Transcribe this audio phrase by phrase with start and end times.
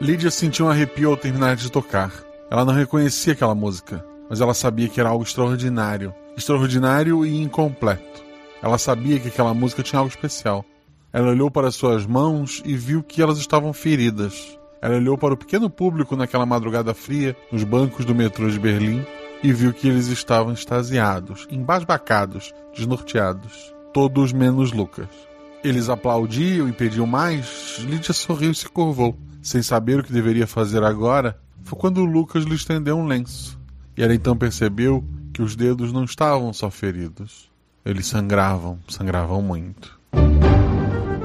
[0.00, 2.12] Lídia sentiu um arrepio ao terminar de tocar.
[2.48, 8.22] Ela não reconhecia aquela música, mas ela sabia que era algo extraordinário, extraordinário e incompleto.
[8.62, 10.64] Ela sabia que aquela música tinha algo especial.
[11.12, 14.56] Ela olhou para suas mãos e viu que elas estavam feridas.
[14.80, 19.04] Ela olhou para o pequeno público naquela madrugada fria, nos bancos do metrô de Berlim,
[19.42, 23.74] e viu que eles estavam extasiados, embasbacados, desnorteados.
[23.92, 25.27] Todos menos Lucas.
[25.62, 27.78] Eles aplaudiam e pediam mais.
[27.80, 29.18] Lídia sorriu e se curvou.
[29.42, 33.58] Sem saber o que deveria fazer agora, foi quando Lucas lhe estendeu um lenço.
[33.96, 37.50] E ela então percebeu que os dedos não estavam só feridos.
[37.84, 39.98] Eles sangravam, sangravam muito.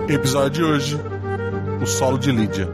[0.08, 1.00] Episódio de hoje:
[1.82, 2.68] O solo de Lídia.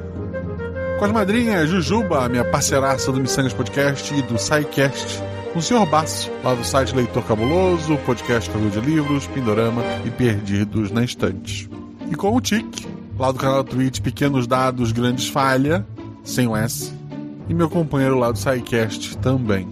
[0.98, 5.22] Com as madrinhas Jujuba, minha parceiraça do Missangas Podcast e do SciCast,
[5.56, 5.86] o Sr.
[5.86, 11.70] Basso, lá do site Leitor Cabuloso, podcast Cavil de Livros, Pindorama e Perdidos na Estante.
[12.12, 12.66] E com o Tic,
[13.18, 15.86] lá do canal Twitch Pequenos Dados, Grandes Falha,
[16.24, 16.94] sem o S,
[17.48, 19.68] e meu companheiro lá do SciCast também.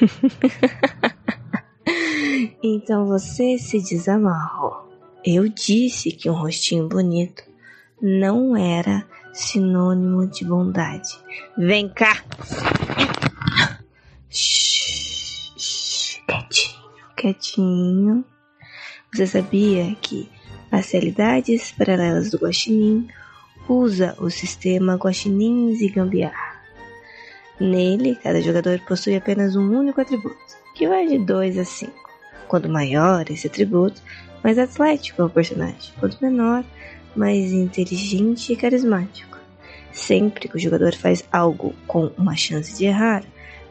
[2.62, 4.88] então você se desamarrou.
[5.24, 7.42] Eu disse que um rostinho bonito
[8.00, 9.04] não era
[9.34, 11.18] sinônimo de bondade.
[11.58, 12.22] Vem cá!
[14.32, 18.24] Shhh, shh, quietinho, quietinho.
[19.12, 20.30] Você sabia que
[20.70, 23.08] as realidades paralelas do Guaxinim
[23.68, 26.60] usa o sistema Guaxinins e Gambiarra.
[27.58, 30.36] Nele, cada jogador possui apenas um único atributo,
[30.76, 31.92] que vai de 2 a 5.
[32.46, 34.00] Quanto maior esse atributo,
[34.44, 35.92] mais atlético é o personagem.
[35.98, 36.64] Quanto menor,
[37.16, 39.36] mais inteligente e carismático.
[39.90, 43.24] Sempre que o jogador faz algo com uma chance de errar,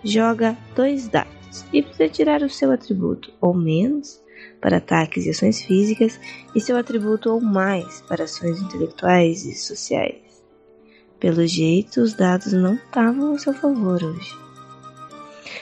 [0.04, 4.22] joga dois dados e precisa tirar o seu atributo ou menos
[4.62, 6.20] para ataques e ações físicas
[6.56, 10.18] e seu atributo ou mais para ações intelectuais e sociais.
[11.20, 14.34] Pelo jeito, os dados não estavam a seu favor hoje.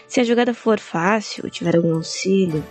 [0.08, 2.64] Se a jogada for fácil ou tiver algum auxílio,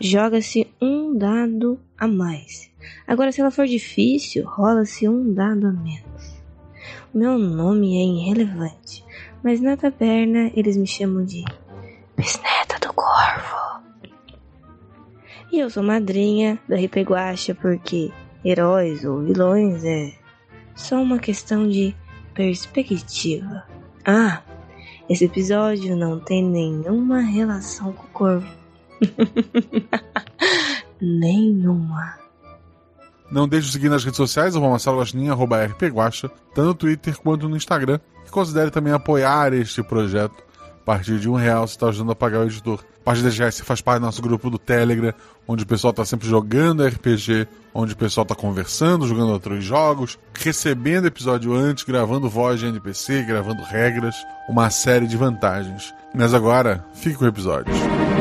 [0.00, 2.70] joga-se um dado a mais.
[3.06, 6.42] Agora, se ela for difícil, rola-se um dado a menos.
[7.14, 9.01] O meu nome é irrelevante,
[9.42, 11.44] mas na taberna eles me chamam de
[12.16, 13.82] Bisneta do Corvo.
[15.50, 18.10] E eu sou madrinha da RP Guacha porque
[18.44, 20.12] heróis ou vilões é
[20.74, 21.94] só uma questão de
[22.34, 23.64] perspectiva.
[24.04, 24.42] Ah,
[25.08, 28.48] esse episódio não tem nenhuma relação com o corvo.
[31.00, 32.21] nenhuma.
[33.32, 37.16] Não deixe de seguir nas redes sociais, arroba Marcelo Guaxinim, arroba rpguacha, tanto no Twitter
[37.16, 37.98] quanto no Instagram.
[38.26, 40.34] E considere também apoiar este projeto.
[40.60, 42.84] A partir de um real você está ajudando a pagar o editor.
[43.00, 45.14] A partir de 10 reais você faz parte do nosso grupo do Telegram,
[45.48, 50.18] onde o pessoal está sempre jogando RPG, onde o pessoal está conversando, jogando outros jogos,
[50.34, 54.14] recebendo episódio antes, gravando voz de NPC, gravando regras,
[54.46, 55.94] uma série de vantagens.
[56.14, 57.72] Mas agora, fique com o episódio.
[57.74, 58.11] Sete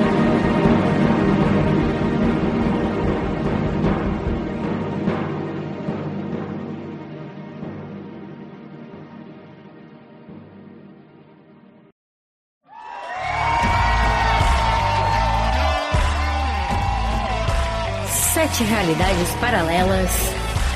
[18.91, 20.11] realidades paralelas,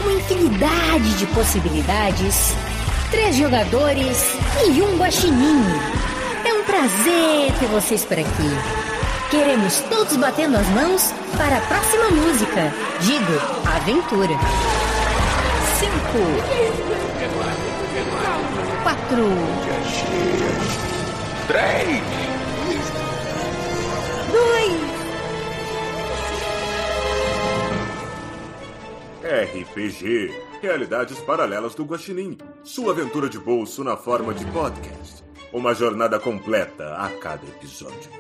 [0.02, 2.56] uma infinidade de possibilidades,
[3.12, 5.62] três jogadores e um guaxinim.
[6.46, 8.52] É um prazer ter vocês por aqui.
[9.30, 12.74] Queremos todos batendo as mãos para a próxima música.
[13.02, 13.34] Digo,
[13.66, 14.36] aventura.
[15.78, 16.20] Cinco.
[18.84, 19.30] Quatro.
[21.48, 22.04] Três.
[24.32, 24.95] Dois.
[29.26, 30.32] RPG
[30.62, 32.38] Realidades Paralelas do Guaxinim.
[32.64, 35.24] Sua aventura de bolso na forma de podcast.
[35.52, 38.12] Uma jornada completa a cada episódio.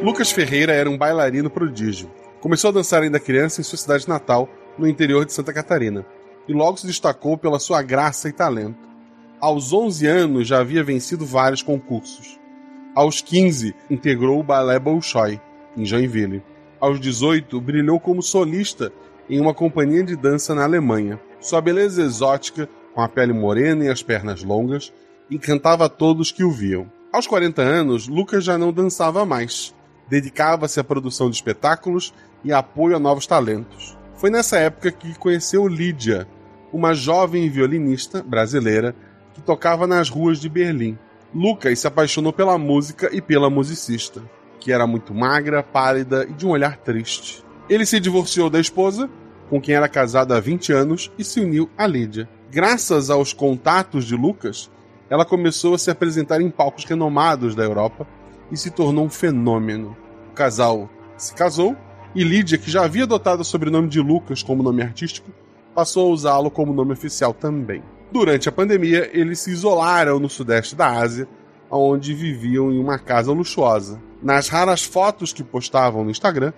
[0.00, 2.21] Lucas Ferreira era um bailarino prodígio.
[2.42, 6.04] Começou a dançar ainda criança em sua cidade natal, no interior de Santa Catarina,
[6.48, 8.80] e logo se destacou pela sua graça e talento.
[9.40, 12.40] Aos 11 anos já havia vencido vários concursos.
[12.96, 15.40] Aos 15, integrou o Balé Bolshoi,
[15.76, 16.42] em Joinville.
[16.80, 18.92] Aos 18, brilhou como solista
[19.30, 21.20] em uma companhia de dança na Alemanha.
[21.38, 24.92] Sua beleza exótica, com a pele morena e as pernas longas,
[25.30, 26.90] encantava a todos que o viam.
[27.12, 29.72] Aos 40 anos, Lucas já não dançava mais.
[30.08, 32.12] Dedicava-se à produção de espetáculos
[32.44, 33.96] e apoio a novos talentos.
[34.14, 36.26] Foi nessa época que conheceu Lídia,
[36.72, 38.94] uma jovem violinista brasileira
[39.34, 40.98] que tocava nas ruas de Berlim.
[41.34, 44.22] Lucas se apaixonou pela música e pela musicista,
[44.60, 47.44] que era muito magra, pálida e de um olhar triste.
[47.68, 49.08] Ele se divorciou da esposa,
[49.48, 52.28] com quem era casado há 20 anos, e se uniu a Lídia.
[52.50, 54.70] Graças aos contatos de Lucas,
[55.08, 58.06] ela começou a se apresentar em palcos renomados da Europa
[58.50, 59.96] e se tornou um fenômeno.
[60.30, 61.76] O casal se casou
[62.14, 65.30] e Lídia, que já havia adotado o sobrenome de Lucas como nome artístico,
[65.74, 67.82] passou a usá-lo como nome oficial também.
[68.10, 71.26] Durante a pandemia, eles se isolaram no sudeste da Ásia,
[71.70, 73.98] onde viviam em uma casa luxuosa.
[74.22, 76.52] Nas raras fotos que postavam no Instagram,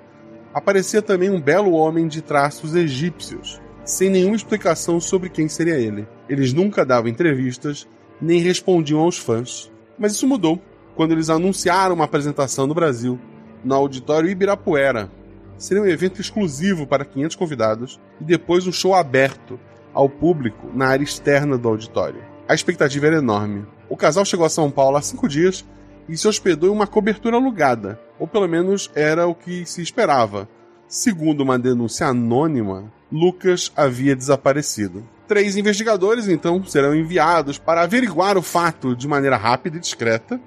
[0.53, 6.09] aparecia também um belo homem de traços egípcios, sem nenhuma explicação sobre quem seria ele.
[6.29, 7.87] Eles nunca davam entrevistas,
[8.21, 9.71] nem respondiam aos fãs.
[9.97, 10.61] Mas isso mudou
[10.97, 13.19] quando eles anunciaram uma apresentação no Brasil,
[13.65, 15.11] no Auditório Ibirapuera.
[15.57, 19.59] Seria um evento exclusivo para 500 convidados e depois um show aberto
[19.93, 22.23] ao público na área externa do auditório.
[22.49, 23.65] A expectativa era enorme.
[23.89, 25.65] O casal chegou a São Paulo há cinco dias
[26.09, 30.49] e se hospedou em uma cobertura alugada, ou pelo menos era o que se esperava.
[30.87, 35.07] Segundo uma denúncia anônima, Lucas havia desaparecido.
[35.27, 40.39] Três investigadores então serão enviados para averiguar o fato de maneira rápida e discreta,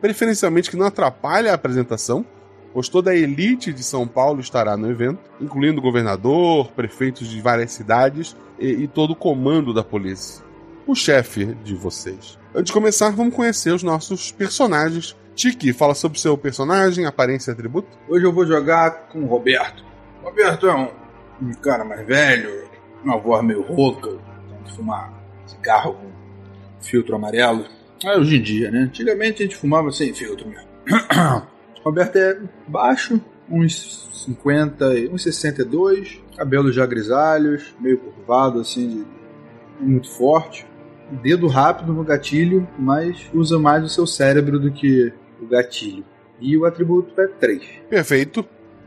[0.00, 2.26] preferencialmente que não atrapalhe a apresentação,
[2.74, 7.70] pois toda a elite de São Paulo estará no evento, incluindo governador, prefeitos de várias
[7.70, 10.44] cidades e, e todo o comando da polícia.
[10.84, 12.36] O chefe de vocês.
[12.52, 15.16] Antes de começar, vamos conhecer os nossos personagens.
[15.36, 17.88] Tiki, fala sobre seu personagem, aparência e atributo.
[18.08, 19.84] Hoje eu vou jogar com o Roberto.
[20.22, 20.88] Roberto é um,
[21.40, 22.68] um cara mais velho,
[23.04, 25.12] uma voz meio rouca, tem que fumar
[25.46, 26.10] cigarro com
[26.80, 27.66] filtro amarelo.
[28.04, 28.80] É hoje em dia, né?
[28.80, 30.68] Antigamente a gente fumava sem filtro mesmo.
[31.84, 39.06] Roberto é baixo, uns 50, uns 62, cabelos já grisalhos, meio curvado assim, de,
[39.84, 40.66] muito forte.
[41.22, 46.04] Dedo rápido no gatilho, mas usa mais o seu cérebro do que o gatilho.
[46.40, 47.62] E o atributo é 3.
[47.90, 48.44] Perfeito.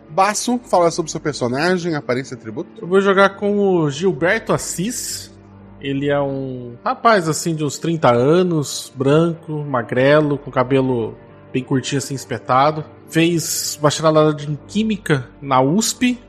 [0.10, 2.70] Baço, fala sobre seu personagem, aparência e atributo.
[2.82, 5.32] Eu vou jogar com o Gilberto Assis.
[5.80, 11.16] Ele é um rapaz assim de uns 30 anos, branco, magrelo, com cabelo
[11.58, 12.86] bem curtinho assim, espetado.
[13.10, 16.20] Fez bacharelado em Química na USP,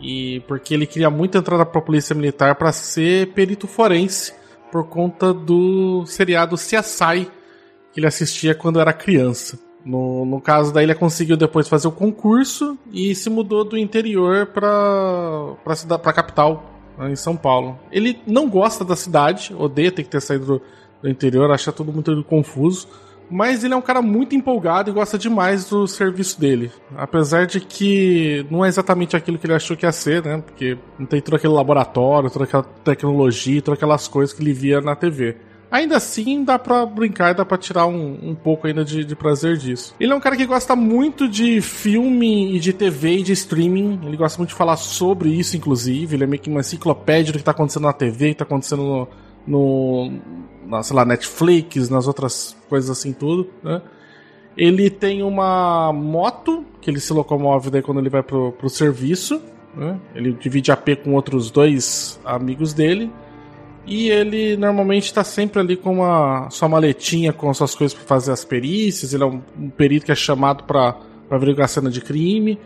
[0.00, 4.32] e porque ele queria muito entrar para a Polícia Militar para ser perito forense,
[4.70, 7.28] por conta do seriado CSI
[7.92, 9.58] que ele assistia quando era criança.
[9.84, 14.46] No, no caso daí ele conseguiu depois fazer o concurso e se mudou do interior
[14.46, 16.64] para para a capital,
[16.98, 17.78] né, em São Paulo.
[17.90, 20.62] Ele não gosta da cidade, odeia ter que ter saído do,
[21.02, 22.88] do interior, acha tudo muito confuso
[23.30, 26.70] mas ele é um cara muito empolgado e gosta demais do serviço dele.
[26.96, 30.42] Apesar de que não é exatamente aquilo que ele achou que ia ser, né?
[30.44, 34.80] Porque não tem todo aquele laboratório, toda aquela tecnologia, todas aquelas coisas que ele via
[34.80, 35.36] na TV.
[35.70, 39.16] Ainda assim, dá pra brincar e dá pra tirar um, um pouco ainda de, de,
[39.16, 39.94] prazer disso.
[39.98, 44.00] Ele é um cara que gosta muito de filme e de TV e de streaming.
[44.04, 46.14] Ele gosta muito de falar sobre isso, inclusive.
[46.14, 48.82] Ele é meio que uma enciclopédia do que tá acontecendo na TV, que tá acontecendo
[48.82, 49.08] no,
[49.46, 50.20] no
[50.66, 53.80] na, sei lá, Netflix, nas outras coisas assim tudo, né?
[54.56, 59.40] Ele tem uma moto que ele se locomove daí quando ele vai pro, pro serviço,
[59.76, 60.00] né?
[60.14, 63.12] Ele divide AP com outros dois amigos dele.
[63.86, 68.06] E ele normalmente está sempre ali com uma sua maletinha com as suas coisas para
[68.06, 69.14] fazer as perícias.
[69.14, 70.96] Ele é um, um perito que é chamado para
[71.30, 72.58] averiguar a cena de crime.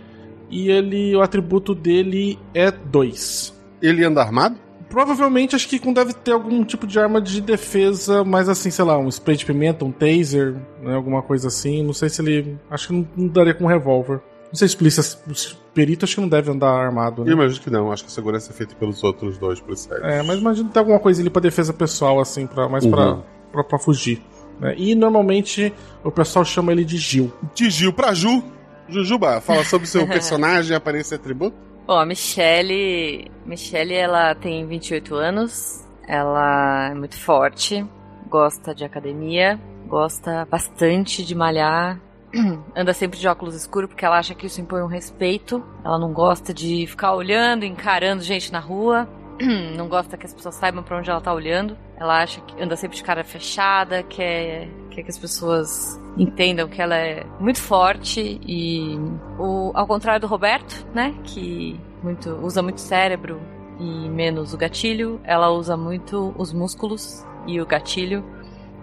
[0.49, 3.55] E ele, o atributo dele é 2.
[3.83, 4.57] Ele anda armado?
[4.91, 8.99] Provavelmente acho que deve ter algum tipo de arma de defesa, mas assim, sei lá,
[8.99, 11.83] um spray de pimenta, um taser, né, alguma coisa assim.
[11.83, 12.59] Não sei se ele.
[12.69, 14.21] Acho que não, não daria com um revólver.
[14.49, 17.31] Não sei se polícia, os peritos acho que não deve andar armado, né?
[17.31, 20.03] Eu imagino que não, acho que a segurança é feita pelos outros dois policiais.
[20.03, 22.91] É, mas imagino que tem alguma coisa ali pra defesa pessoal, assim, pra, mais uhum.
[22.91, 23.19] pra,
[23.53, 24.21] pra, pra, fugir.
[24.59, 24.75] Né?
[24.77, 27.33] E normalmente o pessoal chama ele de Gil.
[27.55, 28.43] De Gil pra Ju.
[28.89, 31.70] Jujuba, fala sobre seu personagem, aparência e atributo.
[31.91, 37.85] Bom, a Michelle, Michelle ela tem 28 anos, ela é muito forte,
[38.29, 42.01] gosta de academia, gosta bastante de malhar,
[42.77, 45.65] anda sempre de óculos escuros porque ela acha que isso impõe um respeito.
[45.85, 49.09] Ela não gosta de ficar olhando, encarando gente na rua.
[49.75, 51.77] Não gosta que as pessoas saibam para onde ela tá olhando.
[51.97, 56.81] Ela acha que anda sempre de cara fechada, quer, quer que as pessoas entendam que
[56.81, 58.99] ela é muito forte e
[59.39, 63.41] o, ao contrário do Roberto, né, que muito, usa muito cérebro
[63.79, 68.25] e menos o gatilho, ela usa muito os músculos e o gatilho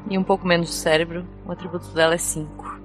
[0.10, 1.28] e um pouco menos o cérebro.
[1.46, 2.80] O atributo dela é 5.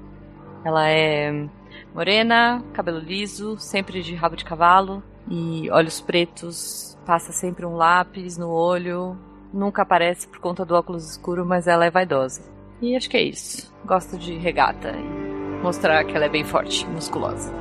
[0.64, 1.48] Ela é
[1.94, 6.98] Morena, cabelo liso, sempre de rabo de cavalo e olhos pretos.
[7.06, 9.16] Passa sempre um lápis no olho.
[9.52, 12.51] Nunca aparece por conta do óculos escuro, mas ela é vaidosa.
[12.82, 13.72] E acho que é isso.
[13.84, 17.52] Gosto de regata e mostrar que ela é bem forte, musculosa.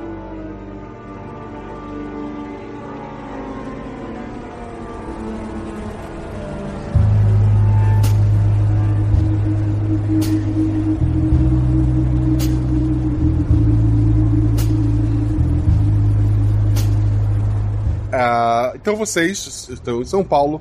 [18.12, 20.60] Uh, então vocês estão em São Paulo,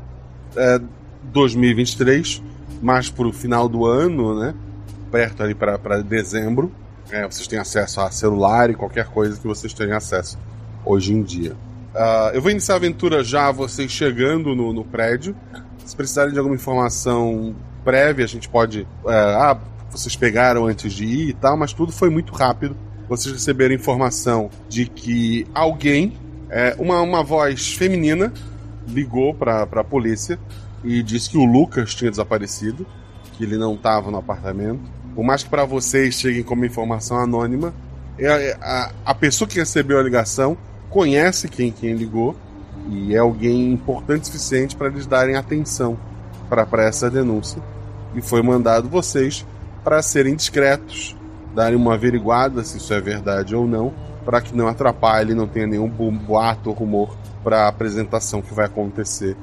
[0.55, 0.87] uh,
[1.23, 2.50] 2023,
[2.81, 4.53] mais para o final do ano, né?
[5.11, 6.71] Perto ali para dezembro.
[7.11, 10.37] É, vocês têm acesso a celular e qualquer coisa que vocês tenham acesso
[10.85, 11.53] hoje em dia.
[11.93, 15.35] Uh, eu vou iniciar a aventura já vocês chegando no, no, prédio.
[15.85, 18.81] Se precisarem de alguma informação prévia, a gente pode.
[19.03, 19.57] Uh, ah,
[19.91, 22.77] vocês pegaram antes de ir e tal, mas tudo foi muito rápido.
[23.09, 26.13] Vocês receberam informação de que alguém
[26.49, 28.31] é, uma, uma voz feminina
[28.87, 30.39] ligou para a polícia
[30.83, 32.85] e disse que o Lucas tinha desaparecido,
[33.33, 34.81] que ele não estava no apartamento.
[35.15, 37.73] Por mais que para vocês cheguem como informação anônima,
[38.17, 40.57] é, é, a, a pessoa que recebeu a ligação
[40.89, 42.35] conhece quem, quem ligou
[42.89, 45.97] e é alguém importante o suficiente para eles darem atenção
[46.49, 47.61] para essa denúncia.
[48.13, 49.45] E foi mandado vocês
[49.83, 51.15] para serem discretos,
[51.55, 53.93] darem uma averiguada se isso é verdade ou não,
[54.25, 58.65] para que não atrapalhe, não tenha nenhum boato ou rumor para a apresentação que vai
[58.65, 59.35] acontecer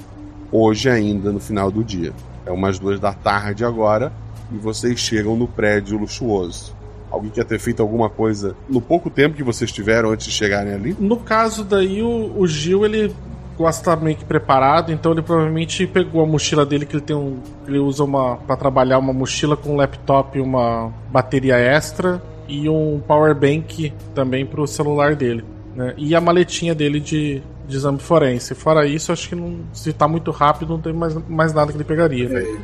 [0.51, 2.13] hoje ainda no final do dia.
[2.47, 4.13] É umas duas da tarde agora
[4.53, 6.77] e vocês chegam no prédio luxuoso.
[7.11, 10.75] Alguém quer ter feito alguma coisa no pouco tempo que vocês tiveram antes de chegarem
[10.75, 10.97] ali?
[10.99, 13.15] No caso daí, o, o Gil, ele
[13.57, 17.39] gosta meio que preparado, então ele provavelmente pegou a mochila dele, que ele tem um.
[17.67, 18.37] Ele usa uma.
[18.37, 23.93] para trabalhar uma mochila com um laptop e uma bateria extra e um power bank
[24.15, 25.45] também para o celular dele.
[25.75, 25.95] Né?
[25.97, 28.55] E a maletinha dele de, de exame forense.
[28.55, 31.77] Fora isso, acho que não, se tá muito rápido, não tem mais, mais nada que
[31.77, 32.29] ele pegaria.
[32.29, 32.57] É,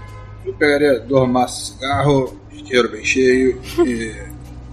[0.47, 4.15] eu pegaria dois maços de cigarro, isqueiro bem cheio, e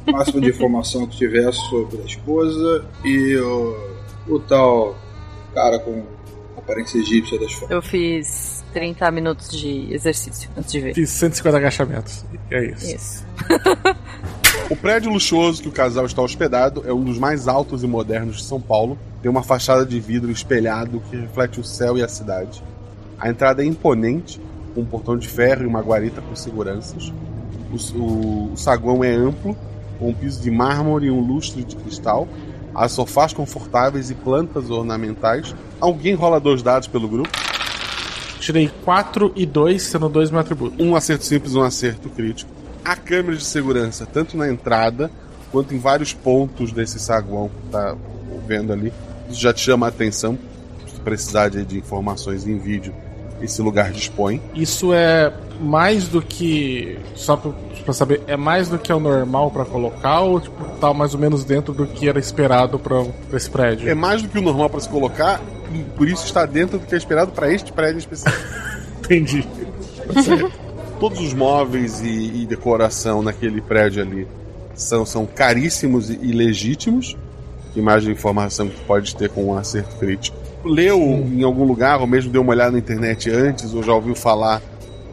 [0.08, 3.76] o máximo de informação que tivesse sobre a esposa e o,
[4.28, 4.96] o tal
[5.54, 6.04] cara com
[6.58, 7.72] aparência egípcia das fotos.
[7.72, 10.94] Eu fiz 30 minutos de exercício antes de ver.
[10.96, 12.26] Fiz 150 agachamentos.
[12.50, 12.96] É isso.
[12.96, 13.26] Isso.
[14.72, 18.38] O prédio luxuoso que o casal está hospedado é um dos mais altos e modernos
[18.38, 18.98] de São Paulo.
[19.22, 22.63] Tem uma fachada de vidro espelhado que reflete o céu e a cidade.
[23.20, 24.40] A entrada é imponente,
[24.74, 27.12] com um portão de ferro e uma guarita com seguranças.
[27.70, 29.58] O, o, o saguão é amplo,
[30.00, 32.25] com um piso de mármore e um lustre de cristal.
[32.74, 35.54] Há sofás confortáveis e plantas ornamentais.
[35.82, 37.30] Alguém rola dois dados pelo grupo?
[38.40, 40.82] Tirei 4 e 2, sendo dois meu atributo.
[40.82, 45.12] Um acerto simples um acerto crítico há câmeras de segurança, tanto na entrada
[45.52, 47.96] quanto em vários pontos desse saguão que tá
[48.48, 48.94] vendo ali.
[49.30, 50.38] Isso já te chama a atenção.
[50.88, 52.94] Se precisar de, de informações em vídeo,
[53.42, 54.42] esse lugar dispõe.
[54.54, 56.98] Isso é mais do que.
[57.16, 57.52] Só pra,
[57.84, 61.14] pra saber, é mais do que é o normal para colocar ou tipo, tá mais
[61.14, 63.90] ou menos dentro do que era esperado para esse prédio?
[63.90, 65.42] É mais do que o normal para se colocar
[65.74, 68.48] e por isso está dentro do que é esperado para este prédio específico.
[69.04, 69.48] Entendi.
[71.01, 74.27] todos os móveis e, e, decoração naquele prédio ali
[74.75, 77.17] são, são caríssimos e, legítimos.
[77.74, 80.38] Que mais de informação que pode ter com um acerto crítico.
[80.63, 81.39] Leu Sim.
[81.39, 84.62] em algum lugar, ou mesmo deu uma olhada na internet antes, ou já ouviu falar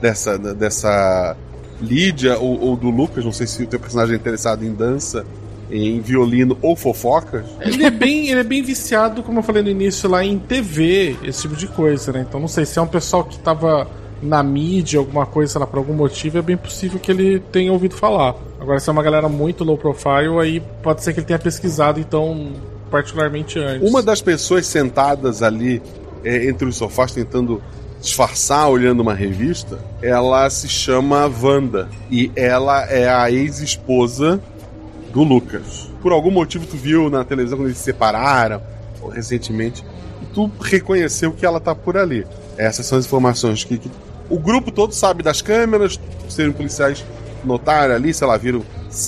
[0.00, 1.36] dessa, dessa
[1.80, 5.24] Lídia ou, ou do Lucas, não sei se o teu personagem é interessado em dança,
[5.70, 7.46] em violino ou fofocas.
[7.60, 11.16] Ele é bem, ele é bem viciado, como eu falei no início, lá em TV,
[11.22, 12.26] esse tipo de coisa, né?
[12.28, 13.88] Então não sei se é um pessoal que tava
[14.22, 17.72] na mídia, alguma coisa, sei lá, por algum motivo, é bem possível que ele tenha
[17.72, 18.34] ouvido falar.
[18.60, 22.00] Agora, se é uma galera muito low profile, aí pode ser que ele tenha pesquisado,
[22.00, 22.52] então,
[22.90, 23.88] particularmente antes.
[23.88, 25.80] Uma das pessoas sentadas ali
[26.24, 27.62] é, entre os sofás tentando
[28.00, 34.40] disfarçar olhando uma revista, ela se chama Wanda e ela é a ex-esposa
[35.12, 35.90] do Lucas.
[36.00, 38.62] Por algum motivo tu viu na televisão quando eles se separaram,
[39.02, 39.84] ou recentemente,
[40.22, 42.24] e tu reconheceu que ela tá por ali.
[42.56, 43.90] Essas são as informações que, que
[44.28, 47.04] o grupo todo sabe das câmeras, serem policiais
[47.44, 48.62] notaram ali, sei lá, viram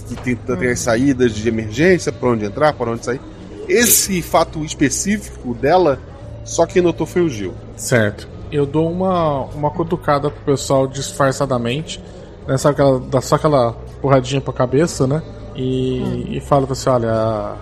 [0.09, 3.21] que tem, tem as saídas de emergência, para onde entrar, para onde sair.
[3.69, 5.99] Esse fato específico dela,
[6.45, 7.55] só quem notou foi o Gil.
[7.77, 8.29] Certo.
[8.51, 12.03] Eu dou uma, uma cutucada pro pessoal disfarçadamente,
[12.47, 12.57] né?
[12.59, 15.23] Sabe aquela, dá só aquela porradinha pra cabeça, né?
[15.55, 16.25] E, hum.
[16.31, 17.57] e falo pra você, olha, a,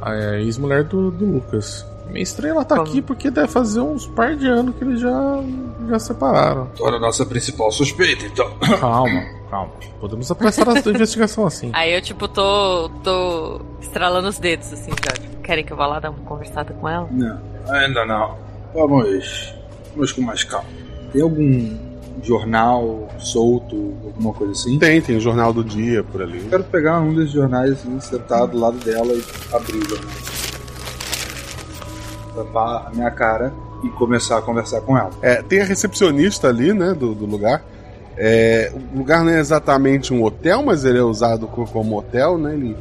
[0.00, 1.84] a ex-mulher do, do Lucas.
[2.10, 5.40] Minha estrela tá aqui porque deve fazer uns par de anos que eles já,
[5.88, 6.66] já separaram.
[6.76, 8.50] Torna a nossa principal suspeita, então.
[8.80, 9.72] Calma, calma.
[10.00, 11.70] Podemos apressar a investigação assim.
[11.72, 12.88] Aí eu, tipo, tô.
[13.02, 15.12] tô estralando os dedos, assim, já.
[15.12, 17.08] Tipo, querem que eu vá lá dar uma conversada com ela?
[17.10, 18.36] Não, ainda não.
[18.74, 19.54] Vamos.
[19.94, 20.68] Vamos com mais calma.
[21.12, 21.90] Tem algum
[22.22, 24.78] jornal solto, alguma coisa assim?
[24.78, 26.38] Tem, tem o jornal do dia por ali.
[26.38, 29.24] Eu quero pegar um desses jornais assim, sentado do lado dela e
[29.54, 30.10] abrir o jornal.
[32.34, 33.52] Tapar a minha cara
[33.84, 35.10] e começar a conversar com ela.
[35.22, 37.62] É, tem a recepcionista ali, né, do, do lugar.
[38.16, 42.36] É, o lugar não é exatamente um hotel, mas ele é usado co- como hotel,
[42.36, 42.52] né?
[42.54, 42.76] Ele,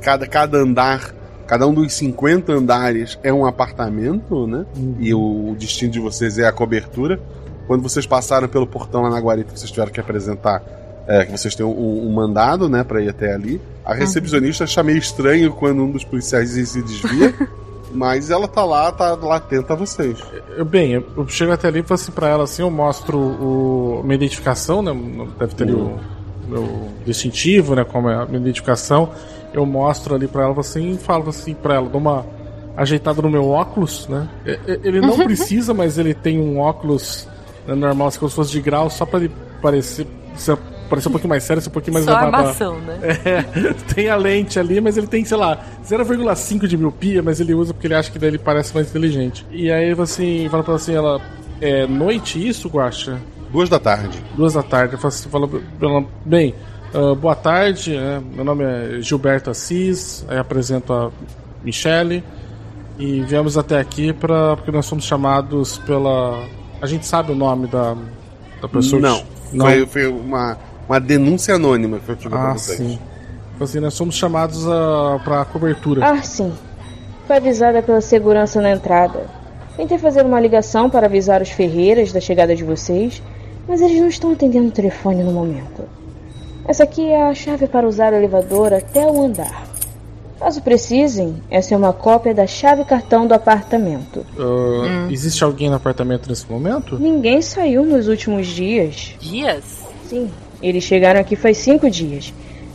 [0.00, 1.14] cada, cada andar,
[1.46, 4.66] cada um dos 50 andares é um apartamento, né?
[4.98, 7.20] E o, o destino de vocês é a cobertura.
[7.68, 10.62] Quando vocês passaram pelo portão lá na guarita, que vocês tiveram que apresentar
[11.06, 13.60] é, que vocês têm um, um mandado, né, pra ir até ali.
[13.84, 17.32] A recepcionista acha meio estranho quando um dos policiais se desvia,
[17.94, 20.18] mas ela tá lá, tá lá atenta a vocês.
[20.56, 23.18] Eu, bem, eu, eu chego até ali e falo assim pra ela assim, eu mostro
[23.18, 24.92] o, minha identificação, né?
[25.38, 25.98] Deve ter ali o
[26.48, 27.84] meu distintivo, né?
[27.84, 29.10] Como é a minha identificação.
[29.52, 32.26] Eu mostro ali pra ela assim e falo assim pra ela, dou uma
[32.76, 34.28] ajeitada no meu óculos, né?
[34.82, 37.28] Ele não precisa, mas ele tem um óculos
[37.66, 39.32] né, normal, assim, se fosse de grau, só pra ele
[39.62, 40.06] parecer,
[40.88, 42.98] parecer um pouquinho mais sério, ser um pouquinho mais Só armação, né?
[43.24, 43.42] É,
[43.94, 47.72] tem a lente ali, mas ele tem, sei lá, 0,5 de miopia, mas ele usa
[47.72, 49.46] porque ele acha que daí ele parece mais inteligente.
[49.50, 51.20] E aí ele fala assim, fala pra ela assim, ela.
[51.60, 53.20] É noite isso, Guacha?
[53.50, 54.22] Duas da tarde.
[54.36, 54.94] Duas da tarde.
[54.94, 55.48] Eu falo assim, fala
[56.24, 56.54] bem,
[56.94, 61.10] ah, boa tarde, né, meu nome é Gilberto Assis, aí apresento a
[61.64, 62.22] Michele.
[62.96, 66.46] E viemos até aqui pra, porque nós fomos chamados pela.
[66.80, 67.96] A gente sabe o nome da,
[68.62, 69.58] da pessoa Não, que.
[69.58, 70.56] Foi, foi uma,
[70.88, 72.78] uma denúncia anônima que foi feita pra Ah, vocês.
[72.78, 72.98] sim.
[73.54, 76.04] Então, assim, nós somos chamados a, pra cobertura.
[76.04, 76.52] Ah, sim.
[77.26, 79.26] Foi avisada pela segurança na entrada.
[79.76, 83.22] Tentei fazer uma ligação para avisar os Ferreiras da chegada de vocês,
[83.66, 85.82] mas eles não estão atendendo o telefone no momento.
[86.66, 89.66] Essa aqui é a chave para usar o elevador até o andar.
[90.38, 94.26] Caso precisem, essa é uma cópia da chave cartão do apartamento.
[94.38, 96.98] Ah, Existe alguém no apartamento nesse momento?
[96.98, 99.14] Ninguém saiu nos últimos dias.
[99.20, 99.62] Dias?
[100.08, 100.30] Sim,
[100.68, 102.32] eles chegaram aqui faz cinco dias.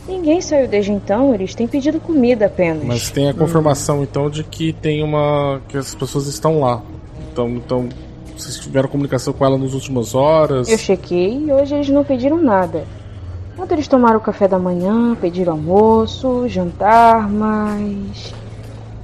[0.08, 2.84] Ninguém saiu desde então, eles têm pedido comida apenas.
[2.84, 5.60] Mas tem a confirmação então de que tem uma.
[5.68, 6.82] que as pessoas estão lá.
[7.30, 7.88] Então, então
[8.36, 10.68] vocês tiveram comunicação com ela nas últimas horas.
[10.68, 12.84] Eu chequei e hoje eles não pediram nada.
[13.58, 18.34] Ontem eles tomaram o café da manhã, pediram almoço, jantar, mas.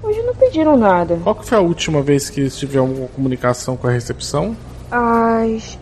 [0.02, 1.18] Hoje não pediram nada.
[1.22, 4.56] Qual que foi a última vez que eles tiveram comunicação com a recepção?
[4.90, 5.78] Às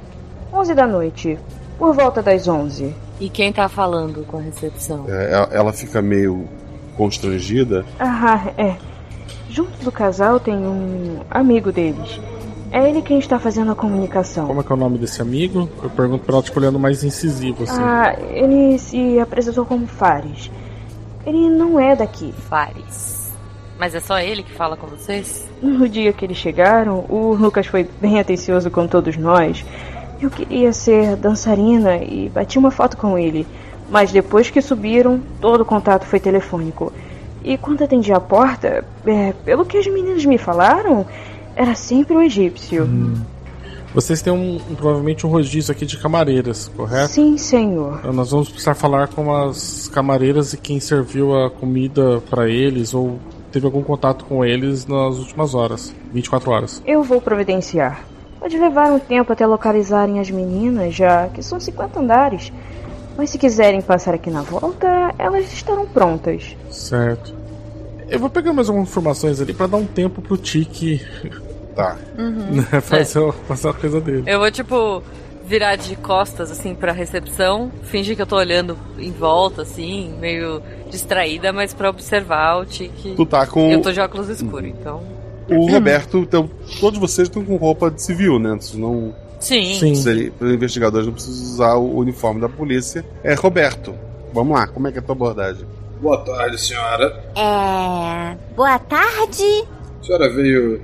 [0.53, 1.39] 11 da noite,
[1.79, 2.95] por volta das 11.
[3.21, 5.05] E quem tá falando com a recepção?
[5.09, 6.47] É, ela- ela fica meio
[6.97, 7.85] constrangida.
[7.99, 8.77] Ah, é.
[9.49, 12.21] Junto do casal tem um amigo deles.
[12.73, 14.47] É ele quem está fazendo a comunicação.
[14.49, 15.69] Como é que é o nome desse amigo?
[15.81, 17.81] Eu pergunto pra ela, tipo, olhando mais incisivo, assim.
[17.81, 20.51] Ah, ele se apresentou como Fares.
[21.25, 22.35] Ele não é daqui.
[22.51, 23.33] Fares.
[23.79, 25.49] Mas é só ele que fala com vocês?
[25.63, 29.65] No dia que eles chegaram, o Lucas foi bem atencioso com todos nós.
[30.21, 33.47] Eu queria ser dançarina e bati uma foto com ele.
[33.91, 36.93] Mas depois que subiram, todo o contato foi telefônico.
[37.43, 41.07] E quando atendi a porta, é, pelo que as meninas me falaram,
[41.55, 42.89] era sempre o egípcio.
[43.95, 47.13] Vocês têm um, provavelmente um rodízio aqui de camareiras, correto?
[47.13, 47.99] Sim, senhor.
[48.01, 52.93] Então, Nós vamos precisar falar com as camareiras e quem serviu a comida pra eles
[52.93, 53.21] ou
[53.53, 56.83] teve algum contato com eles nas últimas horas, 24 horas.
[56.85, 58.05] Eu vou providenciar.
[58.45, 62.53] Pode levar um tempo até localizarem as meninas, já que são 50 andares.
[63.17, 66.55] Mas se quiserem passar aqui na volta, elas estarão prontas.
[66.71, 67.35] Certo.
[68.07, 71.01] Eu vou pegar mais algumas informações ali pra dar um tempo pro Tiki
[71.75, 71.97] Tá.
[72.19, 74.25] né, fazer, o- fazer a coisa dele.
[74.27, 75.03] Eu vou, tipo,
[75.47, 80.61] virar de costas, assim, pra recepção, fingir que eu tô olhando em volta, assim, meio
[80.91, 83.15] distraída, mas pra observar o Tiki.
[83.17, 85.03] Tu tá com- Eu tô de óculos escuros, então.
[85.49, 86.49] O Roberto, então,
[86.81, 88.51] todos vocês estão com roupa de civil, né?
[88.51, 89.15] Vocês não.
[89.41, 89.75] Sim.
[89.75, 89.93] Sim.
[90.41, 93.05] Os investigadores não precisam usar o uniforme da polícia.
[93.23, 93.95] É, Roberto,
[94.33, 95.67] vamos lá, como é que é a tua abordagem?
[96.01, 97.25] Boa tarde, senhora.
[97.37, 98.37] É.
[98.57, 99.65] Boa tarde.
[100.01, 100.81] A senhora veio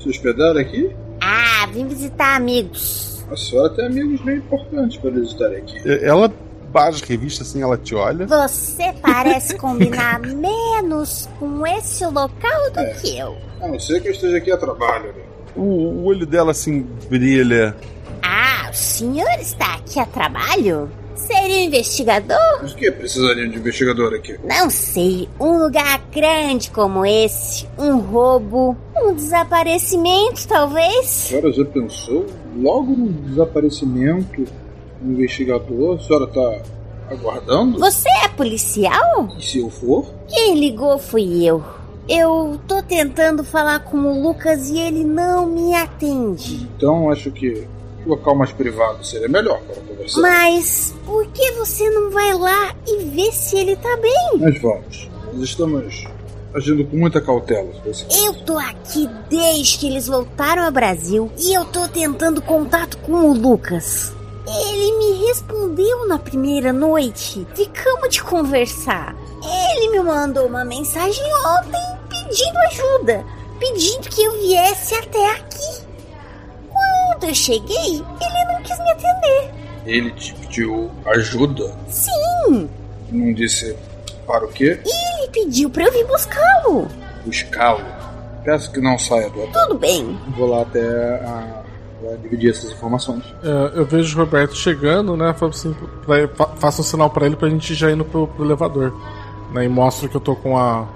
[0.00, 0.90] se hospedar aqui?
[1.20, 3.24] Ah, vim visitar amigos.
[3.30, 5.76] A senhora tem amigos bem importantes para visitar aqui.
[5.88, 6.32] É, Ela
[6.74, 8.26] a revista assim, ela te olha.
[8.26, 12.94] Você parece combinar menos com esse local do É.
[12.94, 13.36] que eu.
[13.60, 15.06] A não ser que eu esteja aqui a trabalho.
[15.12, 15.22] né?
[15.56, 17.76] O, olho dela assim brilha.
[18.22, 20.88] Ah, o senhor está aqui a trabalho?
[21.16, 22.38] Seria investigador?
[22.62, 24.38] Mas o que precisariam de investigador aqui?
[24.42, 25.28] Não sei.
[25.38, 31.06] Um lugar grande como esse, um roubo, um desaparecimento, A talvez?
[31.06, 34.44] senhora já pensou logo no desaparecimento
[35.02, 35.96] investigador?
[35.96, 36.62] A senhora está
[37.10, 37.78] aguardando?
[37.78, 39.28] Você é policial?
[39.38, 40.06] E se eu for?
[40.28, 41.62] Quem ligou fui eu.
[42.08, 46.68] Eu tô tentando falar com o Lucas e ele não me atende.
[46.76, 47.66] Então acho que
[48.06, 50.20] local mais privado seria melhor para conversar.
[50.20, 54.38] Mas por que você não vai lá e vê se ele tá bem?
[54.38, 55.08] Nós vamos.
[55.32, 56.04] Nós estamos
[56.54, 57.70] agindo com muita cautela.
[58.24, 63.12] Eu tô aqui desde que eles voltaram ao Brasil e eu tô tentando contato com
[63.12, 64.12] o Lucas.
[64.50, 67.46] Ele me respondeu na primeira noite.
[67.54, 69.14] Ficamos de conversar.
[69.42, 73.24] Ele me mandou uma mensagem ontem pedindo ajuda,
[73.58, 75.84] pedindo que eu viesse até aqui.
[76.68, 79.50] Quando eu cheguei, ele não quis me atender.
[79.86, 81.74] Ele te pediu ajuda?
[81.88, 82.68] Sim.
[83.10, 83.76] Não disse
[84.26, 84.80] para o quê?
[84.84, 86.88] Ele pediu para eu vir buscá-lo.
[87.24, 87.84] Buscá-lo?
[88.44, 89.62] Peço que não saia do hotel.
[89.62, 90.18] Tudo bem.
[90.36, 91.59] Vou lá até a
[92.02, 93.22] Vai dividir essas informações.
[93.42, 95.34] É, eu vejo o Roberto chegando, né?
[95.34, 98.44] Falo assim, pra, fa, faço um sinal para ele pra gente já indo pro, pro
[98.44, 98.94] elevador.
[99.52, 100.86] Né, e mostro que eu tô com a,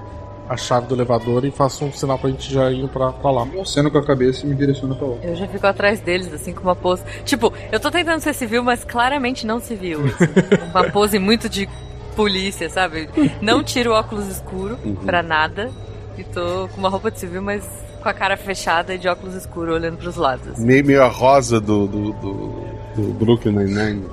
[0.48, 3.46] a chave do elevador e faço um sinal pra gente já ir pra, pra lá.
[3.52, 5.16] Eu ceno com a cabeça e me direciona pra lá.
[5.22, 7.02] Eu já fico atrás deles, assim, com uma pose.
[7.24, 10.00] Tipo, eu tô tentando ser civil, mas claramente não civil.
[10.06, 11.68] Assim, uma pose muito de
[12.14, 13.08] polícia, sabe?
[13.40, 14.94] Não tiro óculos escuro uhum.
[14.94, 15.70] pra nada.
[16.16, 17.64] E tô com uma roupa de civil, mas
[18.04, 20.58] com a cara fechada e de óculos escuros olhando pros lados.
[20.58, 22.64] Meio, meio a rosa do, do, do,
[22.94, 24.04] do Brooklyn Nine-Nine.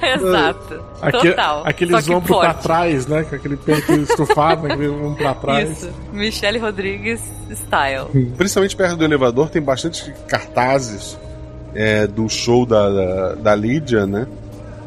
[0.16, 0.82] Exato.
[1.02, 1.62] Aquele, Total.
[1.66, 3.24] Aqueles ombros pra trás, né?
[3.24, 5.70] Com aquele peito estufado, aquele ombro pra trás.
[5.70, 5.92] Isso.
[6.10, 8.32] Michelle Rodrigues style.
[8.38, 11.18] Principalmente perto do elevador tem bastante cartazes
[11.74, 14.26] é, do show da, da, da Lídia, né?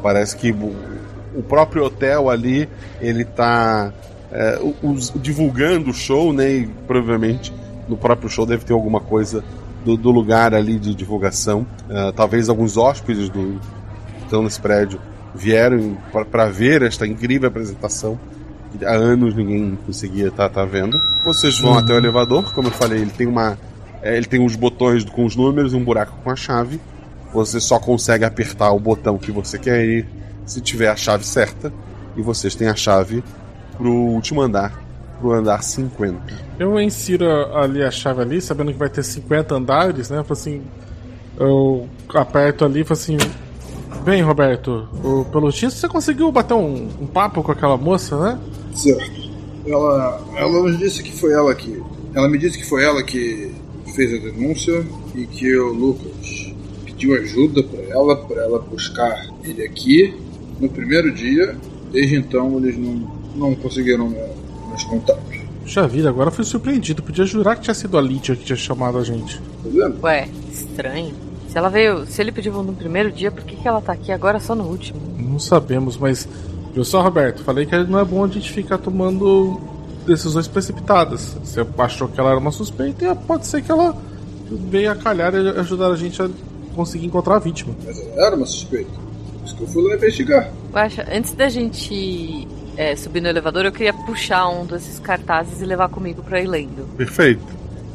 [0.02, 0.74] Parece que o,
[1.36, 2.68] o próprio hotel ali,
[3.00, 3.92] ele tá
[4.32, 6.50] é, os, divulgando o show, né?
[6.50, 7.52] E provavelmente
[7.88, 9.44] no próprio show deve ter alguma coisa
[9.84, 11.66] do, do lugar ali de divulgação.
[11.88, 13.60] Uh, talvez alguns hóspedes do,
[14.16, 14.98] que estão nesse prédio
[15.34, 15.96] vieram
[16.30, 18.18] para ver esta incrível apresentação.
[18.82, 20.98] Há anos ninguém conseguia estar tá, tá vendo.
[21.24, 21.78] Vocês vão uhum.
[21.78, 23.58] até o elevador, como eu falei, ele tem uma.
[24.00, 26.80] É, ele tem os botões com os números e um buraco com a chave.
[27.34, 30.06] Você só consegue apertar o botão que você quer ir
[30.44, 31.72] se tiver a chave certa.
[32.16, 33.22] E vocês têm a chave
[33.82, 34.80] pro último andar,
[35.20, 36.20] pro andar 50.
[36.56, 40.24] Eu insiro ali a chave ali, sabendo que vai ter 50 andares, né?
[40.30, 40.62] assim,
[41.36, 43.18] eu aperto ali e falo assim.
[44.04, 48.38] Bem, Roberto, o pelotista, você conseguiu bater um, um, papo com aquela moça, né?
[48.74, 49.30] Certo.
[49.66, 51.80] Ela, ela nos disse que foi ela que.
[52.14, 53.52] Ela me disse que foi ela que
[53.94, 56.52] fez a denúncia e que o Lucas
[56.84, 60.14] pediu ajuda para ela, para ela buscar ele aqui
[60.58, 61.56] no primeiro dia.
[61.92, 64.08] Desde então eles não não conseguiram
[64.68, 65.42] meus contatos.
[65.62, 67.02] Puxa vida, agora fui surpreendido.
[67.02, 69.38] Podia jurar que tinha sido a Lídia que tinha chamado a gente.
[69.38, 71.14] Tá Ué, estranho.
[71.48, 72.04] Se ela veio.
[72.06, 74.64] Se ele pediu no primeiro dia, por que, que ela tá aqui agora só no
[74.64, 75.00] último?
[75.18, 76.28] Não sabemos, mas.
[76.74, 77.44] Viu só, Roberto?
[77.44, 79.60] Falei que não é bom a gente ficar tomando
[80.06, 81.36] decisões precipitadas.
[81.44, 83.94] Você achou que ela era uma suspeita e pode ser que ela
[84.50, 86.28] veio a calhar e ajudar a gente a
[86.74, 87.74] conseguir encontrar a vítima.
[87.84, 88.90] Mas ela era uma suspeita.
[88.90, 90.50] Por isso que eu fui lá investigar.
[90.72, 95.64] Baixa, antes da gente é, subir no elevador, eu queria puxar um desses cartazes e
[95.64, 96.86] levar comigo pra ir lendo.
[96.96, 97.44] Perfeito.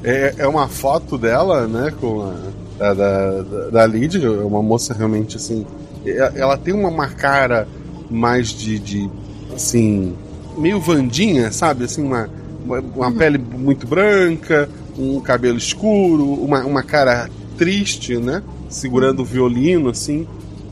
[0.04, 2.32] É, é uma foto dela, né, com
[2.80, 5.66] a, da, da, da Lídia, é uma moça realmente assim.
[6.06, 7.68] É, ela tem uma, uma cara
[8.10, 9.10] mais de, de
[9.54, 10.16] assim,
[10.58, 11.86] meio Vandinha, sabe?
[11.86, 12.30] Assim, uma,
[12.64, 13.18] uma, uma hum.
[13.18, 18.44] pele muito branca, um cabelo escuro, uma, uma cara triste, né?
[18.70, 20.28] Segurando o violino, assim.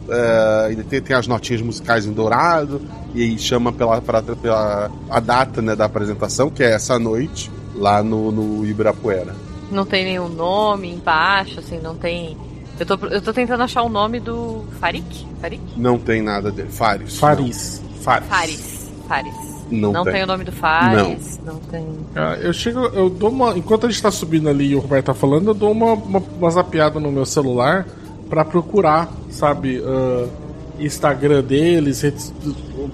[0.07, 2.79] Uh, tem, tem as notinhas musicais em dourado
[3.15, 7.49] e aí chama pela, pra, pela a data né, da apresentação, que é essa noite,
[7.73, 9.33] lá no, no Ibirapuera.
[9.71, 12.37] Não tem nenhum nome embaixo, assim, não tem.
[12.77, 15.25] Eu tô, eu tô tentando achar o nome do Farik?
[15.39, 15.63] Farik?
[15.77, 16.69] Não tem nada dele.
[16.69, 17.17] Faris.
[17.17, 17.81] Faris.
[18.01, 18.27] Faris.
[18.27, 18.91] Faris.
[19.07, 19.55] Faris.
[19.71, 20.13] Não, não tem.
[20.13, 20.23] tem.
[20.23, 21.87] o nome do Fares, não, não tem.
[22.15, 23.57] Ah, eu chego, eu dou uma.
[23.57, 26.19] Enquanto a gente tá subindo ali e o Roberto tá falando, eu dou uma, uma,
[26.19, 27.87] uma zapiada no meu celular
[28.29, 30.29] para procurar, sabe, uh,
[30.79, 32.33] Instagram deles, redes,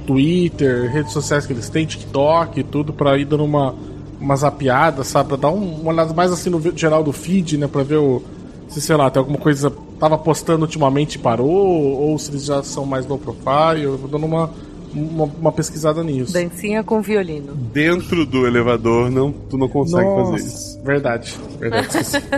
[0.06, 3.76] Twitter, redes sociais que eles têm, TikTok e tudo, para ir dando uma,
[4.20, 5.30] uma zapiada, sabe?
[5.30, 7.68] Pra dar um, uma olhada mais assim no geral do feed, né?
[7.68, 8.22] Pra ver o,
[8.68, 12.64] se, sei lá, tem alguma coisa tava postando ultimamente e parou, ou se eles já
[12.64, 14.50] são mais low profile, eu vou dando uma,
[14.96, 16.34] uma, uma, pesquisada nisso.
[16.34, 17.54] Dancinha com violino.
[17.54, 20.82] Dentro do elevador, não, tu não consegue Nossa, fazer isso.
[20.84, 21.88] Verdade, verdade.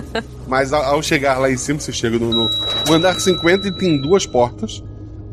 [0.45, 2.49] Mas ao, ao, chegar lá em cima, você chega no, no,
[2.85, 4.83] no andar 50 e tem duas portas.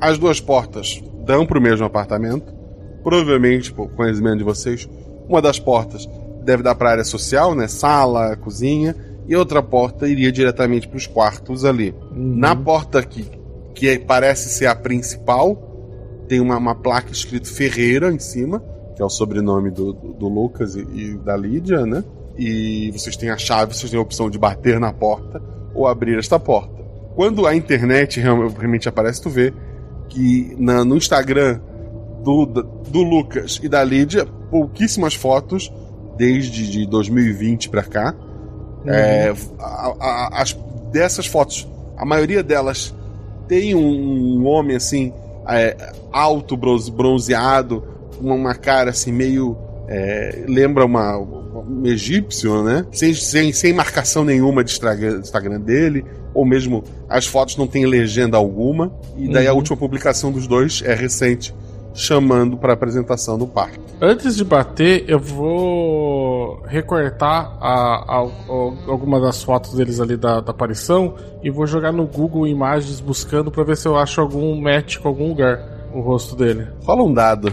[0.01, 2.53] As duas portas dão para o mesmo apartamento.
[3.03, 4.89] Provavelmente, por conhecimento de vocês,
[5.29, 6.09] uma das portas
[6.43, 7.69] deve dar para a área social, né?
[7.69, 8.97] Sala, cozinha.
[9.29, 11.95] E outra porta iria diretamente para os quartos ali.
[12.11, 12.37] Uhum.
[12.37, 13.27] Na porta aqui,
[13.75, 18.63] que parece ser a principal, tem uma, uma placa escrito Ferreira em cima,
[18.97, 22.03] que é o sobrenome do, do, do Lucas e, e da Lídia, né?
[22.37, 25.43] E vocês têm a chave, vocês têm a opção de bater na porta
[25.75, 26.81] ou abrir esta porta.
[27.15, 29.53] Quando a internet realmente aparece, tu vê
[30.11, 31.61] que na, no Instagram
[32.23, 35.73] do, do Lucas e da Lídia, pouquíssimas fotos
[36.18, 38.14] desde de 2020 para cá.
[38.85, 38.92] Uhum.
[38.92, 40.53] É, a, a, as,
[40.92, 42.94] dessas fotos, a maioria delas
[43.49, 45.12] tem um, um homem assim,
[45.49, 47.83] é, alto, bronzeado,
[48.20, 49.57] uma, uma, cara assim meio.
[49.88, 52.87] É, lembra uma, um egípcio, né?
[52.92, 58.37] Sem, sem, sem marcação nenhuma de Instagram dele, ou mesmo as fotos não têm legenda
[58.37, 58.93] alguma.
[59.16, 59.53] E daí uhum.
[59.53, 61.55] a última publicação dos dois é recente,
[61.95, 63.81] chamando para apresentação no parque.
[64.01, 70.40] Antes de bater, eu vou recortar a, a, a, algumas das fotos deles ali da,
[70.40, 74.59] da, aparição e vou jogar no Google Imagens buscando para ver se eu acho algum
[74.61, 76.69] match com algum lugar o rosto dele.
[76.85, 77.53] Rola um dado.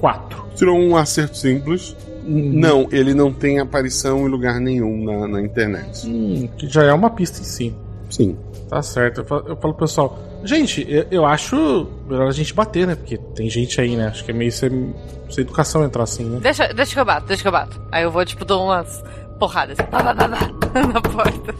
[0.00, 0.44] Quatro.
[0.54, 1.96] Tirou um acerto simples.
[2.26, 2.52] Hum.
[2.54, 6.06] Não, ele não tem aparição em lugar nenhum na, na internet.
[6.06, 7.74] Hum, que já é uma pista em si.
[8.08, 8.36] Sim.
[8.68, 9.20] Tá certo.
[9.20, 12.94] Eu falo, eu falo pessoal, gente, eu, eu, acho melhor a gente bater, né?
[12.94, 14.08] Porque tem gente aí, né?
[14.08, 14.94] Acho que é meio sem,
[15.30, 16.38] sem educação entrar assim, né?
[16.40, 17.80] Deixa, deixa que eu bato, deixa que eu bato.
[17.92, 19.02] Aí eu vou, tipo, dou umas
[19.38, 19.90] porradas assim,
[20.92, 21.54] na porta.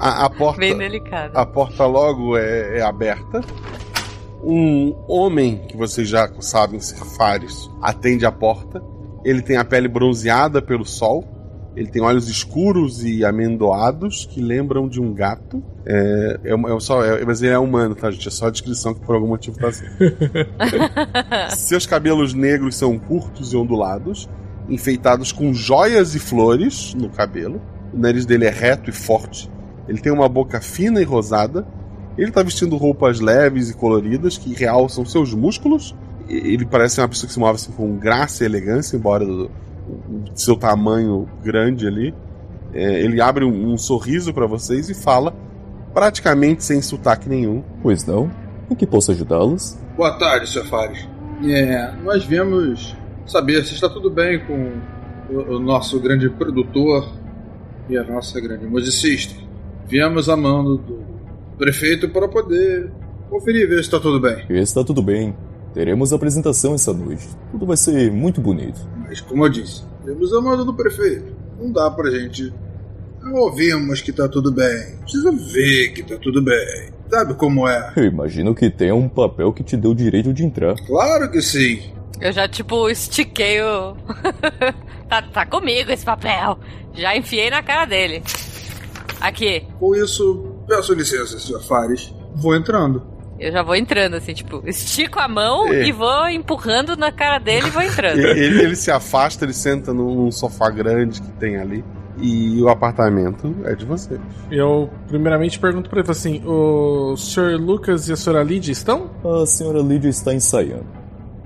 [0.00, 0.58] A, a, porta.
[0.58, 1.38] Bem delicada.
[1.38, 3.40] A porta logo é, é aberta.
[4.42, 8.82] Um homem que vocês já sabem ser Fares atende a porta.
[9.24, 11.24] Ele tem a pele bronzeada pelo sol.
[11.76, 15.62] Ele tem olhos escuros e amendoados que lembram de um gato.
[15.84, 18.28] É, é, é só, é, mas ele é humano, tá, gente?
[18.28, 19.86] É só a descrição que por algum motivo tá assim.
[21.56, 24.28] Seus cabelos negros são curtos e ondulados,
[24.68, 27.60] enfeitados com joias e flores no cabelo.
[27.92, 29.50] O nariz dele é reto e forte.
[29.88, 31.66] Ele tem uma boca fina e rosada.
[32.16, 35.94] Ele tá vestindo roupas leves e coloridas que realçam seus músculos.
[36.28, 40.30] Ele parece uma pessoa que se move assim, com graça e elegância, embora do, do
[40.34, 42.14] seu tamanho grande ali.
[42.72, 45.34] É, ele abre um, um sorriso para vocês e fala
[45.92, 47.62] praticamente sem sotaque nenhum.
[47.82, 48.30] Pois não?
[48.70, 49.78] Em que posso ajudá-los?
[49.96, 50.66] Boa tarde, Sr.
[50.66, 51.08] Fares.
[51.46, 54.72] É, nós viemos saber se está tudo bem com
[55.30, 57.08] o, o, nosso grande produtor
[57.88, 59.34] e a nossa grande musicista.
[59.86, 61.04] Viemos a mando do
[61.58, 62.90] prefeito para poder
[63.28, 64.44] conferir ver se está tudo bem.
[64.48, 65.34] Está tudo bem.
[65.74, 67.28] Teremos apresentação essa noite.
[67.50, 68.80] Tudo vai ser muito bonito.
[68.96, 71.34] Mas como eu disse, temos a mando do prefeito.
[71.60, 72.52] Não dá pra gente
[73.32, 74.98] Ouvimos que tá tudo bem.
[75.00, 76.92] Precisa ver que tá tudo bem.
[77.08, 77.92] Sabe como é?
[77.96, 80.74] Eu imagino que tenha um papel que te deu o direito de entrar.
[80.86, 81.92] Claro que sim.
[82.20, 83.96] Eu já, tipo, estiquei o.
[85.08, 86.58] tá, tá comigo esse papel.
[86.92, 88.22] Já enfiei na cara dele.
[89.20, 89.66] Aqui.
[89.78, 91.62] Com isso, peço licença, Sr.
[91.66, 92.14] Fares.
[92.34, 93.13] Vou entrando.
[93.38, 95.86] Eu já vou entrando, assim, tipo, estico a mão é.
[95.86, 98.18] e vou empurrando na cara dele e vou entrando.
[98.20, 101.84] ele, ele se afasta, ele senta num sofá grande que tem ali
[102.18, 104.20] e o apartamento é de vocês.
[104.50, 107.58] Eu, primeiramente, pergunto pra ele assim: o Sr.
[107.58, 108.42] Lucas e a Sra.
[108.42, 109.10] Lydia estão?
[109.24, 109.80] A Sra.
[109.80, 110.86] Lydia está ensaiando.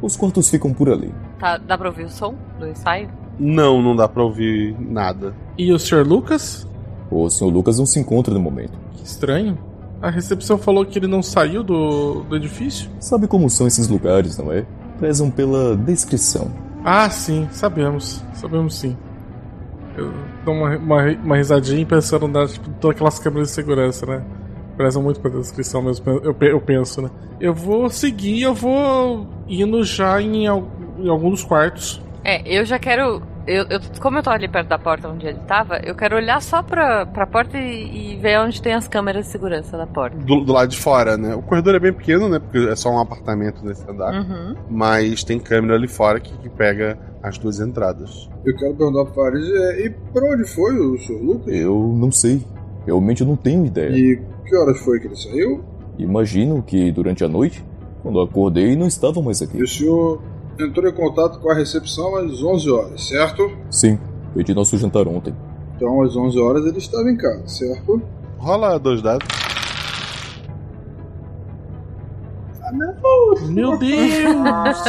[0.00, 1.12] Os quartos ficam por ali.
[1.38, 3.10] Tá, dá pra ouvir o som do ensaio?
[3.38, 5.34] Não, não dá pra ouvir nada.
[5.56, 6.06] E o Sr.
[6.06, 6.66] Lucas?
[7.10, 7.46] O Sr.
[7.46, 8.78] Lucas não se encontra no momento.
[8.94, 9.58] Que estranho.
[10.00, 12.88] A recepção falou que ele não saiu do, do edifício?
[13.00, 14.64] Sabe como são esses lugares, não é?
[14.98, 16.50] Prezam pela descrição.
[16.84, 18.22] Ah, sim, sabemos.
[18.34, 18.96] Sabemos sim.
[19.96, 20.12] Eu
[20.44, 24.24] dou uma, uma, uma risadinha pensando nas tipo, todas aquelas câmeras de segurança, né?
[24.76, 27.10] Prezam muito pela descrição mesmo, eu, eu penso, né?
[27.40, 32.00] Eu vou seguir, eu vou indo já em, em alguns quartos.
[32.22, 35.38] É, eu já quero eu, eu, como eu tô ali perto da porta onde ele
[35.46, 39.24] tava, eu quero olhar só pra, pra porta e, e ver onde tem as câmeras
[39.24, 40.18] de segurança da porta.
[40.18, 41.34] Do, do, lado de fora, né?
[41.34, 42.38] O corredor é bem pequeno, né?
[42.38, 44.12] Porque é só um apartamento nesse andar.
[44.12, 44.54] Uhum.
[44.68, 48.28] Mas tem câmera ali fora que, que pega as duas entradas.
[48.44, 51.22] Eu quero perguntar pro Fares, é, e pra onde foi o Sr.
[51.22, 51.54] Lucas?
[51.54, 52.44] Eu não sei.
[52.84, 53.96] Realmente eu não tenho ideia.
[53.96, 55.64] E que horas foi que ele saiu?
[55.98, 57.64] Imagino que durante a noite.
[58.02, 59.58] Quando acordei, não estava mais aqui.
[59.58, 60.22] E o senhor
[60.58, 63.50] entrou em contato com a recepção às 11 horas, certo?
[63.70, 63.98] Sim,
[64.34, 65.34] pedi nosso jantar ontem.
[65.76, 68.02] Então, às 11 horas ele estava em casa, certo?
[68.38, 69.26] Rola dois dados.
[72.62, 73.48] Ah, não.
[73.48, 74.82] Meu Deus!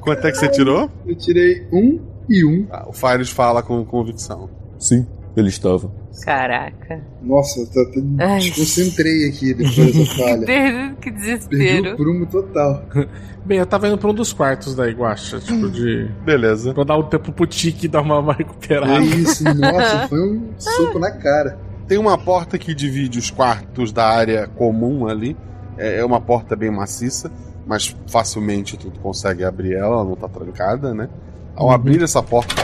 [0.00, 0.90] Quanto é que você tirou?
[1.06, 2.66] Eu tirei um e um.
[2.70, 4.50] Ah, o Fires fala com convicção.
[4.78, 5.90] Sim, ele estava.
[6.24, 7.00] Caraca.
[7.22, 10.96] Nossa, tá, tá, desconcentrei aqui depois dessa falha.
[11.00, 11.82] que desespero.
[11.82, 12.84] Perdi o prumo total.
[13.44, 16.10] Bem, eu tava indo pra um dos quartos da Iguacha, tipo de.
[16.24, 16.74] Beleza.
[16.74, 18.94] Pra dar um tempo pro Tiki dar uma, uma recuperada.
[18.94, 21.58] É isso, nossa, foi um soco na cara.
[21.86, 25.36] Tem uma porta que divide os quartos da área comum ali.
[25.78, 27.30] É, é uma porta bem maciça.
[27.64, 31.08] mas facilmente tu, tu consegue abrir ela, ela não tá trancada, né?
[31.54, 32.54] Ao abrir essa porta,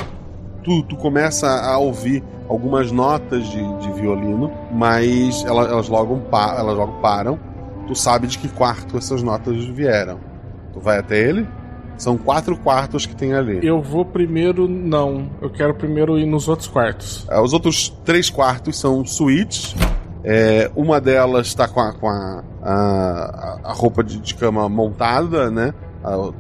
[0.63, 6.57] tu, tu começa a ouvir algumas notas de, de violino, mas elas, elas, logo pa,
[6.59, 7.39] elas logo param.
[7.87, 10.19] Tu sabe de que quarto essas notas vieram.
[10.73, 11.47] Tu vai até ele?
[11.97, 13.65] São quatro quartos que tem ali.
[13.65, 15.29] Eu vou primeiro, não.
[15.41, 17.27] Eu quero primeiro ir nos outros quartos.
[17.31, 19.75] É, os outros três quartos são suítes.
[20.25, 25.51] É, uma delas está com, a, com a, a, a, roupa de, de, cama montada,
[25.51, 25.75] né?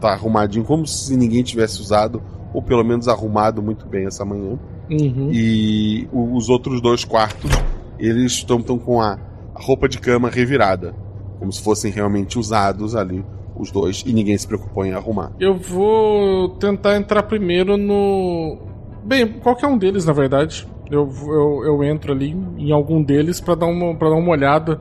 [0.00, 2.22] Tá arrumadinho, como se ninguém tivesse usado,
[2.52, 4.58] ou pelo menos arrumado muito bem essa manhã.
[4.90, 5.30] Uhum.
[5.32, 7.50] E os outros dois quartos,
[7.98, 9.18] eles estão com a
[9.54, 10.94] roupa de cama revirada.
[11.38, 13.24] Como se fossem realmente usados ali
[13.56, 15.32] os dois e ninguém se preocupou em arrumar.
[15.38, 18.58] Eu vou tentar entrar primeiro no.
[19.04, 20.66] Bem, qualquer um deles, na verdade.
[20.90, 24.78] Eu, eu, eu entro ali em algum deles para dar, uma, pra dar uma olhada.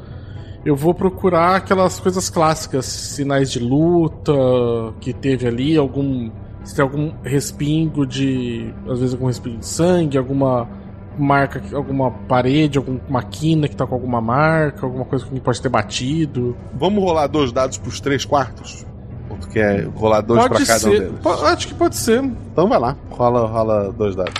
[0.63, 4.33] Eu vou procurar aquelas coisas clássicas, sinais de luta
[4.99, 6.29] que teve ali, algum.
[6.63, 8.73] Se tem algum respingo de.
[8.87, 10.67] Às vezes algum respingo de sangue, alguma
[11.17, 15.69] marca, alguma parede, alguma quina que tá com alguma marca, alguma coisa que pode ter
[15.69, 16.55] batido.
[16.73, 18.85] Vamos rolar dois dados pros três quartos?
[19.29, 20.87] Ou tu quer rolar dois pode pra cada ser.
[20.87, 21.43] um deles?
[21.43, 22.23] Acho que pode ser.
[22.23, 24.33] Então vai lá, rola, rola dois dados.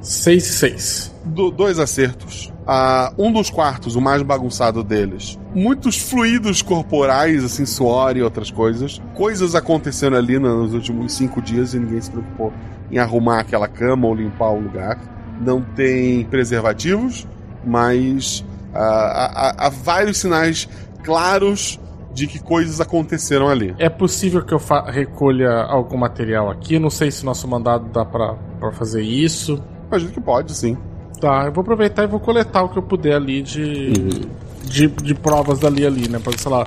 [0.00, 1.14] Seis e seis.
[1.24, 2.52] Do, dois acertos.
[2.60, 8.50] Uh, um dos quartos, o mais bagunçado deles, muitos fluidos corporais, assim, suor e outras
[8.50, 9.00] coisas.
[9.14, 12.52] Coisas acontecendo ali nos últimos cinco dias e ninguém se preocupou
[12.90, 14.98] em arrumar aquela cama ou limpar o lugar
[15.40, 17.26] não tem preservativos,
[17.64, 20.68] mas há, há, há vários sinais
[21.02, 21.80] claros
[22.12, 23.74] de que coisas aconteceram ali.
[23.78, 26.78] É possível que eu recolha algum material aqui?
[26.78, 28.36] Não sei se nosso mandado dá para
[28.72, 29.62] fazer isso.
[29.88, 30.76] Imagino que pode, sim.
[31.20, 34.30] Tá, eu vou aproveitar e vou coletar o que eu puder ali de, uhum.
[34.70, 36.18] De, de, provas dali ali, né?
[36.18, 36.66] Pra, sei lá,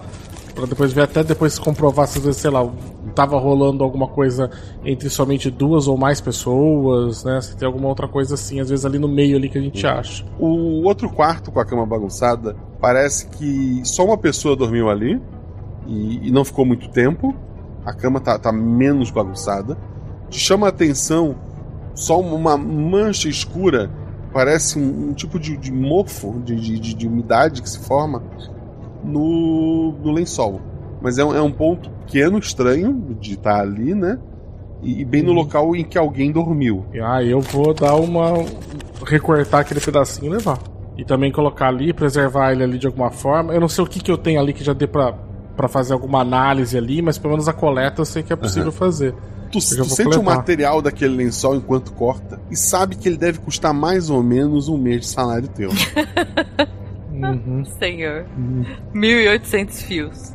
[0.54, 2.70] pra depois ver até depois comprovar se, sei lá,
[3.16, 4.52] tava rolando alguma coisa
[4.84, 7.40] entre somente duas ou mais pessoas, né?
[7.42, 9.86] Se tem alguma outra coisa assim, às vezes ali no meio ali que a gente
[9.88, 10.26] acha.
[10.38, 15.20] O outro quarto com a cama bagunçada, parece que só uma pessoa dormiu ali
[15.88, 17.34] e, e não ficou muito tempo.
[17.86, 19.78] A cama tá, tá menos bagunçada.
[20.30, 21.36] Te chama a atenção
[21.94, 23.90] só uma mancha escura,
[24.34, 28.24] parece um, um tipo de, de mofo, de, de, de umidade que se forma
[29.04, 30.60] no, no lençol.
[31.02, 34.18] Mas é um, é um ponto pequeno, estranho, de estar ali, né?
[34.82, 36.86] E, e bem no local em que alguém dormiu.
[37.02, 38.34] Ah, eu vou dar uma.
[39.06, 40.60] recortar aquele pedacinho e levar.
[40.98, 43.54] E também colocar ali, preservar ele ali de alguma forma.
[43.54, 45.14] Eu não sei o que, que eu tenho ali que já dê pra,
[45.56, 48.68] pra fazer alguma análise ali, mas pelo menos a coleta eu sei que é possível
[48.68, 48.72] uhum.
[48.72, 49.16] fazer.
[49.54, 50.20] Tu, tu sente coletar.
[50.20, 54.68] o material daquele lençol enquanto corta e sabe que ele deve custar mais ou menos
[54.68, 55.70] um mês de salário teu.
[57.14, 57.64] Uhum.
[57.80, 58.26] Senhor.
[58.36, 58.66] Uhum.
[58.96, 60.34] 1.800 fios.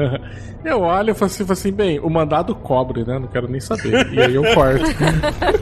[0.64, 3.18] eu olho e falo assim, assim, bem, o mandado cobre, né?
[3.18, 4.12] Não quero nem saber.
[4.12, 4.84] E aí eu corto.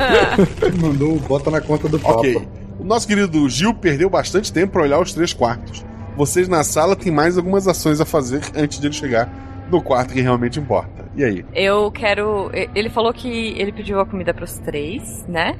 [0.80, 2.18] Mandou, bota na conta do Papa.
[2.20, 2.48] Ok.
[2.78, 5.84] O nosso querido Gil perdeu bastante tempo para olhar os três quartos.
[6.16, 9.28] Vocês na sala têm mais algumas ações a fazer antes de ele chegar
[9.70, 11.03] no quarto que realmente importa.
[11.16, 11.44] E aí?
[11.54, 12.50] Eu quero.
[12.74, 15.56] Ele falou que ele pediu a comida para os três, né?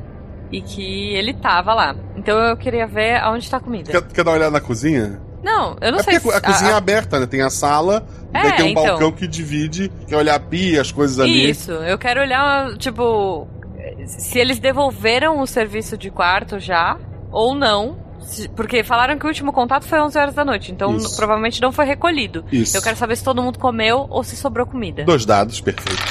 [0.55, 1.97] e que ele tava lá.
[2.17, 3.91] Então eu queria ver aonde tá a comida.
[3.91, 5.21] Quer, quer dar uma olhada na cozinha?
[5.43, 6.31] Não, eu não é sei se...
[6.31, 7.27] A cozinha a, é aberta, né?
[7.27, 8.85] Tem a sala, é, daí tem um então...
[8.85, 11.51] balcão que divide, quer olhar a pia, as coisas ali.
[11.51, 13.47] Isso, eu quero olhar, tipo,
[14.07, 16.99] se eles devolveram o serviço de quarto já,
[17.31, 18.04] ou não.
[18.55, 21.17] Porque falaram que o último contato foi 11 horas da noite, então Isso.
[21.17, 22.45] provavelmente não foi recolhido.
[22.51, 22.77] Isso.
[22.77, 25.05] Eu quero saber se todo mundo comeu ou se sobrou comida.
[25.05, 26.03] Dois dados, perfeito.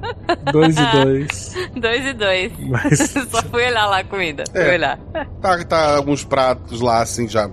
[0.52, 1.54] Dois e dois.
[1.76, 2.52] dois e dois.
[2.58, 2.98] Mas...
[3.30, 4.44] Só fui olhar lá a comida.
[4.54, 4.98] É, fui olhar.
[5.40, 7.50] Tá, tá alguns pratos lá, assim, já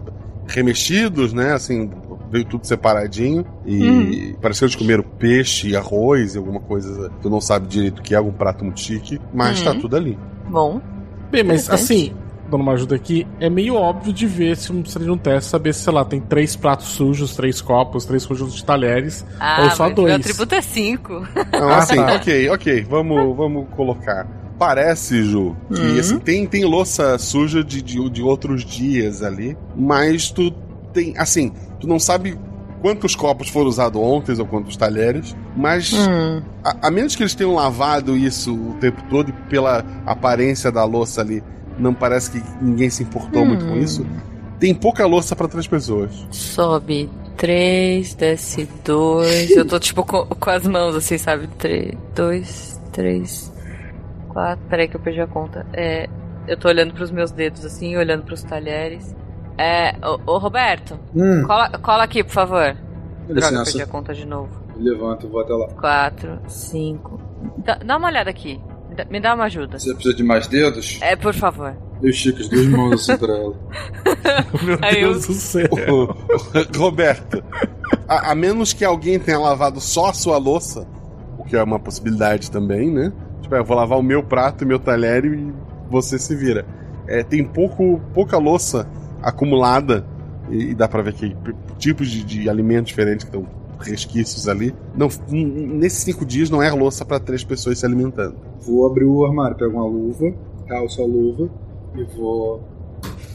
[0.48, 1.54] remexidos, né?
[1.54, 1.90] Assim,
[2.32, 3.46] veio tudo separadinho.
[3.66, 4.36] E uhum.
[4.42, 7.12] pareceu de comer peixe, arroz e alguma coisa.
[7.22, 9.20] Tu não sabe direito o que é, algum prato muito chique.
[9.34, 9.76] Mas tá uhum.
[9.76, 10.18] tá tudo ali.
[10.48, 10.82] Bom.
[11.30, 12.14] Bem, mas assim,
[12.50, 15.74] dando uma ajuda aqui, é meio óbvio de ver se um, seria um teste, saber
[15.74, 19.72] se, sei lá, tem três pratos sujos, três copos, três conjuntos de talheres, ah, ou
[19.72, 20.08] só dois.
[20.08, 21.28] Meu atributo é cinco.
[21.52, 22.16] Não, assim, ah, tá.
[22.16, 24.28] ok, ok, vamos, vamos colocar.
[24.58, 26.00] Parece, Ju, que uhum.
[26.00, 30.52] assim, tem, tem louça suja de, de, de outros dias ali, mas tu
[30.92, 32.38] tem, assim, tu não sabe
[32.82, 36.42] quantos copos foram usados ontem ou quantos talheres, mas hum.
[36.64, 40.84] a, a, menos que eles tenham lavado isso o tempo todo e pela aparência da
[40.84, 41.44] louça ali
[41.78, 43.48] não parece que ninguém se importou hum.
[43.48, 43.78] muito com hum.
[43.78, 44.06] isso.
[44.60, 46.12] Tem pouca louça para três pessoas.
[46.32, 49.52] Sobe três, desce dois.
[49.52, 51.48] Eu tô tipo com, com as mãos assim, sabe?
[51.48, 53.54] Três, dois, três,
[54.28, 54.66] quatro.
[54.68, 55.66] Peraí que eu perdi a conta.
[55.72, 56.10] É,
[56.48, 59.16] eu tô olhando pros meus dedos assim, olhando pros talheres.
[59.58, 61.44] É, ô, ô Roberto, hum.
[61.46, 62.76] cola, cola aqui, por favor.
[63.28, 63.64] Droga, licença.
[63.64, 64.50] perdi a conta de novo.
[64.76, 65.68] Levanta, eu vou até lá.
[65.68, 67.20] Quatro, cinco.
[67.58, 68.60] Dá, dá uma olhada aqui.
[68.98, 69.78] Me dá- Me dá uma ajuda.
[69.80, 70.98] Você precisa de mais dedos?
[71.02, 71.76] É, por favor.
[72.02, 73.56] Eu estico as duas mãos assim pra ela.
[74.64, 75.68] Meu Aí eu- Deus do céu.
[76.76, 77.44] Roberto,
[78.08, 80.88] a, a menos que alguém tenha lavado só a sua louça,
[81.38, 83.12] o que é uma possibilidade também, né?
[83.42, 85.52] Tipo, eu vou lavar o meu prato e meu talher e
[85.90, 86.66] você se vira.
[87.08, 88.88] É, tem pouco, pouca louça
[89.22, 90.06] acumulada
[90.50, 91.36] e, e dá pra ver que
[91.78, 93.48] tipos de, de alimentos diferentes que estão
[93.80, 94.74] resquícios ali.
[94.96, 98.36] Não, nesses cinco dias não é louça pra três pessoas se alimentando.
[98.68, 100.34] Vou abrir o armário, pego uma luva,
[100.68, 101.50] calço a luva
[101.96, 102.62] e vou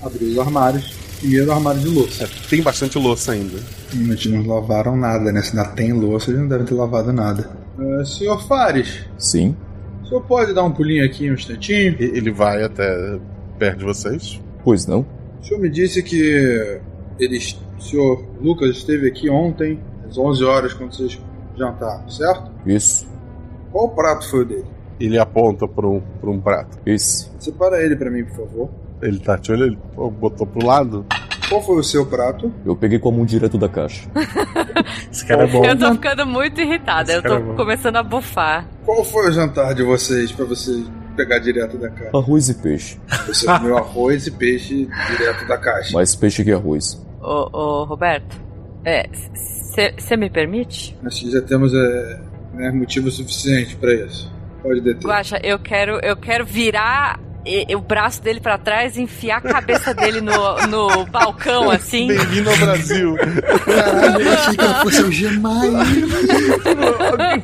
[0.03, 1.01] abrir os armários.
[1.19, 2.29] Primeiro o armário de louça.
[2.51, 3.59] Tem bastante louça ainda.
[3.95, 5.41] Eles não lavaram nada, né?
[5.41, 7.49] Se ainda tem louça, eles não devem ter lavado nada.
[7.79, 9.57] Ah, senhor Fares, Sim.
[10.03, 11.97] o senhor pode dar um pulinho aqui um instantinho?
[12.01, 13.19] E- Ele vai até
[13.59, 14.41] perto de vocês.
[14.65, 15.07] Pois não?
[15.41, 16.81] O senhor me disse que
[17.19, 17.39] ele,
[17.79, 19.79] o senhor Lucas esteve aqui ontem,
[20.09, 21.19] às 11 horas, quando vocês
[21.57, 22.51] jantaram, certo?
[22.67, 23.07] Isso.
[23.71, 24.65] Qual prato foi o dele?
[25.03, 26.79] Ele aponta para um, pra um prato.
[26.87, 27.29] Esse.
[27.41, 28.71] Separa ele pra mim, por favor.
[29.03, 29.79] Ele tá te olhando, ele
[30.13, 31.05] botou pro lado.
[31.49, 32.53] Qual foi o seu prato?
[32.65, 34.09] Eu peguei com a mão direto da caixa.
[35.11, 35.65] Esse cara é bom.
[35.65, 37.13] Eu tô ficando muito irritada.
[37.13, 38.69] Esse Eu tô é começando a bufar.
[38.85, 40.85] Qual foi o jantar de vocês pra você
[41.17, 42.17] pegar direto da caixa?
[42.17, 43.01] Arroz e peixe.
[43.27, 45.93] Você comeu arroz e peixe direto da caixa.
[45.93, 47.05] Mais peixe que arroz.
[47.21, 48.41] Ô, ô Roberto,
[48.85, 49.09] é.
[49.13, 50.97] Você me permite?
[51.03, 52.21] Nós já temos é,
[52.55, 54.31] né, motivo suficiente pra isso.
[54.63, 55.03] Pode deter.
[55.07, 59.41] Guaxa, eu quero, eu quero virar e- o braço dele pra trás e enfiar a
[59.41, 60.33] cabeça dele no,
[60.69, 62.07] no balcão, assim.
[62.07, 63.17] Bem-vindo ao Brasil.
[63.65, 65.03] Caralho, eu achei que ela fosse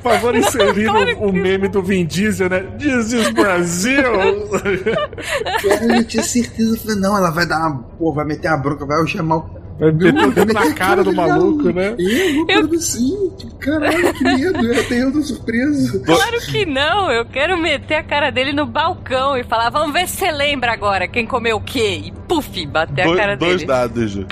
[0.01, 2.61] Por favor, inserir o, o meme do Vin Diesel, né?
[2.79, 4.03] This is Brasil!
[5.83, 6.77] Eu tinha certeza.
[6.77, 7.83] Eu falei, não, ela vai dar uma.
[7.99, 9.57] Pô, vai meter a bronca, vai algemar o.
[9.79, 11.95] Vai meter o dedo na cara do maluco, né?
[12.49, 12.74] Eu, eu...
[12.74, 13.31] assim.
[13.37, 14.66] Tipo, caralho, que medo.
[14.66, 16.01] Eu até eu tô surpreso.
[16.03, 20.09] Claro que não, eu quero meter a cara dele no balcão e falar, vamos ver
[20.09, 22.03] se você lembra agora quem comeu o quê.
[22.07, 23.66] E puf, bater a Dois, cara dois dele.
[23.66, 24.26] dados, Ju.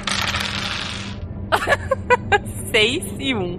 [2.72, 3.58] Seis e um.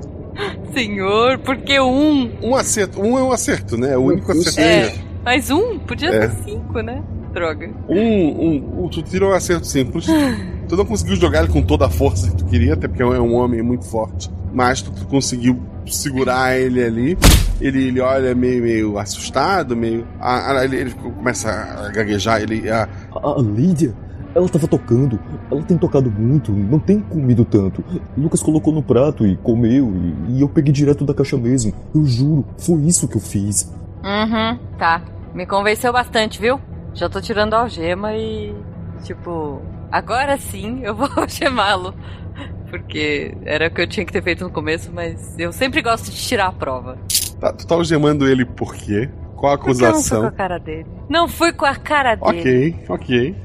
[0.73, 2.31] Senhor, por que um?
[2.41, 3.01] Um acerto.
[3.01, 3.93] Um é um acerto, né?
[3.93, 4.59] É o único acerto.
[4.59, 5.79] É, mas um?
[5.79, 6.29] Podia É.
[6.29, 7.01] ser cinco, né?
[7.33, 7.69] Droga.
[7.89, 10.05] Um, um, um, tu tirou um acerto simples.
[10.67, 13.05] Tu não conseguiu jogar ele com toda a força que tu queria, até porque é
[13.05, 14.29] um homem muito forte.
[14.53, 17.17] Mas tu, tu conseguiu segurar ele ali.
[17.59, 20.05] Ele, ele olha meio, meio assustado, meio.
[20.19, 22.41] ah, ele, ele começa a gaguejar.
[22.41, 23.93] Ele, ah, A, a Lídia,
[24.35, 25.19] ela tava tocando.
[25.49, 27.83] Ela tem tocado muito, não tem comido tanto.
[28.17, 29.91] Lucas colocou no prato e comeu,
[30.27, 31.73] e, e eu peguei direto da caixa mesmo.
[31.95, 33.71] Eu juro, foi isso que eu fiz.
[34.03, 35.01] Uhum, tá.
[35.33, 36.59] Me convenceu bastante, viu?
[36.93, 38.53] Já tô tirando a algema e.
[39.03, 39.61] Tipo.
[39.91, 41.93] Agora sim eu vou algemá-lo.
[42.69, 46.11] Porque era o que eu tinha que ter feito no começo, mas eu sempre gosto
[46.11, 46.97] de tirar a prova.
[47.39, 49.09] tá, tu tá algemando ele por quê?
[49.37, 50.25] Qual a eu não fui com acusação?
[50.25, 50.85] a cara dele?
[51.07, 52.39] Não fui com a cara dele.
[52.39, 53.35] Ok, ok.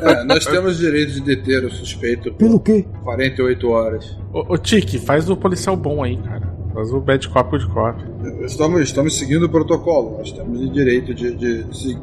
[0.00, 2.86] É, nós temos direito de deter o suspeito Pelo quê?
[3.02, 4.16] 48 horas.
[4.32, 6.54] Ô, ô Tiki, faz o policial bom aí, cara.
[6.72, 8.02] Faz o bad cop good cop.
[8.44, 10.18] Estamos, estamos seguindo o protocolo.
[10.18, 11.98] Nós temos o direito de, de, de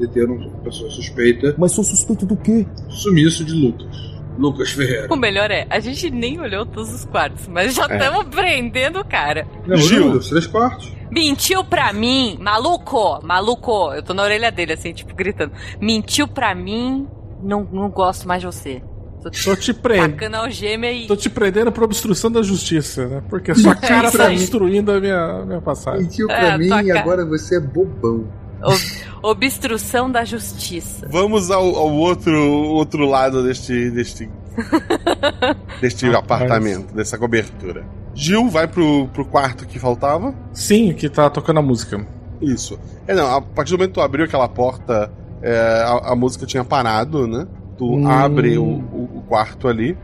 [0.00, 1.54] deter uma pessoa suspeita.
[1.58, 2.66] Mas sou suspeito do quê?
[2.88, 4.10] Sumiço de Lucas.
[4.38, 5.06] Lucas Ferreira.
[5.10, 7.96] O melhor é, a gente nem olhou todos os quartos, mas já É.
[7.96, 9.46] estamos prendendo o cara.
[9.66, 10.12] Não, Gil.
[10.12, 10.90] os três quartos.
[11.10, 13.92] Mentiu pra mim, maluco, maluco.
[13.92, 15.52] Eu tô na orelha dele, assim, tipo, gritando.
[15.80, 17.06] Mentiu pra mim,
[17.42, 18.82] não, não gosto mais de você.
[19.22, 20.34] Tô te Tô te prendendo.
[20.36, 21.06] algema e.
[21.06, 23.22] Tô te prendendo por obstrução da justiça, né?
[23.28, 24.36] Porque a sua cara isso tá aí.
[24.38, 26.04] destruindo a minha, minha passagem.
[26.04, 27.00] Mentiu É, pra mim tua e cara.
[27.00, 28.26] agora você é bobão.
[28.62, 31.06] Ob- obstrução da justiça.
[31.10, 33.90] Vamos ao, ao outro, outro lado deste.
[33.90, 34.30] deste.
[35.80, 36.42] deste Rapaz.
[36.42, 37.84] apartamento, dessa cobertura.
[38.14, 40.34] Gil vai pro, pro quarto que faltava.
[40.52, 42.04] Sim, que tá tocando a música.
[42.40, 42.78] Isso.
[43.06, 45.10] É, não, a partir do momento que tu abriu aquela porta,
[45.42, 47.46] é, a, a música tinha parado, né?
[47.78, 48.06] Tu Hum.
[48.08, 49.96] abre o, o- o quarto ali.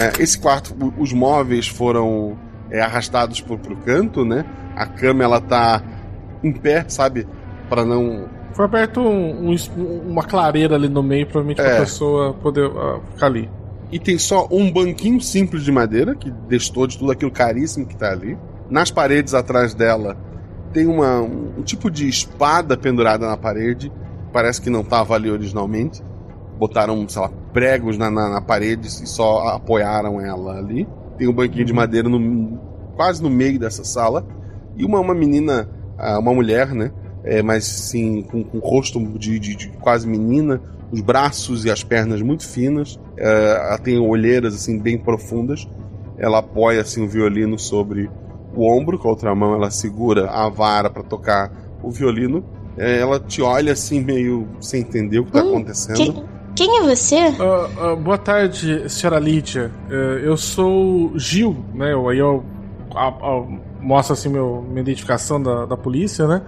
[0.00, 2.36] É, esse quarto, os móveis foram
[2.70, 4.44] é, arrastados pro, pro canto, né?
[4.74, 5.82] A cama, ela tá
[6.42, 7.26] em pé, sabe?
[7.70, 8.28] Pra não...
[8.52, 11.64] Foi aberto um- um uma clareira ali no meio, provavelmente É.
[11.64, 13.48] pra pessoa poder ah, ficar ali.
[13.92, 17.96] E tem só um banquinho simples de madeira, que destou de tudo aquilo caríssimo que
[17.96, 18.36] tá ali.
[18.68, 20.16] Nas paredes atrás dela
[20.72, 23.90] tem uma, um tipo de espada pendurada na parede.
[24.32, 26.02] Parece que não estava ali originalmente.
[26.58, 30.86] Botaram, sei lá, pregos na, na, na parede e só apoiaram ela ali.
[31.18, 32.58] Tem um banquinho de madeira no,
[32.94, 34.24] quase no meio dessa sala.
[34.76, 35.68] E uma, uma menina,
[35.98, 36.92] ah, uma mulher, né?
[37.22, 40.60] É, mas sim, com, com rosto de, de- de quase menina,
[40.90, 42.98] os braços e as pernas muito finas.
[43.16, 45.66] É, ela tem olheiras assim bem profundas.
[46.18, 48.10] ela apoia assim o violino sobre
[48.54, 51.50] o ombro, com a outra mão ela segura a vara para tocar
[51.82, 52.42] o violino.
[52.76, 56.12] É, ela te olha assim, meio sem entender o que tá Hum, acontecendo.
[56.14, 56.24] Quem,
[56.56, 57.16] quem é você?
[57.16, 59.70] Ah, ah, boa tarde, senhora Lídia.
[59.90, 61.92] Eh, eu sou Gil, né?
[61.92, 62.42] Eu- Aí eu
[62.94, 63.46] a- a-
[63.80, 66.42] mostro assim meu, minha identificação da, da polícia, né?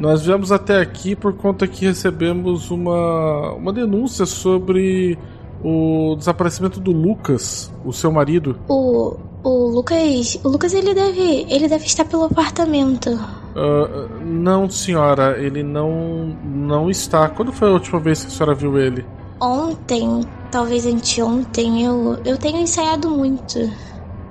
[0.00, 5.18] Nós viemos até aqui por conta que recebemos uma, uma denúncia sobre
[5.62, 8.58] o desaparecimento do Lucas, o seu marido.
[8.66, 10.40] O, o Lucas.
[10.42, 11.46] O Lucas ele deve.
[11.50, 13.10] ele deve estar pelo apartamento.
[13.54, 17.28] Ah, não, senhora, ele não não está.
[17.28, 19.04] Quando foi a última vez que a senhora viu ele?
[19.38, 23.70] Ontem, talvez anteontem, eu, eu tenho ensaiado muito.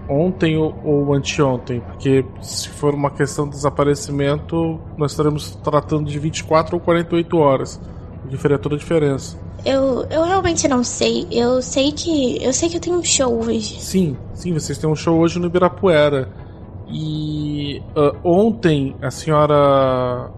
[0.10, 6.18] Ontem ou, ou anteontem, porque se for uma questão de desaparecimento, nós estaremos tratando de
[6.18, 7.80] 24 ou 48 horas.
[8.26, 9.38] O que faria toda a diferença.
[9.66, 11.28] Eu, eu realmente não sei.
[11.32, 12.44] Eu sei que.
[12.44, 13.80] Eu sei que eu tenho um show hoje.
[13.80, 16.30] Sim, sim, vocês têm um show hoje no Ibirapuera.
[16.92, 20.32] E ah, ontem a senhora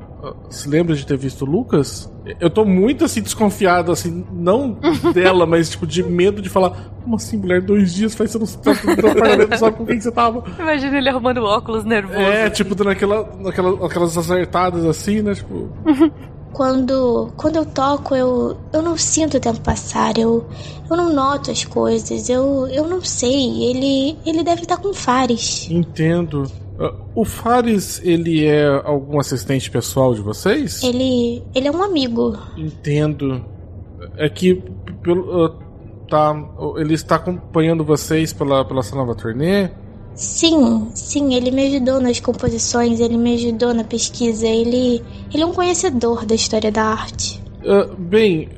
[0.50, 2.12] se lembra de ter visto o Lucas?
[2.40, 4.78] Eu tô muito assim desconfiado, assim, não
[5.14, 6.92] dela, mas tipo, de medo de falar.
[7.02, 10.44] Como assim, mulher, dois dias faz você não não sabe com quem você tava?
[10.60, 12.20] Imagina ele arrumando óculos nervoso.
[12.20, 15.34] É, tipo, dando aquela, aquela, aquelas acertadas assim, né?
[15.34, 15.70] Tipo.
[16.54, 20.18] Quando, quando eu toco, eu, eu não sinto o tempo passar.
[20.18, 20.46] Eu,
[20.90, 22.30] eu não noto as coisas.
[22.30, 23.64] Eu, eu não sei.
[23.64, 25.70] Ele, ele deve estar com Fares.
[25.72, 26.52] Entendo.
[26.82, 30.82] Ah, O Fares, ele é algum assistente pessoal de vocês?
[30.84, 32.36] Ele, ele é um amigo.
[32.58, 33.46] Entendo.
[34.18, 34.56] É que
[35.04, 35.54] pelo, ah,
[36.10, 36.36] tá,
[36.78, 39.70] ele está acompanhando vocês pela, pela essa nova turnê?
[40.14, 44.48] Sim, sim, ele me ajudou nas composições, ele me ajudou na pesquisa.
[44.48, 45.02] Ele,
[45.34, 47.42] ele é um conhecedor da história da arte.
[47.66, 48.50] Ah, bem,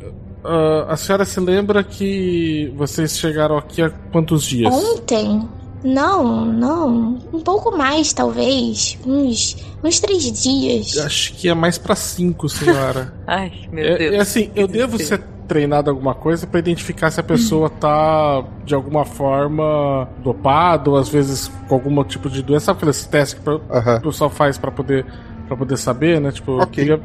[0.44, 4.74] ah, a senhora se lembra que vocês chegaram aqui há quantos dias?
[4.74, 5.48] Ontem?
[5.84, 7.20] Não, não.
[7.34, 8.98] Um pouco mais, talvez.
[9.06, 10.98] Uns, uns três dias.
[10.98, 13.14] Acho que é mais pra cinco, senhora.
[13.28, 14.14] Ai, meu É, Deus.
[14.16, 18.74] é assim, eu devo ser treinado alguma coisa pra identificar se a pessoa tá de
[18.74, 22.68] alguma forma dopada ou às vezes com algum tipo de doença.
[22.68, 25.06] Sabe aqueles testes que o pessoal faz pra poder
[25.48, 26.32] para poder saber, né?
[26.32, 26.68] Tipo, Ok.
[26.86, 27.02] queria-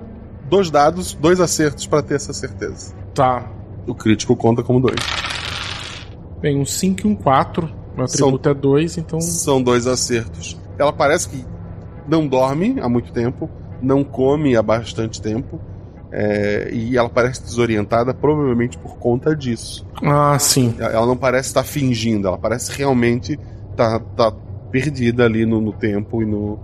[0.49, 2.95] Dois dados, dois acertos pra ter essa certeza.
[3.13, 3.45] Tá.
[3.87, 4.97] O crítico conta como dois.
[6.41, 7.69] Bem, um 5 e um 4.
[8.07, 9.21] São- atributo é 2, então.
[9.21, 10.57] São dois acertos.
[10.79, 11.45] Ela parece que
[12.07, 13.51] não dorme há muito tempo,
[13.83, 15.61] não come há bastante tempo,
[16.11, 19.87] é, e ela parece desorientada, provavelmente por conta disso.
[20.03, 20.75] Ah, sim.
[20.79, 23.39] Ela não parece estar fingindo, ela parece realmente
[23.71, 24.33] estar tá,
[24.71, 26.59] perdida ali no, no tempo e no-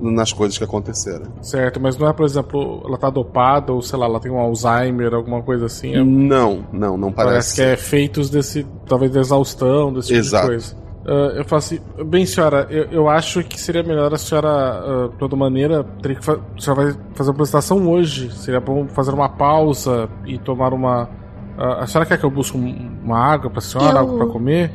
[0.00, 1.26] nas coisas que aconteceram.
[1.42, 4.38] Certo, mas não é, por exemplo, ela tá dopada ou sei lá, ela tem um
[4.38, 5.94] Alzheimer, alguma coisa assim.
[5.94, 7.54] É- Não, não, não Parece parece.
[7.56, 8.66] que é feitos desse.
[8.86, 10.44] talvez da exaustão, desse tipo Exato.
[10.44, 10.76] de coisa.
[11.06, 15.08] Ah, eu falo assim, bem, senhora, eu, eu acho que seria melhor a senhora, ah,
[15.10, 18.30] de toda maneira, teria que fa a senhora vai fazer uma apresentação hoje.
[18.36, 21.08] Seria bom fazer uma pausa e tomar uma.
[21.56, 24.26] ah, a senhora quer que eu busque um- uma água pra senhora, Eu- algo pra
[24.26, 24.70] comer?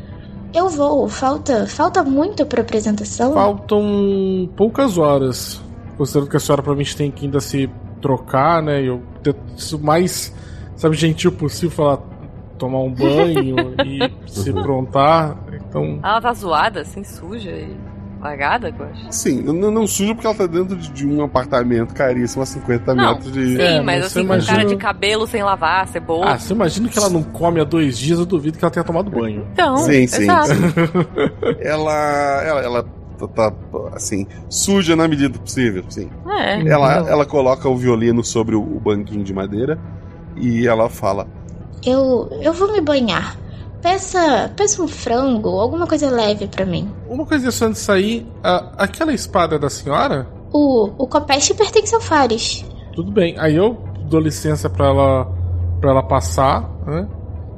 [0.54, 3.34] Eu vou, falta, falta muito pra apresentação.
[3.34, 5.62] Faltam poucas horas.
[5.97, 7.70] Considerando que a senhora provavelmente tem que ainda se
[8.01, 8.84] trocar, né?
[8.84, 10.34] E eu tento isso mais,
[10.76, 11.99] sabe, gentil possível falar
[12.58, 15.38] tomar um banho e se aprontar.
[15.54, 15.99] Então.
[16.04, 17.76] Ela tá zoada, assim, suja e
[18.32, 19.11] eu acho.
[19.11, 22.95] Sim, não, não suja porque ela tá dentro de, de um apartamento caríssimo a 50
[22.95, 23.55] Não, metros de.
[23.55, 26.32] sim, É, mas mas você assim, com cara imagina- de cabelo sem lavar, cebola.
[26.34, 28.84] Ah, você imagina que ela não come há dois dias, eu duvido que ela tenha
[28.84, 29.47] tomado banho.
[29.51, 30.24] Então, Sim, sim.
[30.24, 30.49] exato.
[31.59, 32.84] ela, ela, ela
[33.17, 33.53] tá, tá,
[33.93, 36.09] assim, suja na medida do possível, sim.
[36.30, 36.67] É.
[36.67, 39.78] Ela, ela coloca o violino sobre o, o banquinho de madeira
[40.36, 41.28] e ela fala:
[41.86, 43.38] Eu, eu vou me banhar.
[43.84, 46.89] Peça, peça um frango, alguma coisa leve pra mim.
[47.07, 50.25] Uma coisa antes de sair, a- aquela espada é da senhora?
[50.53, 52.65] O, o copeste pertence ao Fares.
[52.95, 53.36] Tudo bem.
[53.38, 55.25] Aí eu dou licença pra ela,
[55.81, 57.07] pra ela passar, né?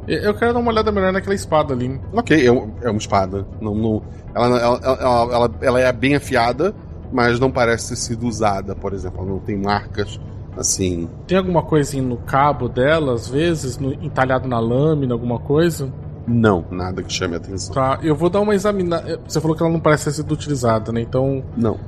[0.07, 1.99] Eu quero dar uma olhada melhor naquela espada ali.
[2.13, 3.45] Ok, é, é uma espada.
[3.61, 4.01] Não, não,
[4.33, 6.73] ela, ela, ela, ela, ela é bem afiada,
[7.11, 9.21] mas não parece ter sido usada, por exemplo.
[9.21, 10.19] Ela não tem marcas
[10.57, 11.07] assim.
[11.27, 15.91] Tem alguma coisinha no cabo dela, às vezes, no- entalhado na lâmina, alguma coisa?
[16.27, 17.73] Não, nada que chame a atenção.
[17.73, 19.19] Tá, eu vou dar uma examinada.
[19.27, 21.01] Você falou que ela não parece ter sido utilizada, né?
[21.01, 21.43] Então.
[21.55, 21.79] Não.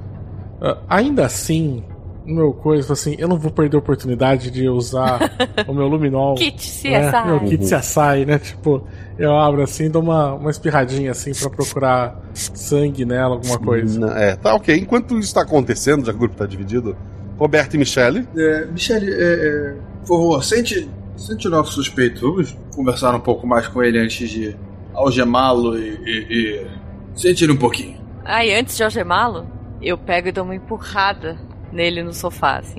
[0.61, 1.83] ah, ainda assim,
[2.27, 5.19] no meu coisa, assim, eu não vou perder a oportunidade de usar
[5.67, 6.35] o meu luminol.
[6.35, 7.09] Kit né?
[7.09, 7.27] CSI.
[7.27, 8.37] Meu kit CSI, né?
[8.37, 8.83] Tipo,
[9.17, 13.99] eu abro assim, dou uma, uma espirradinha assim pra procurar sangue nela, alguma coisa.
[13.99, 14.75] Não, é, tá ok.
[14.75, 16.95] Enquanto isso está acontecendo, já que o grupo está dividido,
[17.37, 18.27] Roberto e Michele.
[18.35, 22.21] É, Michele, é, é, por favor, sente, sente o nosso suspeito.
[22.31, 24.55] Vamos conversar um pouco mais com ele antes de
[24.93, 26.27] algemá-lo e, e-
[26.63, 26.67] e
[27.15, 27.97] Sente ele um pouquinho.
[28.23, 29.47] Aí, antes de algemá-lo,
[29.81, 31.35] eu pego e dou uma empurrada
[31.71, 32.77] nele no sofá, assim.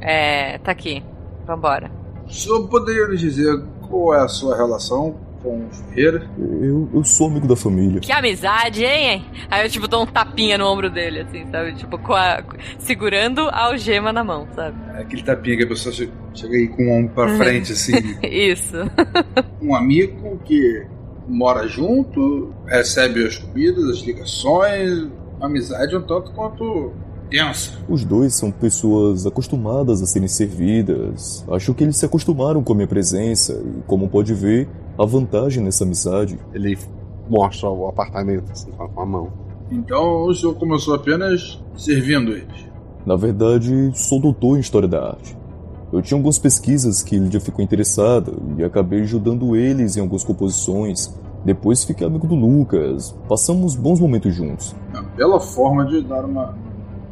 [0.00, 1.02] É, tá aqui.
[1.46, 1.90] Vambora.
[2.26, 6.28] O senhor poderia nos dizer qual é a sua relação com os Ferreira?
[6.38, 8.00] Eu, eu sou amigo da família.
[8.00, 9.24] Que amizade, hein?
[9.50, 11.74] Aí eu, tipo, dou um tapinha no ombro dele, assim, sabe?
[11.74, 12.42] Tipo, com a,
[12.78, 14.76] segurando a algema na mão, sabe?
[14.96, 17.92] É aquele tapinha que a pessoa che- chega aí com o ombro pra frente, assim.
[18.22, 18.76] Isso.
[19.62, 20.86] um amigo que
[21.26, 25.08] mora junto, recebe as comidas, as ligações,
[25.40, 26.92] amizade um tanto quanto
[27.30, 27.72] tensa.
[27.88, 31.44] Os dois são pessoas acostumadas a serem servidas.
[31.50, 34.66] Acho que eles se acostumaram com a minha presença e, como pode ver,
[34.98, 36.38] há vantagem nessa amizade.
[36.52, 36.76] Ele
[37.28, 39.32] mostra o apartamento assim, com a mão.
[39.70, 42.66] Então o senhor começou apenas servindo eles.
[43.06, 45.36] Na verdade, sou doutor em História da Arte.
[45.92, 51.14] Eu tinha algumas pesquisas que Lídia ficou interessada e acabei ajudando eles em algumas composições.
[51.44, 53.16] Depois fiquei amigo do Lucas.
[53.28, 54.74] Passamos bons momentos juntos.
[54.90, 56.54] Uma bela forma de dar uma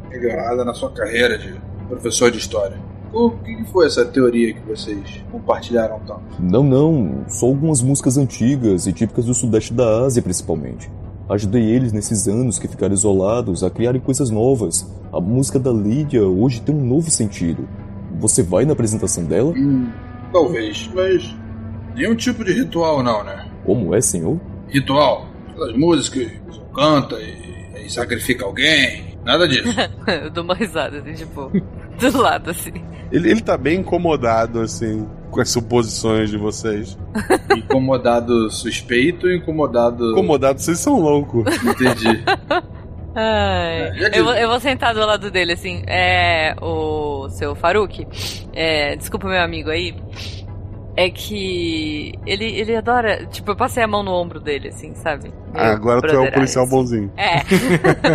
[0.09, 1.55] melhorada na sua carreira de
[1.87, 2.77] professor de história.
[3.13, 6.21] O que foi essa teoria que vocês compartilharam tanto?
[6.39, 10.89] Não, não, só algumas músicas antigas e típicas do sudeste da Ásia, principalmente.
[11.29, 14.89] Ajudei eles nesses anos que ficaram isolados a criarem coisas novas.
[15.11, 17.67] A música da Lídia hoje tem um novo sentido.
[18.19, 19.53] Você vai na apresentação dela?
[19.55, 19.89] Hum,
[20.31, 21.35] talvez, mas
[21.95, 23.45] nenhum tipo de ritual não, né?
[23.65, 24.39] Como é, senhor?
[24.69, 29.69] Ritual, aquelas músicas que canta e, e sacrifica alguém, nada disso.
[30.23, 31.51] eu dou uma risada, assim, tipo,
[31.99, 32.73] do lado, assim.
[33.11, 36.97] Ele, ele tá bem incomodado, assim, com as suposições de vocês.
[37.55, 40.11] incomodado suspeito e incomodado.
[40.11, 41.45] Incomodado, vocês são loucos.
[41.63, 42.23] Entendi.
[43.19, 45.83] Ai, que- eu, vou, eu vou sentar do lado dele, assim.
[45.87, 46.55] É.
[46.61, 48.07] O seu Faruk.
[48.53, 49.95] É, desculpa, meu amigo aí.
[50.97, 52.11] É que.
[52.25, 53.27] Ele, ele adora.
[53.27, 55.31] Tipo, eu passei a mão no ombro dele, assim, sabe?
[55.53, 57.13] Ah, agora tu é o policial bonzinho.
[57.15, 57.43] É.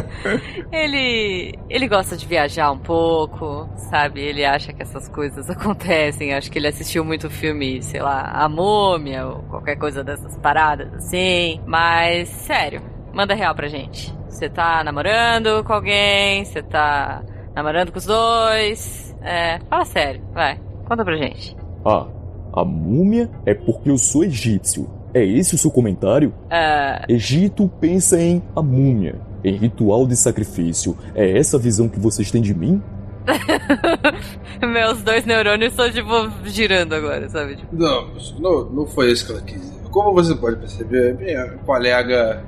[0.76, 1.56] ele.
[1.70, 4.20] Ele gosta de viajar um pouco, sabe?
[4.20, 6.34] Ele acha que essas coisas acontecem.
[6.34, 10.92] Acho que ele assistiu muito filme, sei lá, A Múmia ou qualquer coisa dessas paradas
[10.92, 11.60] assim.
[11.64, 12.82] Mas, sério,
[13.14, 14.12] manda real pra gente.
[14.28, 16.44] Você tá namorando com alguém?
[16.44, 17.22] Você tá
[17.54, 19.16] namorando com os dois?
[19.22, 20.58] É, fala sério, vai.
[20.84, 21.56] Conta pra gente.
[21.84, 22.06] Ah,
[22.52, 24.88] a múmia é porque eu sou egípcio.
[25.14, 26.32] É esse o seu comentário?
[26.50, 30.96] Ah, Egito pensa em a múmia, em ritual de sacrifício.
[31.14, 32.80] É essa a visão que vocês têm de mim?
[34.66, 37.56] meus dois neurônios estão, tipo, girando agora, sabe?
[37.56, 39.82] Tipo, Não, não, não foi isso que ela quis dizer.
[39.90, 42.42] Como você pode perceber, minha colega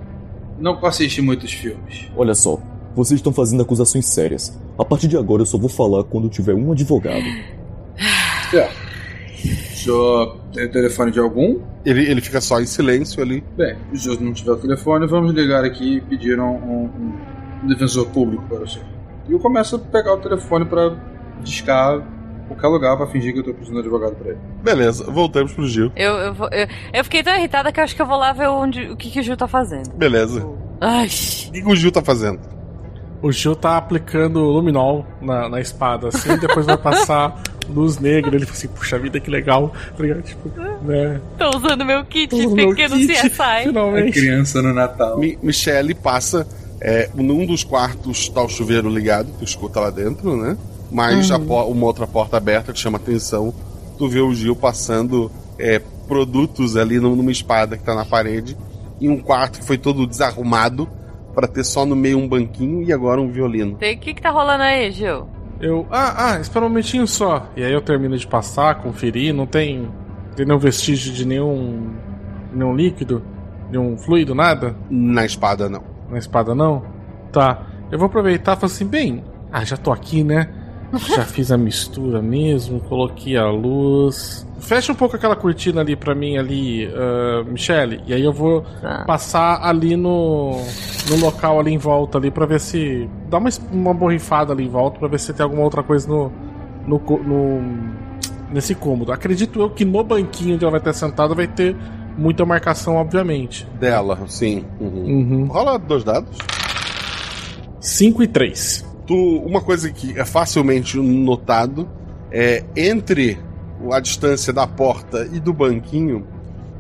[0.59, 2.11] não assiste muitos filmes.
[2.17, 2.59] Olha só,
[2.95, 4.59] vocês estão fazendo acusações sérias.
[4.79, 7.25] A partir de agora eu só vou falar quando tiver um advogado.
[8.51, 8.85] Certo.
[9.91, 11.59] O senhor tem o telefone de algum?
[11.85, 13.45] Ele, ele fica só em silêncio ali.
[13.57, 17.15] Bem, se o senhor não tiver o telefone, vamos ligar aqui e pedir um, um-
[17.63, 18.87] um defensor público para o senhor.
[19.29, 20.97] E eu começo a pegar o telefone para
[21.43, 22.03] discar
[22.49, 24.39] qualquer lugar para fingir que eu tô precisando de advogado para ele.
[24.63, 25.91] Beleza, voltamos pro Gil.
[25.97, 28.33] eu, eu, vou- eu, eu fiquei tão irritada que eu acho que eu vou lá
[28.33, 29.91] ver onde, o que, que o Gil tá fazendo.
[29.95, 30.47] Beleza.
[30.81, 31.07] Ai.
[31.07, 32.41] O que que o Gil tá fazendo?
[33.23, 38.35] O Gil tá aplicando luminol na, na espada, assim, depois vai passar luz negra.
[38.37, 39.73] Ele fala assim, puxa vida, que legal.
[39.97, 40.23] Tá?
[40.23, 40.49] Tipo,
[40.83, 41.21] né?
[41.39, 43.41] Tô usando meu kit Tô usando meu pequeno kit, CSI.
[43.43, 44.13] A Finalmente.
[44.13, 45.19] criança no Natal.
[45.19, 46.47] Mi Michelle passa.
[46.81, 50.57] É, num dos quartos tá o chuveiro ligado, tu escuta lá dentro, né?
[50.91, 53.55] Mas a po- uma outra porta aberta que chama atenção.
[53.97, 58.57] Tu vê o Gil passando é, produtos ali num- numa espada que tá na parede.
[59.01, 60.87] E um quarto que foi todo desarrumado
[61.35, 63.77] pra ter só no meio um banquinho e agora um violino.
[63.77, 65.27] Tem- O que que tá rolando aí, Gil?
[65.65, 65.87] Eu.
[65.91, 67.49] Ah, ah, espera um momentinho só.
[67.57, 69.89] E aí eu termino de passar, conferir, não tem,
[70.37, 71.91] tem nenhum vestígio de nenhum.
[72.53, 73.23] nenhum líquido?
[73.71, 74.77] Nenhum fluido, nada?
[74.91, 75.83] Na espada, não.
[76.11, 76.85] Na espada não?
[77.33, 77.63] Tá.
[77.91, 79.25] Eu vou aproveitar e falar assim, bem.
[79.51, 80.51] Ah, já tô aqui, né?
[80.99, 84.47] Já fiz a mistura mesmo, coloquei a luz.
[84.61, 88.01] Fecha um pouco aquela cortina ali pra mim ali, ah, Michele.
[88.07, 89.05] E aí eu vou Tá.
[89.07, 90.59] passar ali no,
[91.11, 93.09] no local ali em volta ali pra ver se.
[93.29, 96.33] Dá uma, uma borrifada ali em volta pra ver se tem alguma outra coisa no.
[96.87, 98.05] no, no-
[98.51, 99.11] nesse cômodo.
[99.13, 101.75] Acredito eu que no banquinho onde ela vai estar sentada vai ter
[102.17, 103.67] muita marcação, obviamente.
[103.81, 104.65] Dela, sim.
[104.81, 105.05] Uhum.
[105.05, 105.47] Uhum.
[105.47, 106.39] Rola dois dados.
[107.81, 108.85] 5 e 3.
[109.07, 111.89] Tu, uma coisa que é facilmente notado
[112.31, 113.39] é entre
[113.93, 116.27] a distância da porta e do banquinho,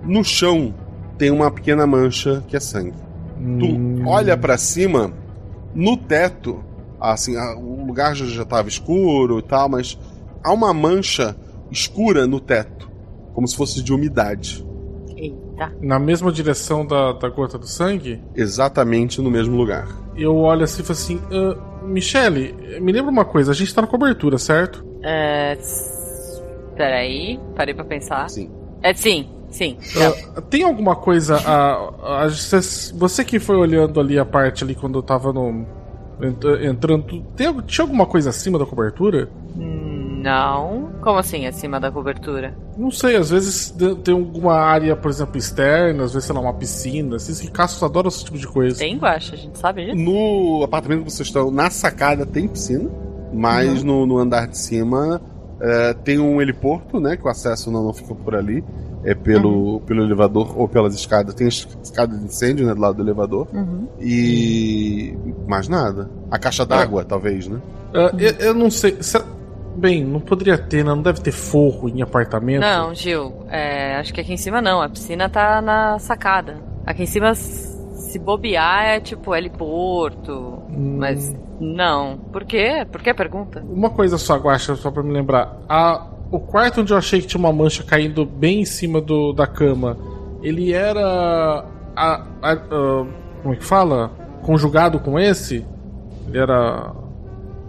[0.02, 0.74] no chão
[1.18, 2.94] tem uma pequena mancha que é sangue.
[3.58, 5.12] Tu olha pra cima,
[5.74, 6.64] no teto,
[7.00, 9.98] assim, a- o lugar já, já tava escuro e tal, mas
[10.42, 11.36] há uma mancha
[11.70, 12.90] escura no teto,
[13.34, 14.64] como se fosse de umidade.
[15.16, 15.72] Eita.
[15.80, 18.20] Na mesma direção da, da gota do sangue?
[18.34, 19.86] Exatamente no mesmo lugar.
[20.16, 23.80] Eu olho assim e falo assim: ah, Michele, me lembra uma coisa, a gente tá
[23.82, 24.84] na cobertura, certo?
[25.02, 25.56] É.
[26.76, 28.28] Peraí, parei pra pensar.
[28.28, 28.50] Sim.
[28.82, 29.76] É sim, sim.
[30.36, 31.36] Ah, tem alguma coisa.
[31.36, 35.64] a- a- cês- você que foi olhando ali a parte ali quando eu tava no.
[36.20, 37.22] ent- Entrando.
[37.36, 39.28] Tem, tinha alguma coisa acima da cobertura?
[40.24, 40.90] Não.
[41.02, 42.56] Como assim, acima da cobertura?
[42.78, 46.40] Não sei, às vezes de- tem alguma área, por exemplo, externa, às vezes, sei lá,
[46.40, 47.16] uma piscina.
[47.16, 48.78] Esses ricaços adoram esse tipo de coisa.
[48.78, 49.96] Tem guacha, a gente sabe disso?
[49.96, 52.90] No apartamento que vocês estão, na sacada tem piscina,
[53.32, 55.20] mas no, no andar de cima
[55.60, 57.16] é, tem um heliporto, né?
[57.16, 58.64] Que o acesso não, não fica por ali.
[59.06, 61.34] É pelo, pelo elevador ou pelas escadas.
[61.34, 62.74] Tem es- escada de incêndio, né?
[62.74, 63.46] Do lado do elevador.
[63.52, 63.86] Uhum.
[64.00, 65.14] E.
[65.46, 66.08] mais nada.
[66.30, 67.60] A caixa d'água, talvez, né?
[67.92, 68.96] Ah, eu, eu não sei.
[69.02, 69.26] será-
[69.76, 70.94] Bem, não poderia ter, né?
[70.94, 72.60] não deve ter forro em apartamento.
[72.62, 74.80] Não, Gil, é, acho que aqui em cima não.
[74.80, 76.56] A piscina tá na sacada.
[76.86, 80.62] Aqui em cima, se bobear, é tipo heliporto.
[80.70, 82.18] Mas não.
[82.32, 82.86] Por quê?
[82.90, 83.62] Por que a pergunta?
[83.68, 85.58] Uma coisa só, Guaxa, só pra me lembrar.
[85.68, 89.32] A, o quarto onde eu achei que tinha uma mancha caindo bem em cima do,
[89.32, 89.96] da cama,
[90.42, 91.64] ele era.
[91.96, 92.56] a- a- a-
[93.42, 94.10] como é que fala?
[94.42, 95.64] Conjugado com esse?
[96.28, 96.92] Ele era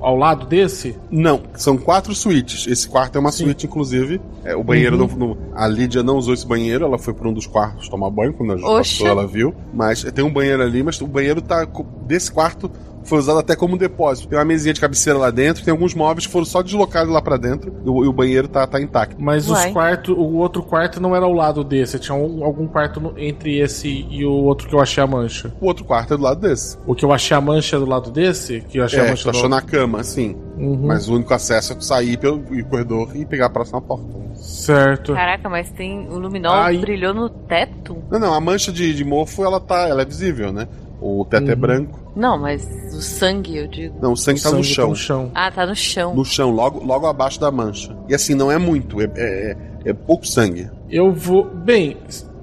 [0.05, 0.95] ao lado desse?
[1.09, 2.67] Não, são quatro suítes.
[2.67, 4.21] Esse quarto é uma suíte, inclusive.
[4.43, 5.07] É, o banheiro Uhum.
[5.17, 8.09] não, não- A Lídia não usou esse banheiro, ela foi para um dos quartos tomar
[8.09, 9.53] banho quando a gente passou, ela viu.
[9.73, 11.67] Mas tem um banheiro ali, mas o banheiro tá.
[12.05, 12.69] Desse quarto
[13.05, 14.27] foi usado até como depósito.
[14.27, 17.21] Tem uma mesinha de cabeceira lá dentro, tem alguns móveis que foram só deslocados lá
[17.21, 19.15] pra dentro e o, e o banheiro tá, tá intacto.
[19.19, 19.71] Mas os Uai.
[19.71, 23.59] quartos, o outro quarto não era ao lado desse, tinha um- algum quarto no- entre
[23.59, 25.53] esse e o outro que eu achei a mancha.
[25.61, 26.77] O outro quarto é do lado desse.
[26.85, 28.61] O que eu achei a mancha é do lado desse?
[28.61, 30.35] Que eu achei a É, mancha tu do achou na cama, sim.
[30.57, 30.85] Uhum.
[30.87, 34.05] Mas o único acesso é tu sair pelo corredor e pegar a próxima porta.
[34.35, 35.13] Certo.
[35.13, 36.07] Caraca, mas tem.
[36.09, 37.97] O luminol Aí- brilhou no teto?
[38.11, 39.87] Não, não, a mancha de, de mofo, ela tá.
[39.87, 40.67] Ela é visível, né?
[41.07, 41.59] O teto é Uhum.
[41.59, 41.99] branco.
[42.15, 43.95] Não, mas o sangue, eu digo.
[44.01, 44.89] Não, o sangue, tá, no Sangue chão.
[44.89, 45.31] no chão.
[45.35, 46.15] Ah, tá no chão.
[46.15, 47.95] No chão, logo, logo abaixo da mancha.
[48.09, 50.67] E assim, não é muito, é, é, é pouco sangue.
[50.89, 51.43] Eu vou.
[51.45, 51.97] Bem,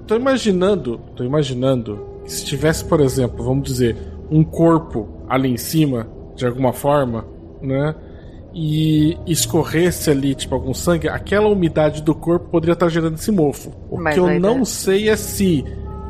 [0.07, 1.01] tô imaginando.
[1.17, 3.97] Tô imaginando que se tivesse, por exemplo, vamos dizer,
[4.31, 6.07] um corpo ali em cima,
[6.37, 7.27] de alguma forma,
[7.61, 7.95] né?
[8.55, 13.73] E escorresse ali, tipo, algum sangue, aquela umidade do corpo poderia estar gerando esse mofo.
[13.91, 15.65] O Mas que eu não dá- sei é se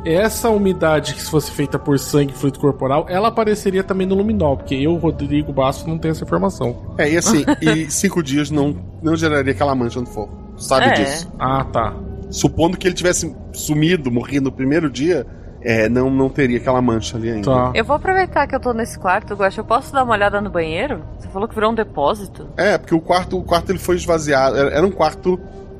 [0.05, 4.15] essa umidade que se fosse feita por sangue e fluido corporal, ela apareceria também no
[4.15, 6.93] luminol, porque eu, Rodrigo Basso, não tenho essa informação.
[6.97, 10.37] É, e assim, e cinco dias não, não geraria aquela mancha no fogo.
[10.57, 10.91] Sabe É.
[10.93, 11.31] disso.
[11.39, 11.93] Ah, tá.
[12.29, 15.25] Supondo que ele tivesse sumido, morrido no primeiro dia,
[15.61, 17.49] é, não, não teria aquela mancha ali ainda.
[17.49, 17.71] Tá.
[17.73, 19.61] Eu vou aproveitar que eu tô nesse quarto, Guaxa.
[19.61, 21.01] Eu posso dar uma olhada no banheiro?
[21.17, 22.47] Você falou que virou um depósito?
[22.57, 24.57] É, porque o quarto, o quarto ele foi esvaziado.
[24.57, 25.39] Era, era um quarto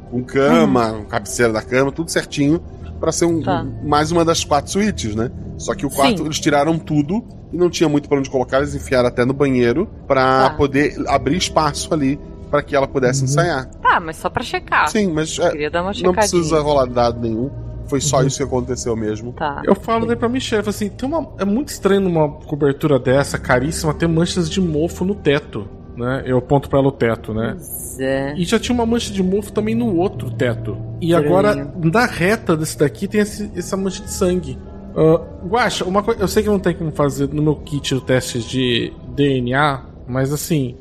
[0.10, 2.62] com cama, cabeceira da cama, tudo certinho,
[3.04, 3.66] pra ser um, Tá.
[3.84, 5.30] mais uma das quatro suítes, né?
[5.58, 6.24] Só que o quarto, Sim.
[6.26, 9.90] eles tiraram tudo e não tinha muito pra onde colocar, eles enfiaram até no banheiro
[10.08, 10.56] pra Tá.
[10.56, 12.18] poder abrir espaço ali
[12.50, 13.66] pra que ela pudesse ensaiar.
[13.82, 14.88] Tá, mas só pra checar.
[14.90, 17.52] Sim, mas é, Queria dar uma não precisa rolar dado nenhum.
[17.88, 18.28] Foi só Uhum.
[18.28, 19.34] isso que aconteceu mesmo.
[19.34, 19.62] Tá.
[19.66, 23.94] Eu falo daí pra Michelle, assim, tem uma, é muito estranho numa cobertura dessa, caríssima,
[23.94, 26.24] ter manchas de mofo no teto, né?
[26.26, 27.56] Eu aponto pra ela o teto, né?
[28.00, 28.34] É.
[28.36, 30.78] E já tinha uma mancha de mofo também no outro teto.
[31.00, 31.28] E Estranho.
[31.28, 34.58] agora, na reta desse daqui, tem esse- essa mancha de sangue.
[34.96, 38.02] Uh, Guaxa, uma coisa, eu sei que não tem como fazer no meu kit o
[38.02, 40.76] teste de DNA, mas assim,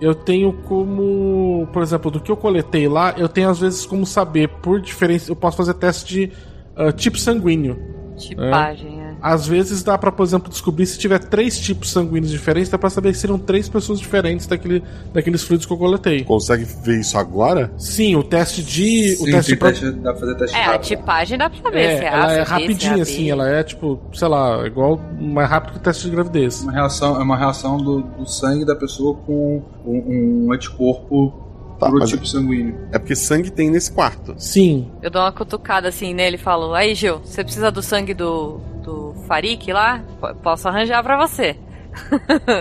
[0.00, 4.04] eu tenho como, por exemplo, do que eu coletei lá, eu tenho às vezes como
[4.04, 6.32] saber por diferença, eu posso fazer teste de
[6.76, 7.78] uh, tipo sanguíneo.
[8.16, 8.97] Tipagem.
[9.20, 12.88] Às vezes dá pra, por exemplo, descobrir se tiver três tipos sanguíneos diferentes, dá pra
[12.90, 16.24] saber que seriam três pessoas diferentes daquele, daqueles fluidos que eu coletei.
[16.24, 17.72] Consegue ver isso agora?
[17.78, 19.16] Sim, o teste de.
[19.20, 20.82] o Sim, teste tem pro- teste, dá pra fazer teste É, a rápido.
[20.88, 23.48] tipagem dá pra saber É, se é ela A, se é se rapidinha, assim, ela
[23.48, 26.62] é tipo, sei lá, igual mais rápido que o teste de gravidez.
[26.62, 31.47] Uma reação, é uma reação do, do sangue da pessoa com um, um anticorpo
[31.78, 32.76] Tá, pro tipo sanguíneo.
[32.92, 34.34] É porque sangue tem nesse quarto.
[34.38, 34.90] Sim.
[35.02, 38.58] Eu dou uma cutucada assim nele e falo: Aí, Gil, você precisa do sangue do,
[38.82, 40.02] do Farik lá?
[40.20, 41.56] P- posso arranjar pra você.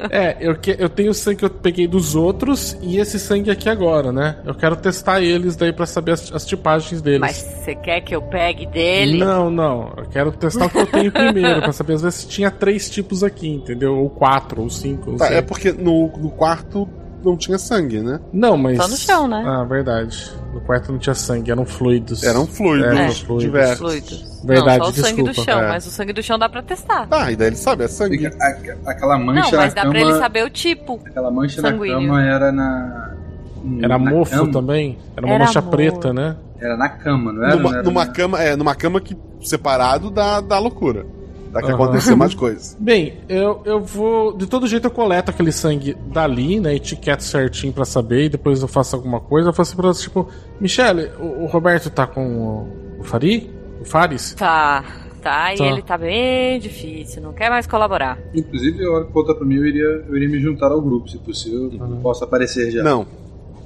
[0.10, 3.52] É, eu, que, eu tenho o sangue que eu peguei dos outros e esse sangue
[3.52, 4.38] aqui agora, né?
[4.46, 7.20] Eu quero testar eles daí pra saber as, as tipagens deles.
[7.20, 9.18] Mas você quer que eu pegue dele?
[9.18, 9.94] Não, não.
[9.98, 12.90] Eu quero testar o que eu tenho primeiro, pra saber às vezes se tinha três
[12.90, 13.98] tipos aqui, entendeu?
[13.98, 15.38] Ou quatro, ou cinco, não Tá, sei.
[15.38, 16.88] é porque no, no quarto
[17.24, 18.20] não tinha sangue, né?
[18.34, 18.78] Não, mas.
[18.78, 19.44] Só no chão, né?
[19.46, 20.32] Ah, verdade.
[20.54, 22.24] No quarto não tinha sangue, eram fluidos.
[22.24, 23.78] Eram fluidos É, fluidos diversos.
[23.80, 24.42] Fluidos.
[24.44, 25.68] Verdade, não, só o sangue do desculpa, chão, é.
[25.68, 27.08] mas o sangue do chão dá pra testar.
[27.12, 28.26] Ah, e daí ele sabe, é sangue.
[28.28, 29.92] Aqu- Aquela mancha Não, mas na dá cama.
[29.94, 31.00] pra ele saber o tipo.
[31.06, 32.02] Aquela mancha sanguíneo.
[32.02, 33.14] na cama era na.
[33.80, 34.52] Era na mofo cama.
[34.52, 34.98] também?
[35.16, 35.72] Era uma Era mancha mofo.
[35.76, 36.36] preta, né?
[36.60, 37.56] Era na cama, não era?
[37.56, 41.06] numa, Não era numa na- cama, é, numa cama que separado da, da loucura.
[41.62, 41.84] Da que Aham.
[41.84, 42.76] aconteceu mais coisas.
[42.80, 44.38] Bem, eu, eu vou.
[44.38, 46.76] De todo jeito eu coleto aquele sangue dali, né?
[46.76, 49.50] Etiqueto certinho pra saber, e depois eu faço alguma coisa.
[49.50, 50.28] Eu faço pra ela, tipo,
[50.62, 53.50] Michele, o, o Roberto tá com o, o Fari?
[53.82, 54.34] O Fares?
[54.36, 54.84] Tá,
[55.22, 55.66] tá, e Tá.
[55.66, 58.18] ele tá bem difícil, não quer mais colaborar.
[58.34, 61.10] Inclusive, a hora que voltar pra mim, eu iria, eu iria me juntar ao grupo,
[61.10, 61.72] se possível.
[62.02, 62.82] Posso aparecer já.
[62.84, 63.06] Não,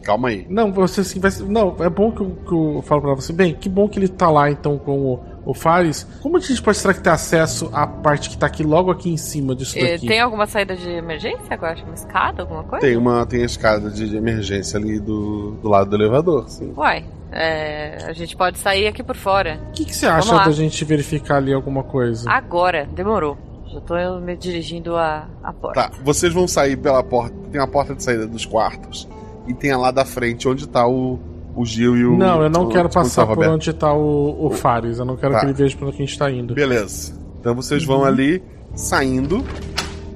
[0.02, 0.46] calma aí.
[0.50, 1.32] Não, você assim vai.
[1.48, 3.32] Não, é bom que eu, que eu falo pra você.
[3.32, 6.08] Bem, que bom que ele tá lá então com o, o Fares.
[6.22, 9.10] Como a gente pode será que ter acesso à parte que tá aqui logo aqui
[9.10, 10.08] em cima disso Eh, daqui?
[10.08, 11.82] Tem alguma saída de emergência agora?
[11.84, 12.86] Uma escada, alguma coisa?
[12.86, 16.74] Tem uma tem a escada de emergência ali do, do lado do elevador, sim.
[16.76, 19.60] Uai, é, a gente pode sair aqui por fora.
[19.70, 22.30] O que, que você acha da gente verificar ali alguma coisa?
[22.30, 23.38] Agora, demorou.
[23.68, 25.82] Já tô me dirigindo à, à porta.
[25.84, 27.34] Tá, vocês vão sair pela porta.
[27.52, 29.08] Tem a porta de saída dos quartos.
[29.48, 31.20] E tem a lá da frente onde tá o,
[31.56, 32.18] o Gil e o.
[32.18, 33.54] Não, eu não o- quero o passar por Roberto.
[33.56, 35.00] onde tá o, o Fares.
[35.00, 35.40] Eu não quero Tá.
[35.40, 36.54] que ele veja por onde a gente tá indo.
[36.54, 37.14] Beleza.
[37.40, 38.06] Então vocês vão Uhum.
[38.06, 38.44] ali
[38.76, 39.44] saindo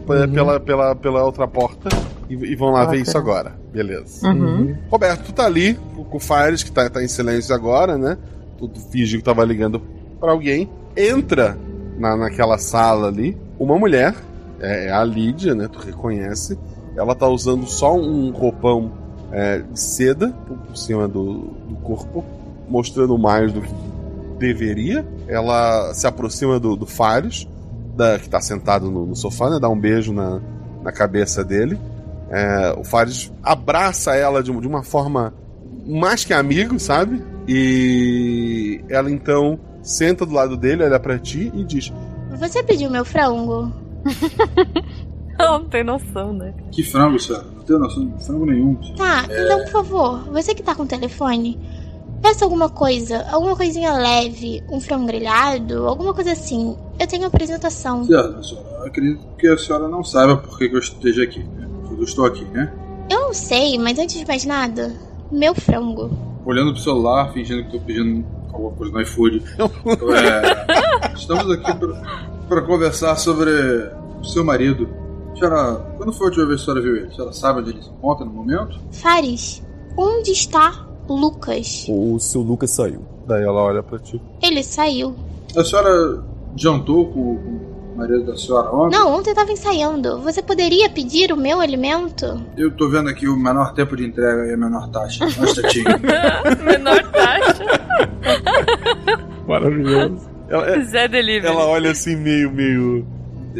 [0.07, 1.89] pe- pela, pela, pela outra porta
[2.29, 3.53] e, e vão lá Ah, ver isso agora.
[3.73, 4.27] Beleza.
[4.27, 4.75] Uhum.
[4.89, 5.73] Roberto, tu tá ali
[6.09, 8.17] com o Fares, que tá, tá em silêncio agora, né?
[8.57, 9.81] Tu, tu fingiu que tava ligando
[10.19, 10.69] pra alguém.
[10.95, 11.57] Entra
[11.97, 14.13] na, naquela sala ali uma mulher,
[14.61, 15.67] é, é a Lídia, né?
[15.67, 16.57] Tu reconhece.
[16.95, 18.91] Ela tá usando só um roupão
[19.35, 21.33] é, seda por, cima do,
[21.67, 22.23] do corpo,
[22.69, 23.73] mostrando mais do que
[24.39, 25.05] deveria.
[25.27, 27.45] Ela se aproxima do, do Fares,
[27.97, 29.59] da, que tá sentado no, no sofá, né?
[29.59, 30.39] Dá um beijo na,
[30.81, 31.77] na cabeça dele.
[32.29, 35.33] É, o Fares abraça ela de, de uma forma
[35.85, 37.21] mais que amigo, sabe?
[37.45, 41.91] E ela então senta do lado dele, olha pra ti e diz:
[42.39, 43.69] Você pediu meu frango?
[45.37, 46.53] Ela não tem noção, né?
[46.71, 47.45] Que frango, senhora?
[47.55, 48.75] Não tenho noção de frango nenhum.
[48.95, 51.59] Tá, então por favor, você que tá com o telefone,
[52.21, 56.75] peça alguma coisa, alguma coisinha leve, um frango grelhado, alguma coisa assim.
[56.99, 58.05] Eu tenho apresentação.
[58.05, 58.67] Certo, senhora.
[58.79, 61.43] Eu acredito que a senhora não saiba por que eu esteja aqui.
[61.43, 61.67] Né?
[61.91, 62.71] Eu estou aqui, né?
[63.09, 64.93] Eu não sei, mas antes de mais nada,
[65.31, 66.09] meu frango.
[66.45, 69.43] Olhando pro celular, fingindo que estou pedindo alguma coisa no iFood.
[69.85, 71.71] É, estamos aqui
[72.47, 73.51] para conversar sobre
[74.19, 74.87] o seu marido.
[75.37, 77.07] Senhora, quando foi a última vez que a senhora viu ele?
[77.07, 78.79] A senhora sabe onde ele se encontra no momento?
[78.91, 79.61] Fares,
[79.97, 81.85] onde está Lucas?
[81.89, 83.01] O seu Lucas saiu.
[83.27, 84.21] Daí ela olha pra ti.
[84.41, 85.15] Ele saiu.
[85.55, 86.23] A senhora
[86.55, 87.49] jantou com, com
[87.93, 88.97] o marido da senhora ontem?
[88.97, 90.19] Não, ontem eu tava ensaiando.
[90.21, 92.41] Você poderia pedir o meu alimento?
[92.57, 95.25] Eu tô vendo aqui o menor tempo de entrega e a menor taxa.
[95.39, 95.85] Um instantinho.
[96.63, 97.65] Menor taxa.
[99.47, 100.29] Maravilhoso.
[100.47, 101.47] Ela, é- Zé Delivery.
[101.53, 103.05] ela olha assim, meio, meio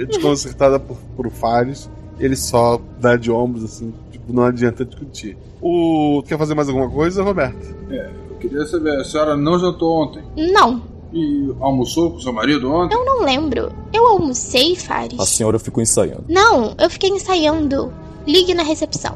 [0.04, 1.90] desconcertada por, por Fares.
[2.20, 5.38] Ele só dá de ombros, assim, tipo, não adianta discutir.
[5.62, 6.24] O...
[6.28, 7.76] Quer fazer mais alguma coisa, Roberto?
[7.90, 10.24] É, eu queria saber, a senhora não jantou ontem?
[10.36, 10.82] Não,
[11.14, 12.96] E almoçou com seu marido ontem?
[12.96, 13.72] eu não lembro.
[13.94, 15.20] Eu almocei, Fares.
[15.20, 16.24] A senhora ficou ensaiando.
[16.30, 17.94] Não, eu fiquei ensaiando.
[18.26, 19.16] Ligue na recepção.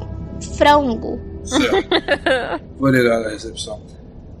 [0.56, 1.18] Frango.
[1.42, 1.88] Certo.
[2.78, 3.80] vou ligar na recepção.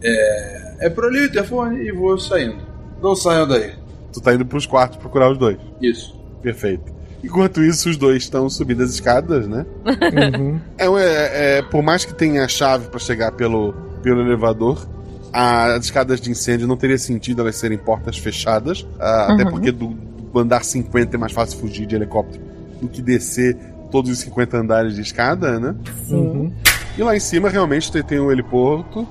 [0.02, 2.56] É, é por ali o interfone e vou saindo.
[3.02, 3.72] Não saiam daí.
[4.12, 5.56] Tu tá indo pros quartos procurar os dois.
[5.80, 6.18] Isso.
[6.42, 6.92] Perfeito.
[7.22, 9.66] Enquanto isso, os dois estão subindo as escadas, né?
[9.84, 10.58] Uhum.
[10.78, 14.86] É, é, é, por mais que tenha a chave pra chegar pelo, pelo elevador,
[15.32, 18.86] a- as escadas de incêndio não teria sentido elas serem portas fechadas.
[18.98, 19.50] ah, Até Uhum.
[19.50, 22.42] porque do, do andar 50 é mais fácil fugir de helicóptero
[22.80, 23.54] do que descer
[23.90, 25.74] todos os 50 andares de escada, né?
[26.08, 26.50] Uhum.
[26.96, 29.06] E lá em cima realmente tem, tem um heliporto,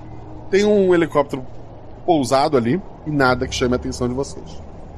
[0.50, 1.46] tem um helicóptero
[2.08, 4.46] pousado ali e nada que chame a atenção de vocês.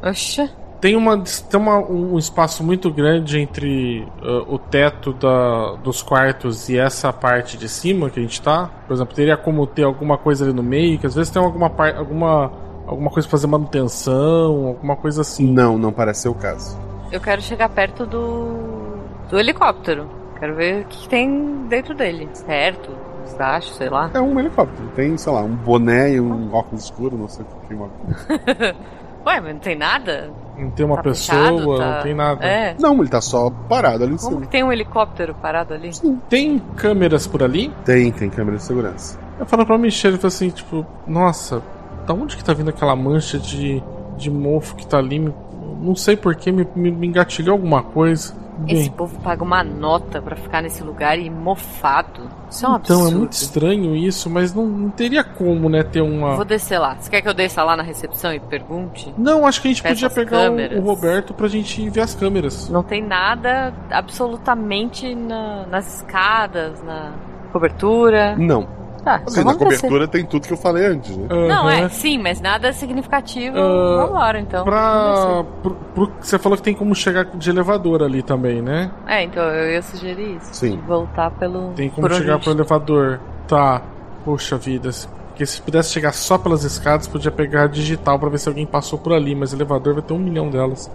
[0.01, 0.49] Oxa.
[0.81, 6.67] Tem, uma, tem uma- um espaço muito grande entre ah, o teto da, dos quartos
[6.69, 8.67] e essa parte de cima que a gente tá.
[8.87, 11.69] Por exemplo, teria como ter alguma coisa ali no meio, que às vezes tem alguma,
[11.69, 12.51] par- alguma,
[12.87, 15.45] alguma coisa pra fazer manutenção, alguma coisa assim.
[15.51, 16.75] Não, não parece ser o caso.
[17.11, 18.97] Eu quero chegar perto do.
[19.29, 20.09] do helicóptero.
[20.39, 22.27] Quero ver o que tem dentro dele.
[22.47, 22.89] Perto,
[23.31, 24.09] embaixo, sei lá.
[24.13, 24.87] É um helicóptero.
[24.95, 27.73] Tem, sei lá, um boné e um óculos escuro, não sei o que.
[27.75, 27.85] Uma...
[29.27, 30.31] Ué, mas não tem nada?
[30.57, 32.45] Não tem uma Tá pessoa, fechado, tá- não tem nada.
[32.45, 32.75] É.
[32.79, 34.41] Não, ele tá só parado ali em Como cima.
[34.41, 35.89] que tem um helicóptero parado ali?
[36.29, 37.73] Tem câmeras por ali?
[37.85, 39.17] Tem, tem câmera de segurança.
[39.39, 41.63] Eu falo pra Michelle, eu falo assim, tipo, nossa,
[42.05, 43.81] da onde que tá vindo aquela mancha de,
[44.17, 45.33] de mofo que tá ali?
[45.81, 48.35] Não sei porquê, me, me, me engatilhou alguma coisa.
[48.67, 52.29] Esse Bem, povo paga uma nota pra ficar nesse lugar e mofado.
[52.49, 53.15] Isso é um então, absurdo.
[53.15, 56.35] é muito estranho isso, mas não, não teria como, né, ter uma...
[56.35, 56.95] Vou descer lá.
[56.99, 59.13] Você quer que eu desça lá na recepção e pergunte?
[59.17, 62.13] Não, acho que a gente Peça podia pegar o, o Roberto pra gente ver as
[62.13, 62.69] câmeras.
[62.69, 67.11] Não tem nada absolutamente na- nas escadas, na,
[67.51, 68.35] Cobertura?
[68.37, 68.67] Não.
[69.03, 71.27] Tá, Assim, na cobertura tem tudo que eu falei antes, né?
[71.27, 73.57] Não, é, sim, mas nada significativo.
[73.57, 74.63] Ah, Vambora, então.
[74.63, 75.43] Pra.
[75.63, 78.91] Pro, pro- você falou que tem como chegar de elevador ali também, né?
[79.07, 80.53] É, então eu ia sugerir isso.
[80.53, 80.79] Sim.
[80.87, 81.71] Voltar pelo.
[81.73, 83.19] Tem como chegar a pro gente- elevador.
[83.47, 83.81] Tá.
[84.23, 84.91] Poxa vida.
[84.91, 88.47] se- Porque se pudesse chegar só pelas escadas, podia pegar a digital pra ver se
[88.47, 90.91] alguém passou por ali, mas elevador vai ter um milhão delas.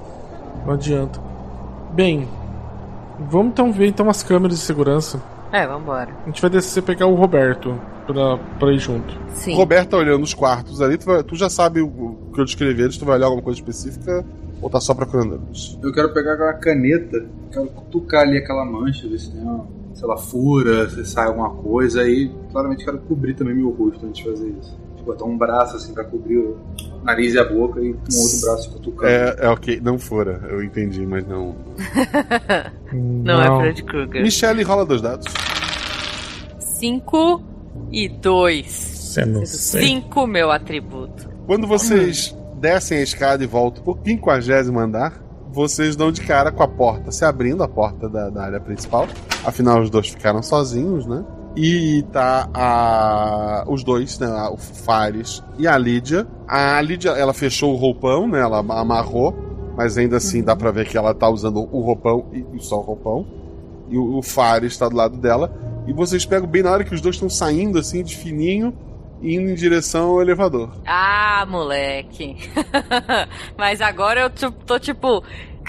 [0.64, 1.18] Não adianta.
[1.90, 2.28] Bem,
[3.18, 5.20] vamos então ver então as câmeras de segurança.
[5.57, 6.11] É, vambora.
[6.22, 9.14] A gente vai descer pegar o Roberto pra, pra ir junto.
[9.30, 9.54] Sim.
[9.54, 12.44] Roberto tá olhando os quartos ali, tu, vai- tu já sabe o, o que eu
[12.44, 14.22] descrevi antes, tu vai olhar alguma coisa específica
[14.61, 15.78] ou tá só procurando eles?
[15.82, 20.07] Eu quero pegar aquela caneta, quero cutucar ali aquela mancha, ver se tem uma, sei
[20.07, 24.30] lá, fura, se sai alguma coisa, aí claramente quero cobrir também meu rosto antes de
[24.30, 24.78] fazer isso.
[25.07, 26.59] Botar um braço assim pra cobrir o
[27.04, 29.09] nariz e a boca e um outro braço cutucando.
[29.09, 31.54] É, é ok, não fora, eu entendi, mas não.
[32.92, 34.22] Não, é Fred Krueger.
[34.22, 35.26] Michelle rola dois dados.
[36.59, 37.42] 5
[37.90, 38.66] e 2.
[38.66, 39.82] Você não sei.
[39.82, 41.28] 5, meu atributo.
[41.46, 45.20] Quando vocês descem a escada e voltam pro quinquagésimo andar,
[45.52, 49.09] vocês dão de cara com a porta se abrindo, a porta da, da área principal.
[49.44, 51.24] Afinal, os dois ficaram sozinhos, né?
[51.57, 53.64] E tá a...
[53.66, 54.28] os dois, né?
[54.52, 56.26] O Fares e a Lídia.
[56.46, 58.40] A Lídia, ela fechou o roupão, né?
[58.40, 59.34] Ela amarrou,
[59.76, 62.82] mas ainda assim dá pra ver que ela tá usando o roupão e só o
[62.82, 63.26] roupão.
[63.88, 65.50] E o, o Fares tá do lado dela.
[65.86, 68.76] E vocês pegam bem na hora que os dois estão saindo, assim, de fininho,
[69.22, 70.70] indo em direção ao elevador.
[70.84, 72.36] Ah, moleque.
[73.57, 75.22] Mas agora eu tô, tô, tipo.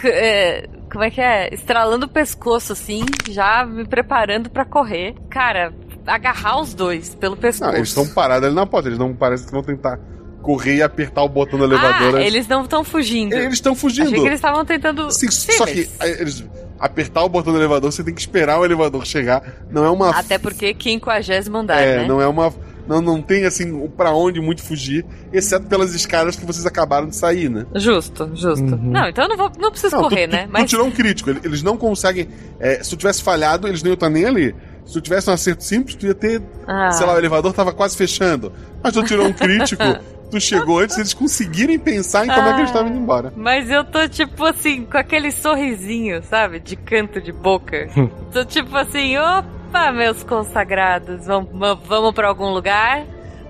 [0.03, 1.53] é, como é que é?
[1.53, 5.15] Estralando o pescoço, assim, já me preparando pra correr.
[5.29, 5.73] Cara,
[6.05, 7.69] agarrar os dois pelo pescoço.
[7.71, 9.99] Não, eles estão parados ali na porta, eles não parecem que vão tentar
[10.41, 12.15] correr e apertar o botão do elevador.
[12.15, 13.33] Ah, eles não estão fugindo.
[13.33, 14.07] Eles estão fugindo.
[14.07, 15.11] Achei que eles estavam tentando.
[15.11, 15.89] Sim, Sim, só mas- que
[16.21, 16.45] eles
[16.79, 19.41] apertar o botão do elevador, você tem que esperar o elevador chegar.
[19.69, 22.07] Não é uma Até porque quinquagésimo andar, é, né?
[22.07, 22.53] não é uma
[22.87, 27.15] não, não tem assim pra onde muito fugir, exceto pelas escadas que vocês acabaram de
[27.15, 27.65] sair, né?
[27.75, 28.63] Justo, justo.
[28.65, 30.45] Não, então eu não, vou, não preciso Não, correr, tu, né?
[30.45, 32.27] tu, Mas tu tirou um crítico, ele- eles não conseguem.
[32.59, 34.55] é, se tu tivesse falhado, eles não iam estar nem ali.
[34.85, 36.41] Se tu tivesse um acerto simples, tu ia ter.
[36.65, 36.91] Ah.
[36.91, 38.53] Sei lá, o elevador tava quase fechando.
[38.81, 39.83] Mas tu tirou um crítico,
[40.31, 42.73] tu chegou antes eles conseguirem pensar em como é que eles Ah.
[42.73, 43.33] estavam indo embora.
[43.35, 46.61] Mas eu tô tipo assim, com aquele sorrisinho, sabe?
[46.61, 47.89] De canto de boca.
[48.31, 49.45] tô tipo assim, opa,
[49.93, 51.49] meus consagrados, vamos,
[51.85, 53.03] vamos pra algum lugar?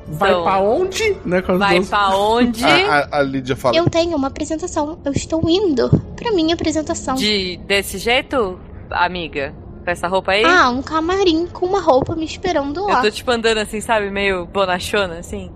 [0.09, 1.17] Vai Então, pra onde?
[1.25, 2.63] Né, Vai duas- pra onde?
[2.65, 3.75] A, a- a Lídia fala.
[3.75, 4.97] Eu tenho uma apresentação.
[5.03, 7.15] Eu estou indo pra minha apresentação.
[7.15, 8.57] De, desse jeito,
[8.89, 9.53] amiga?
[9.83, 10.43] Com essa roupa aí?
[10.45, 12.93] Ah, um camarim com uma roupa me esperando lá.
[12.99, 14.09] Eu tô tipo andando assim, sabe?
[14.09, 15.51] Meio bonachona, assim.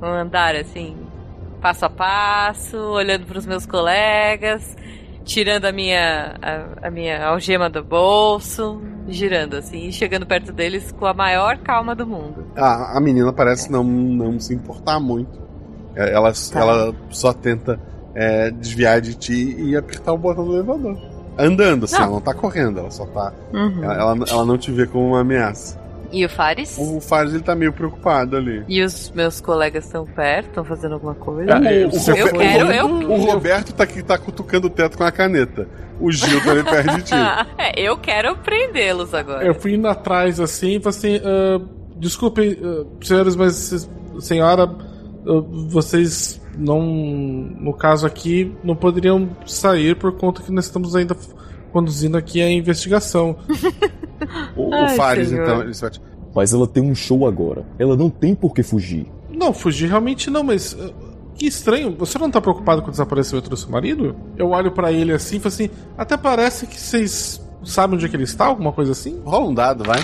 [0.00, 0.96] Um andar assim,
[1.60, 4.76] passo a passo, olhando pros meus colegas,
[5.28, 10.90] tirando a minha, a, a minha algema do bolso, girando assim, e chegando perto deles
[10.90, 12.46] com a maior calma do mundo.
[12.56, 15.38] A, a menina parece não, não se importar muito.
[15.94, 16.60] É, Ela, Tá.
[16.60, 17.78] ela só tenta
[18.14, 20.96] é, desviar de ti e apertar o botão do elevador.
[21.38, 22.02] Andando, assim, Não.
[22.04, 23.32] ela não tá correndo, ela só tá.
[23.52, 23.84] Uhum.
[23.84, 25.78] Ela, ela, ela não te vê como uma ameaça.
[26.10, 26.76] E o Fares?
[26.78, 28.64] O Fares ele tá meio preocupado ali.
[28.68, 30.48] E os meus colegas estão perto?
[30.48, 31.58] Estão fazendo alguma coisa?
[31.58, 32.86] O- o eu Roberto- quero, eu.
[32.86, 35.68] O Roberto tá aqui, tá cutucando o teto com a caneta.
[36.00, 37.14] O Gil tá ali perto de ti.
[37.58, 39.44] é, eu quero prendê-los agora.
[39.44, 41.60] Eu fui indo atrás assim e falei assim: ah,
[41.96, 43.88] desculpem, ah, senhores, mas se-
[44.20, 46.82] senhora, ah, vocês não.
[46.82, 51.14] No caso aqui, não poderiam sair por conta que nós estamos ainda
[51.72, 53.36] conduzindo aqui a investigação.
[54.56, 55.42] O, o Ai, Fares, senhor.
[55.42, 55.90] então, ele vai
[56.34, 57.64] Mas ela tem um show agora.
[57.78, 59.06] Ela não tem por que fugir.
[59.30, 60.76] Não, fugir realmente não, mas.
[60.80, 60.90] ah,
[61.36, 64.16] que estranho, você não tá preocupado com desaparecimento do seu marido?
[64.36, 68.08] Eu olho pra ele assim e falo assim: até parece que vocês sabem onde é
[68.08, 69.20] que ele está, alguma coisa assim?
[69.24, 70.00] Rola um dado, vai.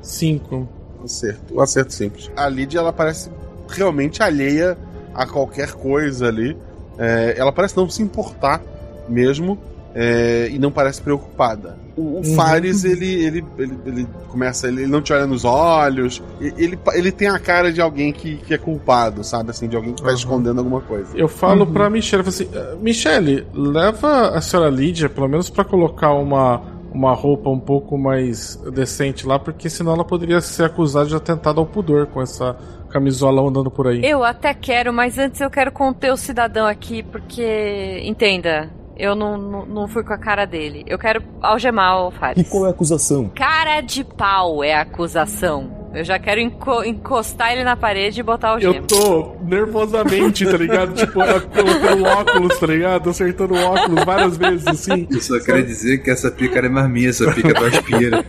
[0.00, 0.68] Cinco.
[1.04, 1.54] Acerto.
[1.54, 2.30] Um acerto simples.
[2.36, 3.30] A Lídia, ela parece
[3.68, 4.78] realmente alheia
[5.14, 6.56] a qualquer coisa ali.
[6.98, 8.62] É, ela parece não se importar
[9.08, 9.58] mesmo.
[9.94, 11.76] é, e não parece preocupada.
[11.96, 12.34] O, o Uhum.
[12.34, 16.22] Fares, ele, ele, ele, ele começa, ele, ele não te olha nos olhos.
[16.40, 19.50] Ele, ele tem a cara de alguém que, que é culpado, sabe?
[19.50, 20.14] Assim, de alguém que tá Uhum.
[20.14, 21.08] escondendo alguma coisa.
[21.16, 25.50] Eu falo pra Michelle, eu falo assim, "Ah, Michelle, leva a senhora Lídia, pelo menos
[25.50, 26.62] pra colocar uma,
[26.92, 31.60] uma roupa um pouco mais decente lá, porque senão ela poderia ser acusada de atentado
[31.60, 32.56] ao pudor com essa
[32.88, 34.00] camisola andando por aí.
[34.04, 38.00] Eu até quero, mas antes eu quero conter o cidadão aqui, porque.
[38.04, 40.84] Entenda, eu não, não, não fui com a cara dele.
[40.86, 42.48] Eu quero algemar o E Fares.
[42.48, 43.30] qual é a acusação?
[43.34, 45.80] Cara de pau é a acusação.
[45.94, 48.86] Eu já quero enco- encostar ele na parede e botar o Eu gema.
[48.86, 50.94] tô nervosamente, tá ligado?
[50.94, 53.10] tipo, eu colocando o óculos, tá ligado?
[53.10, 55.06] Acertando o óculos várias vezes, assim.
[55.10, 58.24] Eu só quero dizer que essa pica é mais minha, essa pica do aspira.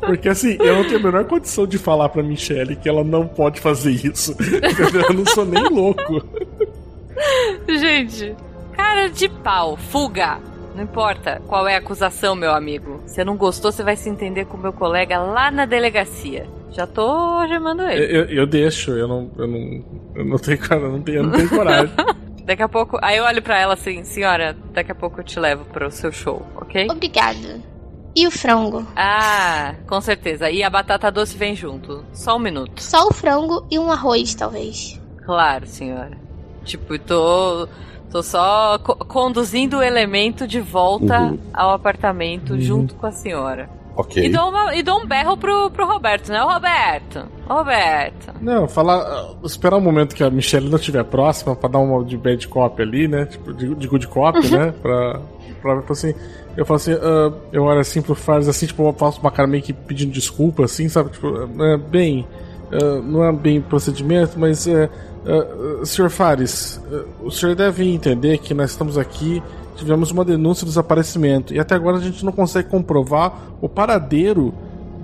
[0.00, 3.26] Porque assim, eu não tenho a menor condição de falar pra Michelle que ela não
[3.26, 4.36] pode fazer isso.
[5.08, 6.22] Eu não sou nem louco.
[7.68, 8.34] Gente,
[8.76, 10.38] cara de pau, fuga.
[10.74, 13.00] Não importa qual é a acusação, meu amigo.
[13.06, 16.46] Se não gostou, você vai se entender com meu colega lá na delegacia.
[16.70, 18.16] Já tô gemando Eu, ele.
[18.16, 19.84] eu, eu deixo, eu não, eu não,
[20.16, 21.94] eu não tenho, cara, eu não tenho, eu não tenho coragem.
[22.44, 22.98] Daqui a pouco.
[23.00, 26.10] Aí eu olho pra ela assim, senhora, daqui a pouco eu te levo pro seu
[26.12, 26.88] show, ok?
[26.90, 27.60] Obrigada.
[28.16, 28.86] E o frango?
[28.94, 30.50] Ah, com certeza.
[30.50, 32.04] E a batata doce vem junto.
[32.12, 32.82] Só um minuto.
[32.82, 35.00] Só o frango e um arroz, talvez.
[35.24, 36.18] Claro, senhora.
[36.64, 37.66] Tipo, tô.
[38.14, 41.38] Tô só co- conduzindo o elemento de volta Uhum.
[41.52, 43.68] ao apartamento junto com a senhora.
[43.96, 44.24] Ok.
[44.24, 46.40] E dou, uma- e dou um berro pro, pro Roberto, né?
[46.40, 47.26] Ô, Roberto!
[47.48, 48.32] Ô, Roberto!
[48.40, 48.98] Não, falar.
[49.02, 52.46] ah, Esperar o momento que a Michelle não estiver próxima pra dar uma de bad
[52.46, 53.26] cop ali, né?
[53.26, 54.72] Tipo, de, de good cop, né?
[54.80, 55.18] Pra.
[55.60, 56.14] pra, pra assim.
[56.56, 59.48] Eu falo assim, ah, eu olho assim pro Fares assim, tipo, eu faço uma cara
[59.48, 61.10] meio que pedindo desculpa, assim, sabe?
[61.10, 62.24] Tipo, é, bem.
[62.72, 64.88] ah, não é bem procedimento, mas é.
[65.26, 66.10] Ah, Sr.
[66.10, 69.42] Fares, ah, o senhor deve entender que nós estamos aqui.
[69.76, 74.54] Tivemos uma denúncia de desaparecimento e até agora a gente não consegue comprovar o paradeiro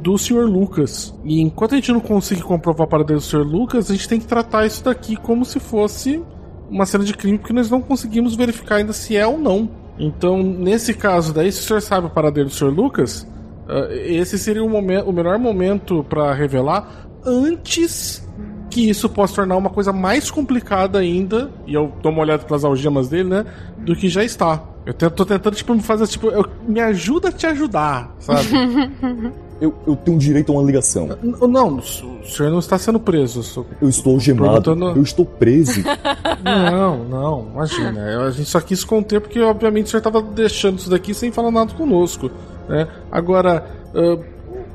[0.01, 0.47] do Sr.
[0.47, 1.12] Lucas.
[1.25, 3.43] E enquanto a gente não conseguir comprovar o paradeiro do Sr.
[3.43, 6.23] Lucas, a gente tem que tratar isso daqui como se fosse
[6.71, 9.68] uma cena de crime que nós não conseguimos verificar ainda se é ou não.
[9.99, 12.71] Então, nesse caso daí, se o senhor sabe o paradeiro do Sr.
[12.71, 13.27] Lucas,
[13.68, 18.27] ah, esse seria o, momento, o melhor momento para revelar antes
[18.71, 22.64] que isso possa tornar uma coisa mais complicada ainda, e eu dou uma olhada pelas
[22.64, 23.45] algemas dele, né?
[23.79, 24.62] Do que já está.
[24.87, 28.49] Eu tô tentando, tipo, me fazer, tipo, eu- me ajuda a te ajudar, sabe?
[29.61, 31.07] Eu, eu tenho direito a uma ligação.
[31.23, 31.83] Não, o
[32.25, 33.43] senhor não está sendo preso.
[33.61, 34.62] eu Eu estou algemado.
[34.62, 35.83] Perguntando- Eu estou preso.
[36.43, 38.25] Não, não, imagina.
[38.27, 41.51] A gente só quis conter porque, obviamente, o senhor estava deixando isso daqui sem falar
[41.51, 42.31] nada conosco.
[42.71, 42.89] Né?
[43.12, 43.66] Agora,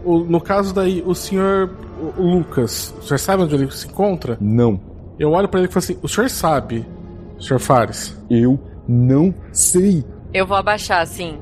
[0.04, 1.72] o- no caso daí, o senhor
[2.18, 4.38] Lucas, o senhor sabe onde ele se encontra?
[4.42, 4.80] Não.
[5.20, 6.86] Eu olho pra ele e falo assim: o senhor sabe,
[7.40, 8.18] senhor Fares?
[8.30, 10.04] Eu não sei.
[10.34, 11.40] Eu vou abaixar, assim.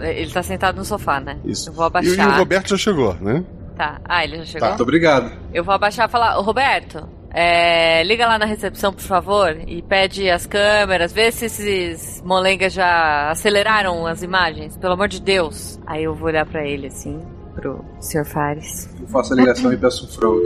[0.00, 1.36] Ele tá sentado no sofá, né?
[1.44, 1.68] Isso.
[1.68, 2.28] Eu vou E, abaixar.
[2.30, 3.44] e o Roberto já chegou, né?
[3.76, 4.00] Tá.
[4.04, 4.68] Ah, ele já chegou?
[4.68, 5.30] Muito obrigado.
[5.52, 9.82] Eu vou abaixar e falar, ô Roberto, é, liga lá na recepção, por favor, e
[9.82, 15.78] pede as câmeras, vê se esses molengas já aceleraram as imagens, pelo amor de Deus.
[15.86, 17.20] Aí eu vou olhar pra ele assim,
[17.56, 18.24] pro Sr.
[18.24, 18.88] Fares.
[19.00, 20.40] Eu faço a ligação e peço um frango.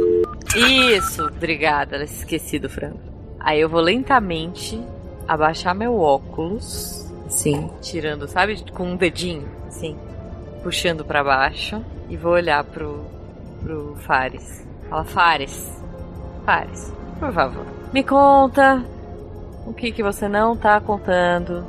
[0.56, 3.00] Isso, obrigada, esqueci do frango.
[3.38, 4.82] Aí eu vou lentamente
[5.26, 9.96] abaixar meu óculos, assim, tirando, sabe, com um dedinho, assim,
[10.62, 13.04] puxando pra baixo, e vou olhar pro,
[13.62, 14.66] pro Fares.
[14.88, 15.82] Fala, Fares,
[16.44, 18.84] Fares, por favor, me conta
[19.66, 21.64] o que, que você não tá contando.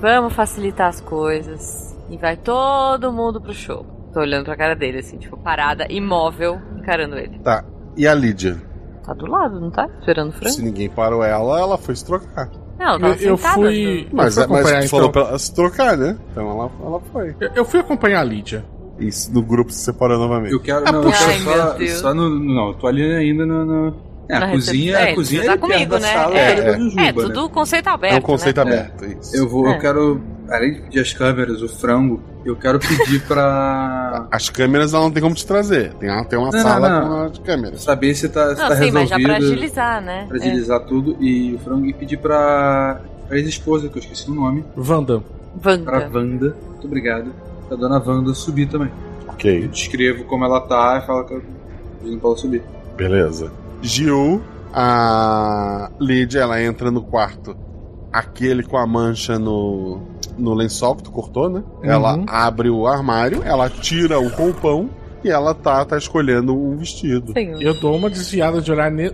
[0.00, 1.96] Vamos facilitar as coisas.
[2.10, 3.97] E vai todo mundo pro show.
[4.18, 7.38] Tô olhando pra cara dele, assim, tipo, parada, imóvel, encarando ele.
[7.38, 7.64] Tá.
[7.96, 8.60] E a Lídia?
[9.06, 9.88] Tá do lado, não tá?
[10.00, 10.50] Esperando o frango?
[10.56, 12.50] Se ninguém parou ela, ela foi se trocar.
[12.76, 13.54] Não, ela tava Eu- eu sentada.
[13.54, 15.22] fui- Mas, fui mas acompanhar, tu falou então.
[15.22, 16.18] pra ela se trocar, né?
[16.32, 17.36] Então ela, ela foi.
[17.40, 18.64] Eu, eu fui acompanhar a Lídia.
[18.98, 20.52] Isso, no grupo se separou novamente.
[20.52, 20.82] Eu quero.
[20.84, 21.30] Ah, não, eu quero
[21.78, 22.28] Ai, só, só no.
[22.28, 23.64] Não, eu tô ali ainda no.
[23.64, 23.96] no-
[24.28, 24.96] é, Na a cozinha.
[24.96, 26.12] É, a cozinha você tá comigo, da né?
[26.12, 26.70] sala É, é.
[26.72, 27.12] É, né?
[27.12, 28.14] tudo conceito aberto.
[28.14, 28.62] é um conceito né?
[28.62, 29.36] aberto, isso.
[29.36, 29.76] Eu vou, É.
[29.76, 34.94] eu quero, além de pedir as câmeras, o frango, eu quero pedir pra As câmeras
[34.94, 35.92] ela não tem como te trazer.
[35.94, 37.08] Tem, uma- tem uma Não, sala não, não.
[37.26, 37.82] com as câmeras.
[37.82, 39.52] saber se tá, se Não, tá sim, mas já pra resolvido.
[39.54, 40.24] agilizar, né?
[40.28, 44.34] pra agilizar tudo e o frango e pedir pra, pra ex-esposa, que eu esqueci o
[44.34, 45.22] nome, Wanda.
[45.34, 45.38] É.
[45.60, 45.84] Vanga.
[45.84, 47.32] pra Wanda, muito obrigado,
[47.66, 48.90] pra dona Wanda subir também.
[49.26, 51.42] Eu Ok, descrevo como ela tá e falo que eu
[52.00, 52.62] pedindo pra ela subir.
[52.96, 53.52] beleza.
[53.82, 54.42] Gil,
[55.02, 57.56] a Lídia, ela entra no quarto.
[58.12, 60.00] Aquele com a mancha no,
[60.38, 61.62] no lençol que tu cortou, né?
[61.82, 62.24] Ela Uhum.
[62.28, 64.88] abre o armário, ela tira o roupão
[65.24, 67.32] e ela tá, tá escolhendo um vestido.
[67.32, 67.60] Sim.
[67.62, 69.12] Eu dou uma desviada de olhar ne-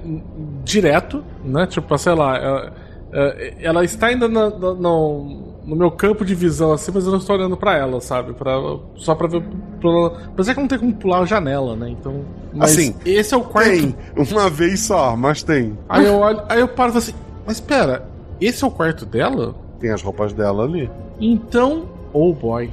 [0.65, 1.67] direto, né?
[1.67, 2.73] Tipo, sei lá, ela,
[3.13, 7.11] é, ela está ainda na- na- no, no meu campo de visão, assim, mas eu
[7.13, 8.35] não estou olhando pra ela, sabe?
[8.35, 8.53] Pra,
[8.97, 9.43] só pra ver.
[9.81, 9.91] Pra,
[10.37, 11.89] mas é que não tem como pular a janela, né?
[11.91, 12.23] Então.
[12.53, 13.71] Mas Assim, esse é o quarto.
[13.71, 13.95] Tem,
[14.31, 15.79] uma vez só, mas tem.
[15.89, 17.15] Aí eu olho, aí eu paro e falo assim,
[17.47, 18.07] mas espera,
[18.41, 19.55] esse é o quarto dela?
[19.81, 20.91] Tem as roupas dela ali.
[21.21, 21.85] Então.
[22.13, 22.71] Oh boy.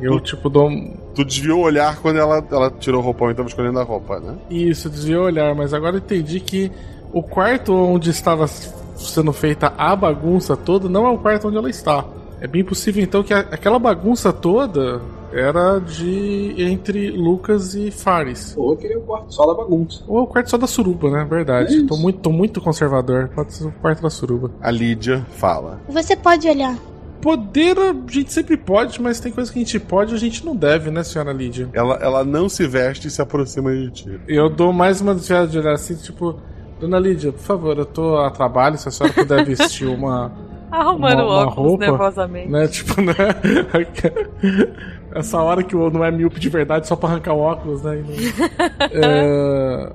[0.00, 0.96] Eu, tipo, dou um.
[1.14, 4.18] Tu desviou o olhar quando ela, ela tirou o roupão e tava escolhendo a roupa,
[4.18, 4.34] né?
[4.50, 6.72] Isso, desviei o olhar, mas agora eu entendi que
[7.12, 11.68] o quarto onde estava sendo feita a bagunça toda não é o quarto onde ela
[11.70, 12.04] está.
[12.40, 15.00] É bem possível então que a- aquela bagunça toda
[15.32, 18.54] era de entre Lucas e Fares.
[18.56, 20.02] Ou eu queria o quarto só da bagunça.
[20.08, 21.24] Ou é o quarto só da suruba, né?
[21.28, 21.84] Verdade.
[21.84, 23.28] É tô, muito, tô muito conservador.
[23.34, 24.50] Pode ser o quarto da suruba.
[24.60, 25.80] A Lídia fala.
[25.88, 26.76] Você pode olhar.
[27.22, 30.44] Poder a gente sempre pode, mas tem coisa que a gente pode e a gente
[30.44, 31.68] não deve, né, senhora Lídia?
[31.72, 34.20] Ela, ela não se veste e se aproxima de ti.
[34.28, 36.36] Eu dou mais uma desviada de olhar assim, tipo,
[36.80, 40.32] Dona Lídia, por favor, eu tô a trabalho, se a senhora puder vestir uma.
[40.72, 42.48] Arrumando uma, uma óculos roupa, nervosamente.
[42.50, 43.14] Né, tipo, né?
[45.14, 48.02] Essa hora que o não é míope de verdade só pra arrancar o óculos, né?
[48.02, 49.92] não- É,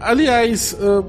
[0.00, 1.04] aliás, ah,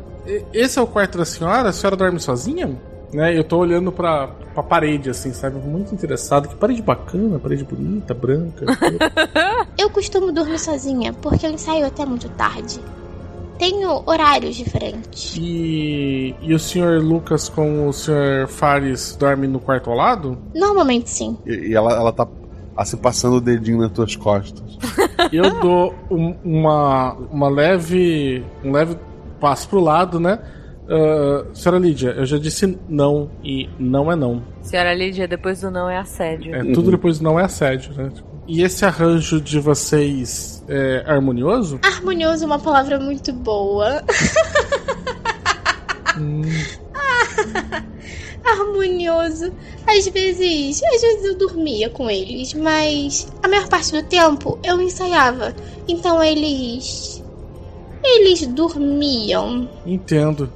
[0.53, 1.69] esse é o quarto da senhora?
[1.69, 2.69] A senhora dorme sozinha?
[3.14, 5.58] Né, eu tô olhando pra, pra parede, assim, sabe?
[5.60, 6.50] Muito interessado.
[6.50, 8.66] Que parede bacana, parede bonita, branca.
[9.78, 12.80] Eu costumo dormir sozinha, porque eu ensaio até muito tarde.
[13.58, 15.36] Tenho horários diferentes.
[15.40, 20.38] E, e o senhor Lucas com o senhor Fares dorme no quarto ao lado?
[20.54, 21.38] Normalmente sim.
[21.46, 22.28] E, e ela, ela tá
[22.76, 24.64] assim, passando o dedinho nas tuas costas.
[25.32, 28.44] Eu dou um- uma, uma leve.
[28.64, 28.98] um leve
[29.40, 30.40] passo pro lado, né?
[30.90, 34.42] Ah, senhora Lídia, eu já disse não e não é não.
[34.62, 36.56] Senhora Lídia, depois do não é assédio.
[36.56, 38.10] É, tudo depois do não é assédio, né?
[38.48, 41.80] E esse arranjo de vocês é harmonioso?
[41.84, 44.02] Harmonioso é uma palavra muito boa.
[48.46, 49.52] Harmonioso.
[49.86, 54.82] Às vezes, às vezes eu dormia com eles, mas a maior parte do tempo eu
[54.82, 55.54] ensaiava.
[55.86, 57.22] Então eles
[58.02, 59.68] eles dormiam.
[59.86, 60.50] Entendo.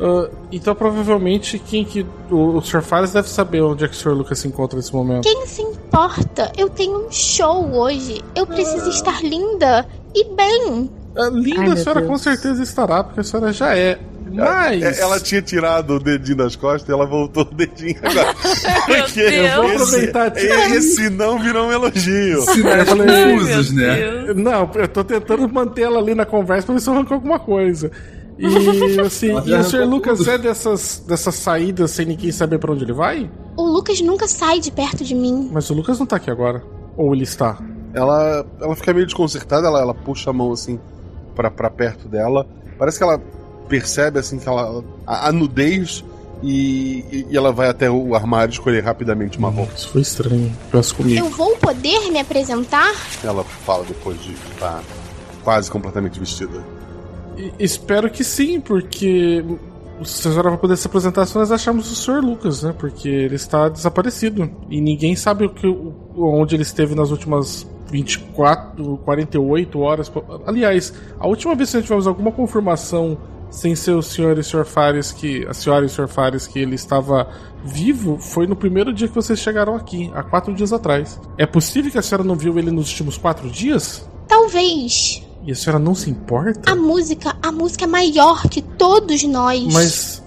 [0.00, 2.06] Ah, então provavelmente quem que.
[2.30, 2.82] O, o Sr.
[2.82, 4.12] Fares deve saber onde é que o Sr.
[4.12, 5.24] Lucas se encontra nesse momento.
[5.24, 6.52] Quem se importa?
[6.56, 8.22] Eu tenho um show hoje.
[8.34, 10.90] Eu preciso estar linda e bem.
[11.16, 12.12] Ah, linda Ai, a senhora Deus.
[12.12, 13.98] com certeza estará, porque a senhora já é.
[14.30, 14.82] Mas.
[14.82, 18.34] É, Ela tinha tirado o dedinho das costas e ela voltou o dedinho agora.
[18.84, 20.74] Porque Eu vou esse- aproveitar disso.
[20.74, 22.38] Esse não virou um elogio.
[22.38, 22.42] Eu
[22.86, 27.14] falei, Não, eu tô tentando manter ela ali na conversa pra ver se eu arranco
[27.14, 27.90] alguma coisa.
[28.38, 29.84] E assim, e o Sr.
[29.84, 30.30] Lucas tudo.
[30.30, 33.28] é dessas, dessas saídas sem ninguém saber pra onde ele vai?
[33.56, 35.50] O Lucas nunca sai de perto de mim.
[35.52, 36.62] Mas o Lucas não tá aqui agora.
[36.96, 37.58] Ou ele está?
[37.92, 40.78] Ela, ela fica meio desconcertada, ela, ela puxa a mão assim
[41.34, 42.46] pra, pra perto dela.
[42.78, 43.18] Parece que ela
[43.68, 44.84] percebe assim que ela.
[45.06, 46.04] a, a nudez
[46.42, 49.72] e, e- e ela vai até o armário escolher rapidamente uma roupa.
[49.74, 50.56] Isso foi estranho.
[50.70, 51.18] Peço comigo.
[51.18, 52.92] Eu vou poder me apresentar?
[53.24, 54.80] Ela fala depois de estar
[55.42, 56.62] quase completamente vestida.
[57.58, 59.44] Espero que sim, porque
[60.00, 62.20] a senhora vai poder se apresentar se nós achamos o Sr.
[62.24, 62.74] Lucas, né?
[62.76, 64.50] Porque ele está desaparecido.
[64.70, 70.10] E ninguém sabe o que, o- onde ele esteve nas últimas 24, 48 horas.
[70.46, 73.18] Aliás, a última vez que nós tivemos alguma confirmação
[73.50, 74.64] sem ser o senhor e o Sr.
[74.64, 75.46] Fares que.
[75.46, 76.06] A senhora e o Sr.
[76.06, 77.28] Fares que ele estava
[77.64, 81.18] vivo foi no primeiro dia que vocês chegaram aqui, há quatro dias atrás.
[81.38, 84.06] É possível que a senhora não viu ele nos últimos quatro dias?
[84.28, 85.26] Talvez.
[85.48, 86.70] E a senhora não se importa?
[86.70, 89.72] A música, a música é maior que todos nós.
[89.72, 90.22] Mas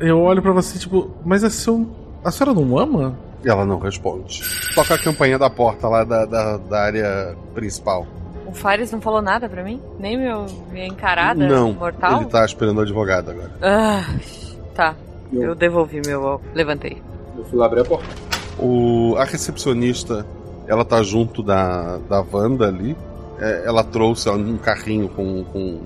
[0.00, 1.88] eu olho pra você, tipo, mas a, seu,
[2.24, 3.16] a senhora não ama?
[3.44, 4.42] E ela não responde.
[4.74, 8.08] Toca a campainha da porta lá da, da, da área principal.
[8.44, 9.80] O Fares não falou nada pra mim?
[10.00, 12.22] Nem meu, minha encarada não, mortal?
[12.22, 13.52] ele tá esperando o advogado agora.
[13.62, 14.16] Ah,
[14.74, 14.96] tá.
[15.32, 16.52] Eu devolvi meu óculos.
[16.56, 17.00] Levantei.
[17.38, 18.08] Eu fui lá abrir a porta.
[18.58, 20.26] O, a recepcionista,
[20.66, 22.96] ela tá junto da, da Wanda ali.
[23.38, 25.80] É, ela trouxe ela, um carrinho com, com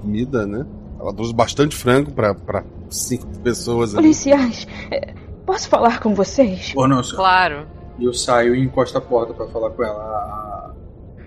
[0.00, 0.64] comida, né?
[0.98, 4.02] Ela trouxe bastante frango pra, pra cinco pessoas ali.
[4.02, 5.14] Policiais, é,
[5.46, 6.72] posso falar com vocês?
[6.76, 7.02] Não?
[7.02, 7.66] Claro.
[7.98, 10.74] E eu saio e encosto a porta pra falar com ela.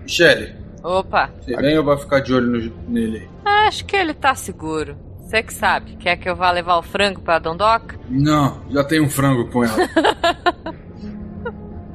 [0.02, 1.30] Michele, Opa.
[1.40, 3.28] você vem ou vai ficar de olho no- nele?
[3.44, 4.96] Acho que ele tá seguro.
[5.20, 5.96] Você que sabe.
[5.96, 7.98] Quer que eu vá levar o frango pra Dondoca?
[8.08, 9.74] Não, já tem um frango com ela.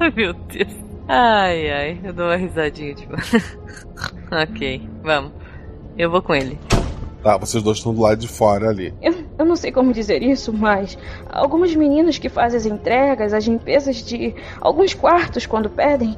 [0.00, 0.89] Ai, meu Deus.
[1.12, 2.00] Ai, ai.
[2.04, 3.12] Eu dou uma risadinha, tipo.
[4.30, 5.32] ok, vamos.
[5.98, 6.56] Eu vou com ele.
[7.20, 8.94] Tá, vocês dois estão do lado de fora ali.
[9.02, 10.96] Eu, eu não sei como dizer isso, mas
[11.28, 16.16] algumas meninas que fazem as entregas, as limpezas de alguns quartos quando pedem,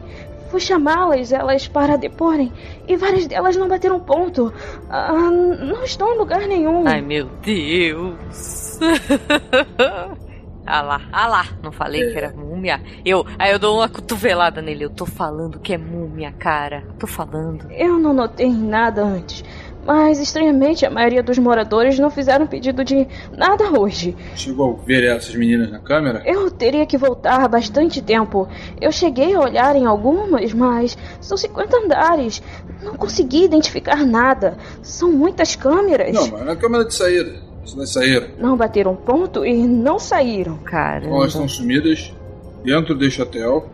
[0.51, 2.52] fui chamá-las, elas para deporem,
[2.86, 4.52] e várias delas não bateram ponto.
[4.90, 6.86] Ah, não estão em lugar nenhum.
[6.86, 8.78] Ai, meu Deus.
[10.66, 11.47] ah lá, ah lá.
[11.62, 12.80] Não falei que era múmia.
[13.05, 14.84] Eu, aí eu dou uma cotovelada nele.
[14.84, 16.84] Eu tô falando que é múmia, cara.
[16.98, 17.70] Tô falando.
[17.70, 19.44] Eu não notei nada antes.
[19.84, 23.06] Mas estranhamente a maioria dos moradores não fizeram pedido de
[23.36, 24.16] nada hoje.
[24.36, 26.22] Chegou a ver essas meninas na câmera?
[26.24, 28.48] Eu teria que voltar há bastante tempo.
[28.80, 32.40] Eu cheguei a olhar em algumas, mas são 50 andares.
[32.80, 34.56] Não consegui identificar nada.
[34.82, 36.14] São muitas câmeras.
[36.14, 37.51] Não, mas na câmera de saída.
[37.74, 38.28] Elas saíram.
[38.39, 40.59] Não bateram ponto e não saíram.
[40.59, 41.06] Cara.
[41.06, 42.12] Elas estão sumidas
[42.64, 43.68] dentro deste hotel,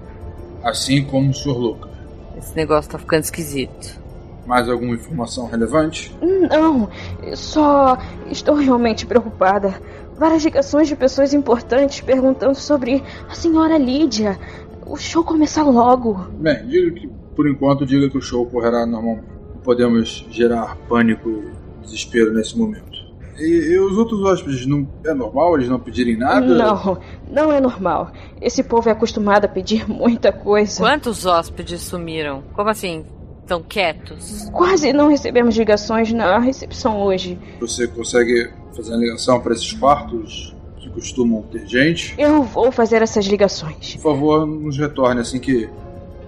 [0.62, 1.56] assim como o Sr.
[1.56, 1.90] Lucas.
[2.36, 3.98] Esse negócio tá ficando esquisito.
[4.46, 6.16] Mais alguma informação relevante?
[6.22, 6.88] Não,
[7.34, 7.98] só
[8.30, 9.74] estou realmente preocupada.
[10.16, 14.38] Várias ligações de pessoas importantes perguntando sobre a senhora Lídia.
[14.86, 16.14] O show começar logo.
[16.38, 19.26] Bem, diga que, por enquanto, diga que o show correrá normalmente.
[19.54, 23.07] Não podemos gerar pânico e desespero nesse momento.
[23.38, 26.40] E, e, os outros hóspedes, não é normal eles não pedirem nada?
[26.40, 26.98] Não,
[27.30, 28.10] não é normal.
[28.40, 30.82] Esse povo é acostumado a pedir muita coisa.
[30.82, 32.42] Quantos hóspedes sumiram?
[32.54, 33.04] Como assim?
[33.42, 34.50] Estão quietos?
[34.52, 37.38] Quase não recebemos ligações na recepção hoje.
[37.60, 42.14] Você consegue fazer uma ligação para esses quartos que costumam ter gente?
[42.18, 43.96] Eu vou fazer essas ligações.
[43.96, 45.66] Por favor, nos retorne assim que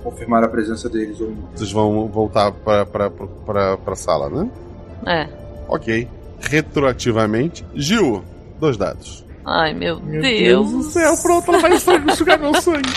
[0.03, 1.49] confirmar a presença deles ou não.
[1.55, 4.51] Vocês vão voltar para a sala, né?
[5.07, 5.29] É.
[5.69, 6.09] Ok
[6.41, 7.65] retroativamente.
[7.75, 8.25] Gil,
[8.59, 9.25] dois dados.
[9.45, 10.39] Ai, meu, Meu Deus.
[10.39, 11.79] Deus do céu, pronto, ela vai
[12.17, 12.89] sugar meu sangue.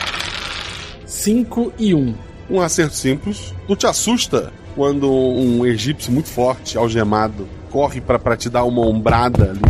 [1.05, 1.97] 5 e 1.
[1.99, 2.15] Um.
[2.49, 3.53] Um acerto simples.
[3.67, 9.51] Tu te assusta quando um egípcio muito forte, algemado, corre para te dar uma ombrada
[9.51, 9.61] ali.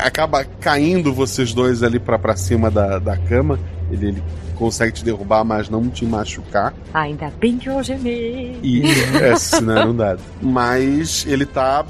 [0.00, 3.58] A- Acaba caindo vocês dois ali para cima da, da cama.
[3.90, 4.22] Ele, ele
[4.56, 6.72] consegue te derrubar, mas não te machucar.
[6.94, 8.58] Ainda bem que eu gemei.
[8.62, 8.82] E
[9.20, 10.20] é, senão era um dado.
[10.40, 11.84] Mas ele tá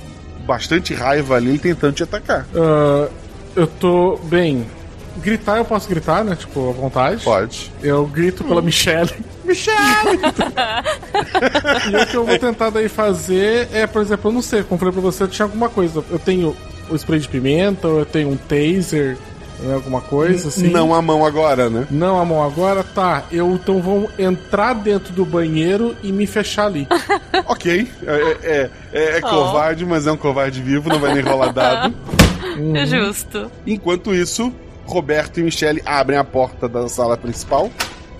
[0.45, 2.47] bastante raiva ali tentando te atacar.
[2.55, 3.09] Ah,
[3.57, 4.17] eu tô.
[4.25, 4.67] Bem.
[5.19, 6.35] Gritar eu posso gritar, né?
[6.35, 7.23] Tipo, à vontade.
[7.23, 7.71] Pode.
[7.81, 9.11] Eu grito pela Michelle.
[9.45, 10.19] Michelle!
[11.93, 14.75] e o que eu vou tentar daí fazer é, por exemplo, eu não sei, como
[14.75, 16.03] eu falei pra você, eu tinha alguma coisa.
[16.11, 16.57] Eu tenho
[16.91, 19.17] o spray de pimenta, ou eu tenho um taser,
[19.65, 20.69] né, alguma coisa assim.
[20.69, 21.87] Não a mão agora, né?
[21.91, 23.25] Não a mão agora, tá.
[23.33, 26.87] Eu então vou entrar dentro do banheiro e me fechar ali.
[27.47, 27.89] ok.
[28.07, 29.29] É, é, é, é Oh.
[29.29, 31.95] covarde, mas é um covarde vivo, não vai nem rolar dado.
[32.77, 33.51] É justo.
[33.67, 34.53] Enquanto isso,
[34.87, 37.69] Roberto e Michele abrem a porta da sala principal.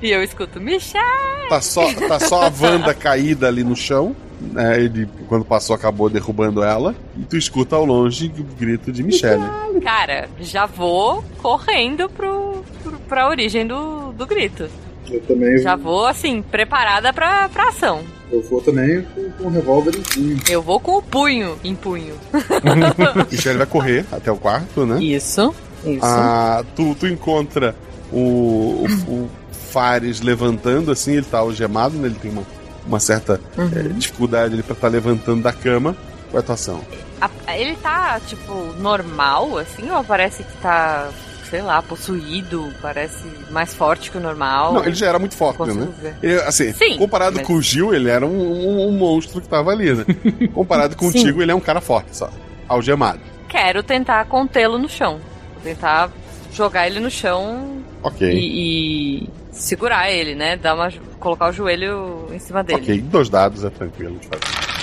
[0.03, 1.49] E eu escuto, Michelle!
[1.49, 4.17] Tá só, tá só a Wanda caída ali no chão.
[4.53, 4.81] Né?
[4.81, 6.95] ele, quando passou, acabou derrubando ela.
[7.17, 9.43] E tu escuta ao longe o grito de Michele.
[9.83, 14.69] Cara, já vou correndo pro, pro, pra origem do, do grito.
[15.11, 18.01] Eu também Já vou, assim, preparada pra, pra ação.
[18.33, 20.39] eu vou também com, com um revólver em punho.
[20.49, 22.15] Eu vou com o punho em punho.
[23.31, 25.03] Michele vai correr até o quarto, né?
[25.03, 25.55] Isso,
[25.85, 26.01] isso.
[26.03, 27.75] Ah, tu, tu encontra
[28.11, 32.07] o, o, o Fares levantando, assim, ele tá algemado, né?
[32.07, 32.43] Ele tem uma,
[32.87, 33.71] uma certa Uhum.
[33.75, 35.97] eh, dificuldade pra estar levantando da cama.
[36.31, 36.81] Qual é a tua ação?
[37.21, 41.09] A- ele tá, tipo, normal, assim, ou parece que tá,
[41.49, 42.73] sei lá, possuído?
[42.83, 44.75] Parece mais forte que o normal?
[44.75, 45.89] Não, ele já era muito forte, né?
[46.23, 49.49] Ele, assim, Sim, comparado mas- com o Gil, ele era um, um- um monstro que
[49.49, 50.05] tava ali, né?
[50.53, 52.29] comparado contigo, ele é um cara forte só.
[52.69, 53.21] Algemado.
[53.49, 55.21] Quero tentar contê-lo no chão.
[55.55, 56.11] Vou tentar
[56.53, 58.29] jogar ele no chão Ok.
[58.29, 60.57] e, e segurar ele, né?
[60.57, 62.83] Dar uma, colocar o joelho em cima dele.
[62.83, 64.75] Ok, dois dados é tranquilo de fazer.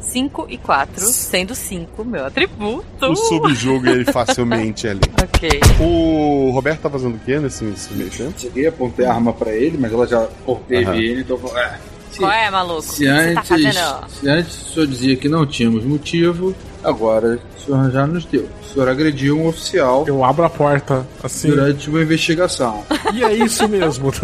[0.00, 2.84] 5 e 4, sendo 5 meu atributo.
[3.00, 5.00] Tu subjuga ele facilmente ali.
[5.22, 5.60] Ok.
[5.80, 8.38] O Roberto tá fazendo o quê nesse, nesse meio tempo?
[8.38, 10.28] Cheguei, apontei a arma pra ele, mas ela já
[10.68, 10.94] teve Aham.
[10.96, 11.78] ele, então é,
[12.12, 12.78] se, Qual é, maluco?
[12.78, 14.10] O se que tá antes, fazendo?
[14.10, 16.54] se antes o senhor dizia que não tínhamos motivo,
[16.84, 18.48] agora o senhor já nos deu.
[18.62, 21.48] O senhor agrediu um oficial Eu abro a porta assim.
[21.50, 22.84] durante uma investigação.
[23.12, 24.10] E é isso mesmo.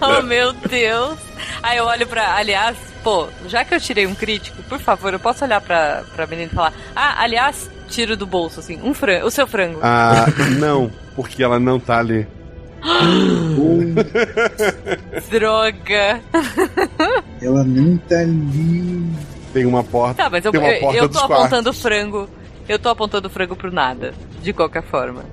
[0.00, 1.18] Oh, meu Deus.
[1.62, 2.34] Aí eu olho pra.
[2.36, 6.26] Aliás, pô, já que eu tirei um crítico, por favor, eu posso olhar pra, pra
[6.26, 9.78] menina e falar: Ah, aliás, tiro do bolso, assim, um frango, o seu frango.
[9.82, 10.26] Ah,
[10.58, 12.26] não, porque ela não tá ali.
[15.30, 16.20] Droga.
[17.40, 19.04] Ela não tá ali.
[19.52, 20.22] Tem uma porta.
[20.24, 21.82] Tá, mas eu, tem uma eu, porta eu dos tô apontando quartos.
[21.82, 22.28] frango.
[22.68, 24.14] Eu tô apontando frango pro nada.
[24.42, 25.24] De qualquer forma.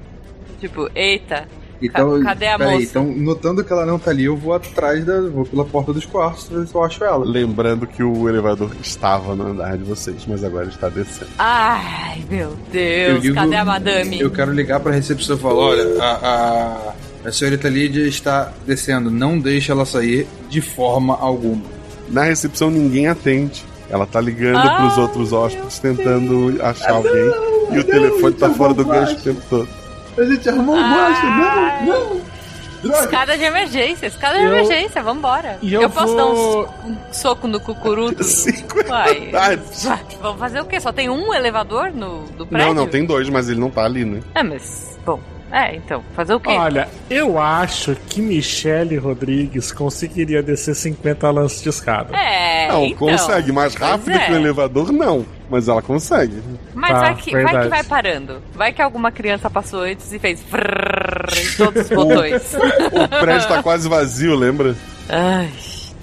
[0.59, 1.47] Tipo, eita.
[1.81, 2.85] Então, Ca- cadê a peraí, moça?
[2.89, 5.21] então, notando que ela não tá ali, eu vou atrás da.
[5.21, 7.23] vou pela porta dos quartos pra ver se eu acho ela.
[7.23, 11.31] Lembrando que o elevador estava no andar de vocês, mas agora está descendo.
[11.39, 13.21] Ai, meu Eu Deus.
[13.21, 14.19] digo- Cadê a madame?
[14.19, 16.11] Eu quero ligar pra recepção e falar: olha, a,
[17.23, 21.61] a, a senhorita Lídia está descendo, não deixe ela sair de forma alguma.
[22.09, 23.63] Na recepção ninguém atende.
[23.89, 27.31] Ela tá ligando Ah, pros outros hóspedes tentando achar alguém.
[27.71, 29.67] e o telefone tá fora do gancho o tempo todo.
[30.17, 32.21] A gente arrumou um guacha, não, não!
[32.81, 32.99] Droga!
[33.03, 35.57] Escada de emergência, escada de Eu- emergência, vambora.
[35.61, 38.23] E eu posso vou- dar um, um soco no cucuruto?
[38.23, 38.83] Cinco.
[38.87, 39.59] Vai,
[40.21, 40.79] Vamos fazer o quê?
[40.79, 42.67] Só tem um elevador no do prédio?
[42.69, 44.21] Não, não, tem dois, mas ele não tá ali, né?
[44.33, 44.97] É, mas.
[45.05, 45.19] Bom.
[45.51, 46.03] É, então.
[46.15, 46.51] Fazer o quê?
[46.51, 52.15] Olha, eu acho que Michele Rodrigues conseguiria descer 50 lances de escada.
[52.15, 52.67] É.
[52.67, 53.07] não, então.
[53.07, 53.51] consegue.
[53.51, 54.25] Mais rápido é.
[54.25, 55.25] que o elevador, não.
[55.49, 56.41] Mas ela consegue.
[56.75, 58.41] Mas Tá, vai, que, vai que vai parando.
[58.53, 60.41] Vai que alguma criança passou antes e fez.
[60.41, 62.55] em todos os botões.
[62.91, 64.75] O prédio tá quase vazio, lembra?
[65.07, 65.49] Ai,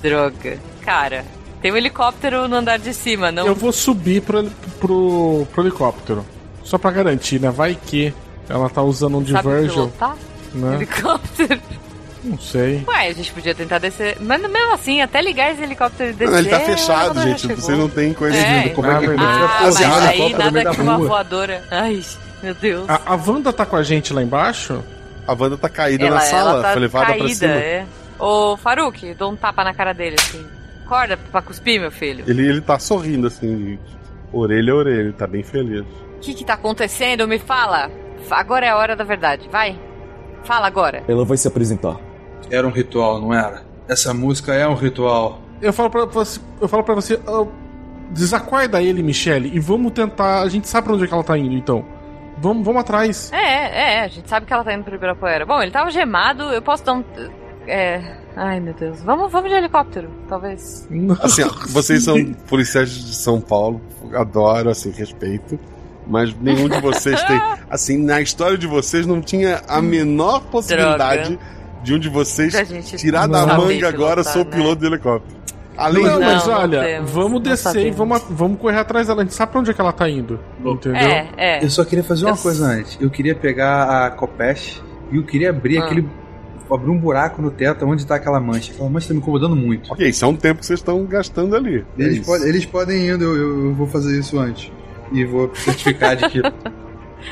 [0.02, 0.58] droga.
[0.82, 1.24] Cara,
[1.60, 3.46] tem um helicóptero no andar de cima, não?
[3.46, 4.44] Eu vou subir pro,
[4.80, 6.24] pro, pro helicóptero.
[6.62, 7.50] Só pra garantir, né?
[7.50, 8.12] Vai que
[8.48, 9.74] ela tá usando um Sabe Divergel.
[9.74, 10.16] pilotar?
[10.54, 10.74] Né?
[10.76, 11.60] Helicóptero.
[12.24, 12.82] Não sei.
[12.88, 14.16] Ué, a gente podia tentar descer.
[14.20, 16.30] Mas mesmo assim, até ligar esse helicóptero e descer.
[16.32, 17.46] Não, ele tá fechado, gente.
[17.54, 18.62] Vocês não tem coisa É.
[18.64, 21.06] de como é que Ah, a gente Ah, mas aí nada da que uma rua.
[21.08, 21.62] voadora.
[21.70, 22.02] Ai,
[22.42, 22.88] meu Deus.
[22.88, 24.82] A, a Wanda tá com a gente lá embaixo?
[25.26, 27.52] A Wanda tá caída ela, na sala, ela tá foi levada caída, pra cima.
[27.52, 27.86] é.
[28.18, 30.44] Ô, Faruk, dou um tapa na cara dele, assim.
[30.84, 32.24] Acorda pra cuspir, meu filho.
[32.26, 33.78] Ele, ele tá sorrindo, assim, de
[34.32, 35.82] orelha a orelha, ele tá bem feliz.
[36.16, 37.28] O que que tá acontecendo?
[37.28, 37.88] Me fala.
[38.30, 39.78] Agora é a hora da verdade, vai.
[40.44, 41.02] Fala agora.
[41.08, 41.96] Ela vai se apresentar.
[42.50, 43.62] Era um ritual, não era?
[43.88, 45.40] Essa música é um ritual.
[45.60, 47.46] Eu falo pra você, eu falo pra você, ah,
[48.10, 50.42] desacorda ele, Michelle, e vamos tentar.
[50.42, 51.84] A gente sabe pra onde é que ela tá indo, então.
[52.38, 53.32] Vamos, vamos atrás.
[53.32, 55.46] É, é, a gente sabe que ela tá indo pro Ibirapuera.
[55.46, 57.04] Bom, ele tava gemado, eu posso dar um.
[57.66, 58.00] É.
[58.36, 59.02] Ai, meu Deus.
[59.02, 60.86] Vamos, vamos de helicóptero, talvez.
[61.22, 63.80] Assim, ó, vocês são policiais de São Paulo,
[64.14, 65.58] adoro, assim, respeito.
[66.06, 67.40] Mas nenhum de vocês tem.
[67.68, 71.38] Assim, na história de vocês não tinha a menor possibilidade
[71.82, 72.54] de um de vocês
[72.96, 74.50] tirar da manga agora, pilotar, sou né?
[74.50, 75.36] piloto de helicóptero.
[75.76, 79.20] Além não, mas não olha, temos, vamos não descer e vamos, vamos correr atrás dela.
[79.20, 80.40] A gente sabe pra onde é que ela tá indo.
[80.64, 80.96] Entendeu?
[81.00, 81.64] É, é.
[81.64, 82.96] Eu só queria fazer uma Eu- coisa antes.
[83.00, 85.84] Eu queria pegar a Copesh e eu queria abrir Ah.
[85.84, 86.08] aquele.
[86.70, 88.72] abrir um buraco no teto onde tá aquela mancha.
[88.72, 89.92] Aquela mancha tá me incomodando muito.
[89.92, 91.84] Ok, isso é um tempo que vocês estão gastando ali.
[91.98, 94.72] É Eles, podem, eles podem ir indo, eu- eu vou fazer isso antes.
[95.12, 96.48] E vou certificar de que, de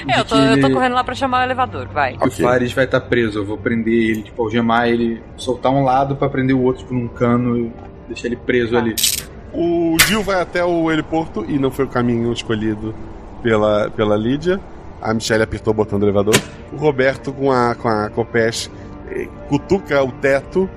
[0.08, 2.16] É, eu tô, que eu tô ele- correndo lá pra chamar o elevador, vai.
[2.16, 3.38] que o Fares vai estar preso.
[3.40, 6.94] Eu vou prender ele, tipo, algemar ele, soltar um lado pra prender o outro tipo,
[6.94, 7.72] num cano e
[8.08, 8.94] deixar ele preso ali.
[9.52, 12.94] O Gil vai até o heliporto e não foi o caminho escolhido
[13.42, 14.60] pela, pela Lídia.
[15.00, 16.34] A Michelle apertou o botão do elevador.
[16.72, 18.70] O Roberto, com a, com a Copesh,
[19.10, 20.68] eh, cutuca o teto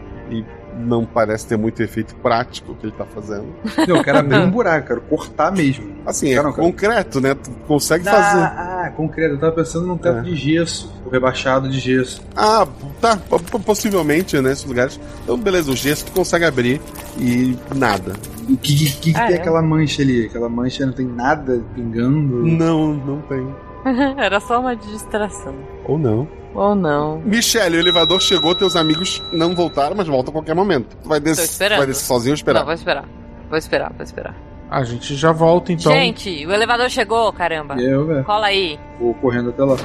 [0.78, 3.46] não parece ter muito efeito prático o que ele tá fazendo.
[3.88, 5.88] Não, eu quero abrir um buraco, quero cortar mesmo.
[6.06, 7.34] Assim, é não, concreto, né?
[7.36, 8.40] Tu consegue fazer.
[8.40, 9.36] Ah, ah, concreto.
[9.36, 10.22] Eu tava pensando num teto É.
[10.22, 12.22] de gesso, o rebaixado de gesso.
[12.36, 12.68] Ah,
[13.02, 15.00] tá, po- po- possivelmente, né, nesses lugares.
[15.24, 16.80] Então, beleza, o gesso tu consegue abrir
[17.18, 18.14] e nada.
[18.50, 19.40] O que, que, que Ah, tem é?
[19.40, 20.26] aquela mancha ali?
[20.28, 22.46] Aquela mancha não tem nada pingando.
[22.46, 23.46] Não, não tem.
[24.18, 25.54] Era só uma distração.
[25.86, 26.28] Ou não.
[26.58, 27.20] Ou não.
[27.20, 30.98] Michelle, o elevador chegou, teus amigos não voltaram, mas voltam a qualquer momento.
[31.04, 31.78] Tu vai, des Tô esperando.
[31.78, 32.60] vai descer sozinho ou esperar?
[32.60, 33.06] Não, vou esperar.
[33.48, 34.36] Vou esperar, vou esperar.
[34.70, 35.92] A gente já volta então.
[35.94, 37.76] Gente, o elevador chegou, caramba.
[37.80, 38.78] E eu, velho, Cola aí.
[39.00, 39.78] vou correndo até lá.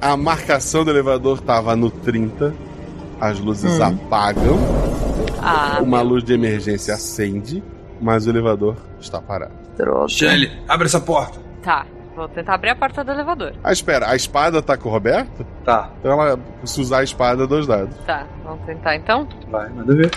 [0.00, 2.54] A marcação do elevador tava no 30.
[3.20, 3.82] As luzes Hum.
[3.84, 4.58] apagam.
[5.42, 7.62] Ah, Uma luz de emergência acende,
[8.00, 9.52] mas o elevador está parado.
[9.76, 10.08] droga.
[10.08, 11.38] Shelly, abre essa porta.
[11.62, 11.84] Tá,
[12.20, 13.52] vou tentar abrir a porta do elevador.
[13.62, 15.44] Ah, espera, a espada tá com o Roberto?
[15.64, 17.96] Tá, Então ela, se usar a espada, dois dados.
[18.06, 19.26] Tá, vamos tentar então.
[19.50, 20.10] vai, manda ver.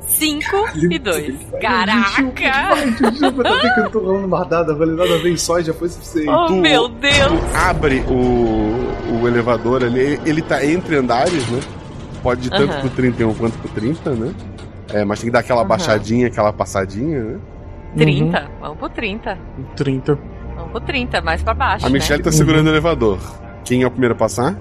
[0.00, 0.46] 5
[0.76, 1.46] e 2.
[1.62, 3.10] Caraca!
[3.10, 6.28] Desculpa, tá tô rolando uma dada, falei nada vez só e já foi suficiente.
[6.28, 7.54] Oh, Tu- meu Deus!
[7.54, 11.60] Abre o, o elevador ali, ele tá entre andares, né?
[12.22, 12.80] Pode ir tanto Aham.
[12.80, 14.34] pro 31 quanto pro 30, né?
[14.92, 15.68] É, mas tem que dar aquela Aham.
[15.68, 17.38] baixadinha, aquela passadinha, né?
[17.96, 18.50] 30.
[18.60, 19.38] Vamos pro 30.
[19.76, 20.18] 30.
[20.70, 21.86] Pro 30, mais pra baixo.
[21.86, 22.24] A Michelle né?
[22.24, 23.18] tá segurando o elevador.
[23.64, 24.56] Quem é o primeiro a passar?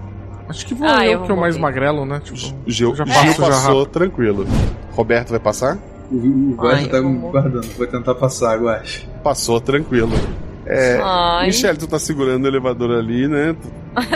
[0.48, 2.20] Acho que vou Ah, eu, eu que é o mais magrelo, né?
[2.24, 4.46] Tipo, Gil, já passo passou, tranquilo.
[4.92, 5.78] Roberto vai passar?
[6.12, 9.08] O, o guarda tá eu me guardando, vou tentar passar, eu acho.
[9.24, 10.12] Passou, tranquilo.
[10.66, 11.48] É, Ai.
[11.48, 13.56] Michelle, tu tá segurando o elevador ali, né?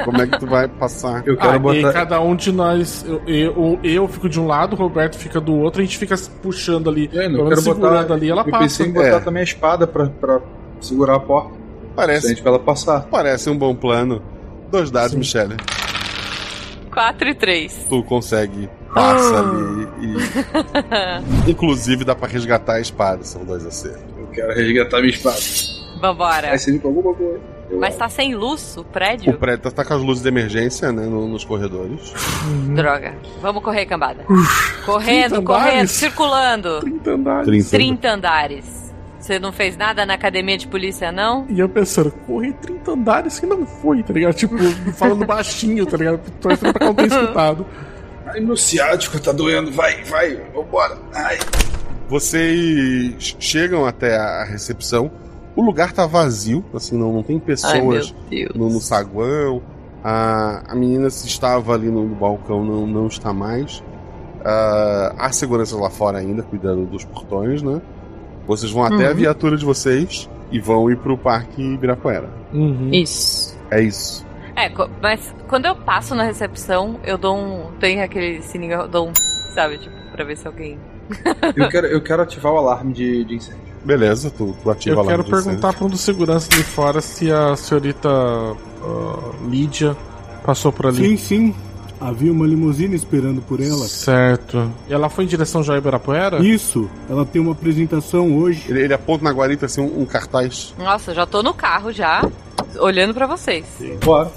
[0.06, 1.24] Como é que tu vai passar?
[1.26, 1.94] Eu quero Ah, e botar.
[1.94, 5.56] cada um de nós, eu, eu, eu fico de um lado, o Roberto fica do
[5.56, 8.14] outro, a gente fica puxando ali, É, eu menos quero segurando botar.
[8.14, 8.64] ali, ela eu passa.
[8.64, 9.20] pensei em botar É.
[9.20, 10.42] também a espada pra, pra
[10.80, 11.63] segurar a porta.
[11.96, 13.02] Parece, pra ela passar.
[13.10, 14.22] parece um bom plano.
[14.72, 15.18] Dois dados, Sim.
[15.20, 15.56] Michelle.
[16.92, 17.86] 4 e 3.
[17.90, 19.50] Tu consegue, passa Ah.
[19.50, 19.88] ali
[21.48, 21.50] e.
[21.52, 24.04] Inclusive dá pra resgatar a espada, são dois acertos.
[24.18, 25.40] Eu quero resgatar minha espada.
[26.00, 26.52] Vambora.
[26.52, 27.40] Aí você com alguma coisa.
[27.70, 29.34] Eu Mas tá sem luz o O prédio?
[29.38, 31.06] prédio tá com as luzes de emergência, né?
[31.06, 32.14] no- nos corredores.
[32.76, 33.16] Droga.
[33.42, 34.24] Vamos correr, cambada.
[34.86, 35.92] Correndo, 30 correndo, andares.
[35.92, 36.80] circulando.
[36.82, 37.46] 30 andares.
[37.46, 37.70] 30.
[37.70, 38.83] 30 andares.
[39.24, 41.46] Você não fez nada na academia de polícia, não?
[41.48, 44.34] E eu pensando, correr 30 andares que não foi, tá ligado?
[44.34, 44.58] Tipo,
[44.96, 46.20] falando baixinho, tá ligado?
[46.42, 47.66] Torcendo pra não ter escutado.
[48.26, 49.72] Ai, meu ciático tá doendo.
[49.72, 50.98] Vai, vai, vambora.
[51.14, 51.40] Ai.
[52.10, 55.10] Vocês chegam até a recepção.
[55.56, 58.54] O lugar tá vazio, assim, não, não tem Ai, pessoas Deus.
[58.54, 59.64] no, no saguão.
[60.04, 63.82] A, a menina se estava ali no, no balcão, não, não está mais.
[64.44, 67.82] Ah, há seguranças lá fora ainda, cuidando dos portões, né?
[68.48, 69.10] Vocês vão até Uhum.
[69.10, 72.30] a viatura de vocês e vão ir pro Parque Ibirapuera.
[72.54, 72.90] Uhum.
[72.92, 73.58] Isso.
[73.72, 74.26] É isso.
[74.56, 74.72] É,
[75.02, 77.72] mas quando eu passo na recepção, eu dou um.
[77.80, 79.14] Tem aquele sininho, eu dou um.
[79.54, 80.78] Sabe, tipo, pra ver se alguém.
[81.56, 83.62] Eu quero, eu quero ativar o alarme de, de incêndio.
[83.84, 87.02] Beleza, tu, tu ativa Eu lá quero no perguntar para um dos seguranças ali fora
[87.02, 89.98] se a senhorita ah, Lídia
[90.46, 91.10] passou por ali.
[91.10, 91.56] Sim, sim.
[92.04, 93.88] Havia uma limusine esperando por ela.
[93.88, 94.70] Certo.
[94.90, 96.44] E ela foi em direção já a Ibirapuera?
[96.46, 96.90] Isso.
[97.10, 98.66] Ela tem uma apresentação hoje.
[98.68, 100.74] Ele, ele aponta na guarita assim um, um cartaz.
[100.78, 102.22] Nossa, já tô no carro já,
[102.78, 103.66] olhando pra vocês.
[104.04, 104.30] Bora.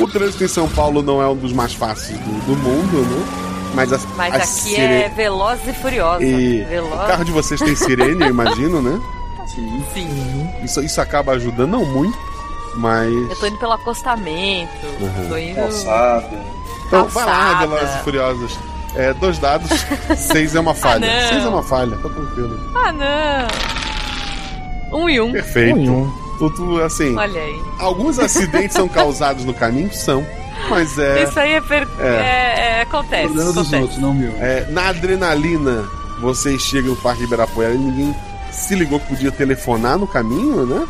[0.00, 3.48] O trânsito em São Paulo não é um dos mais fáceis do, do mundo, né?
[3.74, 6.24] Mas, as, Mas as aqui sire- é veloz e furiosa.
[6.24, 6.94] E Veloz.
[6.94, 8.98] o carro de vocês tem sirene, eu imagino, né?
[9.54, 9.84] Sim.
[9.92, 10.48] Sim.
[10.64, 12.16] Isso, isso acaba ajudando, não muito,
[12.76, 13.12] mas.
[13.12, 14.86] Eu tô indo pelo acostamento.
[15.00, 15.28] Uhum.
[15.28, 15.56] Tô indo.
[15.56, 16.57] Calçada.
[16.88, 17.66] Então, vai lá, Calçada.
[17.66, 18.58] Velozes e Furiosas.
[18.96, 19.68] É, dois dados,
[20.16, 21.06] seis é uma falha.
[21.06, 22.58] Ah, seis é uma falha, tá tranquilo.
[22.74, 24.98] Ah, não.
[25.00, 25.30] Um e um.
[25.30, 25.76] Perfeito.
[25.76, 26.10] Um em um.
[26.38, 27.60] Tu, tu, assim, Olha aí.
[27.78, 29.92] alguns acidentes são causados no caminho?
[29.92, 30.26] São.
[30.70, 31.24] Mas é.
[31.24, 31.86] Isso aí é, per...
[31.98, 32.06] É.
[32.06, 33.24] é, é, acontece.
[33.24, 33.82] Problema dos acontece.
[33.82, 34.32] outros, não meu.
[34.38, 35.84] É, na adrenalina,
[36.20, 38.14] vocês chegam no Parque Ibirapuera e ninguém
[38.50, 40.86] se ligou que podia telefonar no caminho, né?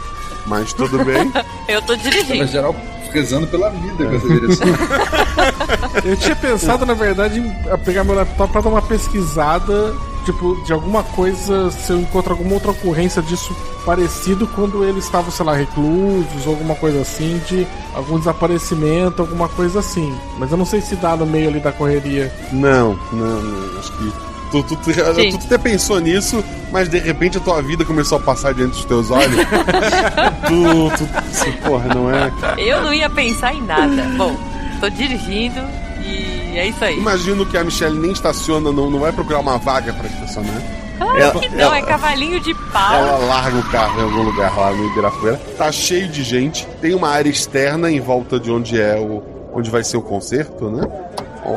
[0.47, 1.33] Mas tudo bem.
[1.67, 2.39] Eu tô dirigindo.
[2.39, 2.75] Mas geral
[3.13, 4.67] rezando pela vida com essa direção.
[6.05, 9.95] Eu tinha pensado, na verdade, em pegar meu laptop pra dar uma pesquisada,
[10.25, 13.55] tipo, de alguma coisa, se eu encontro alguma outra ocorrência disso
[13.85, 19.49] parecido quando eles estavam, sei lá, reclusos ou alguma coisa assim, de algum desaparecimento, alguma
[19.49, 20.15] coisa assim.
[20.39, 22.33] Mas eu não sei se dá no meio ali da correria.
[22.53, 24.13] Não, não, não, acho que.
[24.51, 26.43] Tu, tu, tu, tu até pensou nisso,
[26.73, 29.37] mas de repente a tua vida começou a passar diante dos teus olhos.
[30.49, 32.33] tu, tu, porra, não é.
[32.59, 34.03] Eu não ia pensar em nada.
[34.17, 34.35] Bom,
[34.81, 35.61] tô dirigindo
[36.03, 36.97] e é isso aí.
[36.99, 40.63] Imagino que a Michelle nem estaciona, não, não vai procurar uma vaga pra estacionar.
[41.01, 42.95] Ah, Ela- que não, ela- é cavalinho de pau.
[42.95, 45.41] Ela larga o carro em algum lugar lá no Ibirapuera.
[45.57, 46.67] Tá cheio de gente.
[46.81, 49.23] Tem uma área externa em volta de onde é o.
[49.53, 50.89] onde vai ser o concerto, né?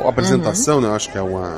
[0.06, 0.88] A apresentação, né?
[0.90, 1.58] Eu acho que é uma.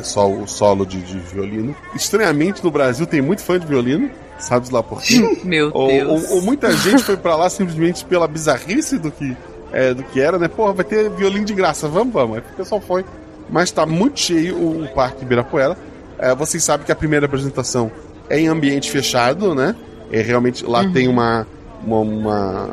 [0.00, 1.74] É só o solo de, de violino.
[1.94, 4.10] Estranhamente, no Brasil tem muito fã de violino.
[4.38, 5.18] Sabes lá por quê?
[5.44, 6.30] Meu ou, Deus.
[6.30, 9.36] ou- ou muita gente foi pra lá simplesmente pela bizarrice do que,
[9.72, 10.48] é, do que era, né?
[10.48, 12.36] Porra, vai ter violino de graça, vamos, vamos.
[12.38, 13.04] Aí o pessoal foi.
[13.50, 15.76] Mas tá muito cheio o, o Parque Ibirapuera.
[16.18, 17.90] É, vocês sabem que a primeira apresentação
[18.28, 19.74] é em ambiente fechado, né?
[20.10, 21.46] É, realmente lá tem uma,
[21.84, 22.70] uma, uma-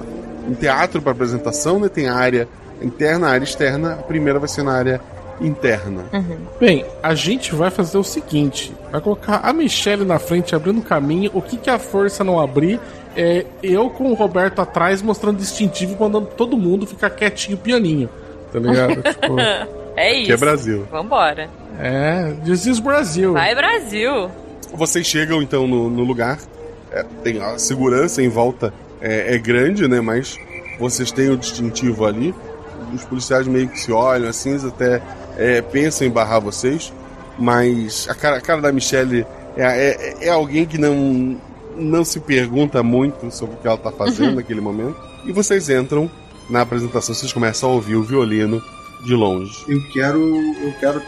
[0.48, 1.90] um teatro para apresentação, né?
[1.90, 2.48] Tem a área
[2.82, 3.94] interna, a área externa.
[3.94, 5.02] A primeira vai ser na área
[5.40, 6.06] interna.
[6.60, 10.84] Bem, a gente vai fazer o seguinte: vai colocar a Michelle na frente abrindo o
[10.84, 11.32] caminho.
[11.34, 12.80] O que, que a força não abrir
[13.16, 18.10] é eu com o Roberto atrás mostrando distintivo, mandando todo mundo ficar quietinho, pianinho.
[18.52, 19.02] Tá ligado?
[19.04, 19.36] tipo,
[19.98, 20.28] É isso.
[20.28, 20.88] Que é Brasil.
[20.92, 21.50] Vambora.
[21.80, 23.34] é, this is Brasil.
[23.34, 24.30] Vai, Brasil.
[24.74, 26.38] Vocês chegam então no, no lugar.
[26.92, 30.00] É, tem a segurança em volta é, é grande, né?
[30.00, 30.38] Mas
[30.80, 32.34] vocês têm o distintivo ali.
[32.94, 35.02] Os policiais meio que se olham assim, eles até
[35.38, 36.92] é, pensam em barrar vocês.
[37.38, 41.40] Mas a cara, a cara da Michelle é, é, é alguém que não,
[41.76, 44.98] não se pergunta muito sobre o que ela tá fazendo naquele momento.
[45.26, 46.10] E vocês entram
[46.50, 48.62] na apresentação, vocês começam a ouvir o violino
[49.04, 49.54] de longe.
[49.68, 50.20] Eu quero.
[50.20, 51.02] Eu quero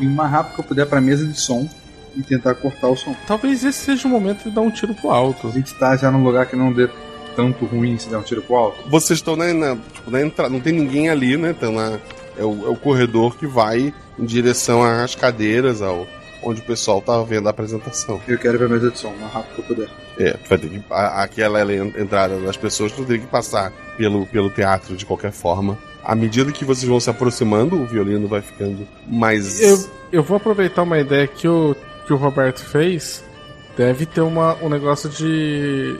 [0.00, 1.68] ir o mais rápido que eu puder pra mesa de som
[2.14, 3.14] e tentar cortar o som.
[3.26, 5.48] Talvez esse seja o momento de dar um tiro pro alto.
[5.48, 6.88] A gente tá já num lugar que não dê
[7.34, 8.88] tanto ruim se der um tiro pro alto.
[8.90, 11.52] Vocês estão na, na, tipo, na entrada, não tem ninguém ali, né?
[11.52, 11.98] Estão na,
[12.38, 16.06] é, o, é o corredor que vai em direção às cadeiras, ao,
[16.42, 18.20] onde o pessoal tá vendo a apresentação.
[18.28, 19.88] Eu quero ir pra mesa de som o mais rápido que eu puder.
[20.18, 20.82] É, tu vai ter que.
[20.90, 25.06] a- aquela é a entrada das pessoas, tu tem que passar pelo, pelo teatro de
[25.06, 25.78] qualquer forma.
[26.04, 29.60] À medida que vocês vão se aproximando, o violino vai ficando mais.
[29.60, 29.78] Eu,
[30.12, 31.76] eu vou aproveitar uma ideia que o,
[32.06, 33.22] que o Roberto fez.
[33.76, 35.96] Deve ter uma, um negócio de.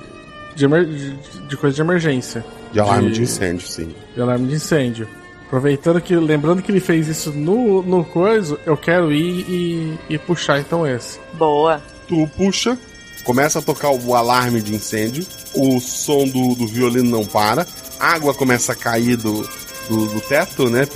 [0.55, 1.15] De, emer- de,
[1.49, 2.45] de coisa de emergência.
[2.73, 3.95] De alarme de incêndio, sim.
[4.15, 5.09] De alarme de incêndio.
[5.53, 6.17] Aproveitando que.
[6.17, 10.87] Lembrando que ele fez isso no, no coisa, eu quero ir e, e puxar então
[10.87, 11.21] esse.
[11.35, 11.83] Boa.
[12.09, 12.79] Tu puxa,
[13.23, 17.67] começa a tocar o alarme de incêndio, o som do, do violino não para,
[18.01, 19.47] água começa a cair do,
[19.91, 20.89] do, do teto, né?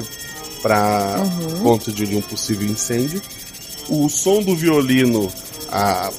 [0.63, 1.63] Pra Uhum.
[1.63, 3.21] ponto de, de um possível incêndio.
[3.91, 5.31] O som do violino
[5.71, 6.11] ah,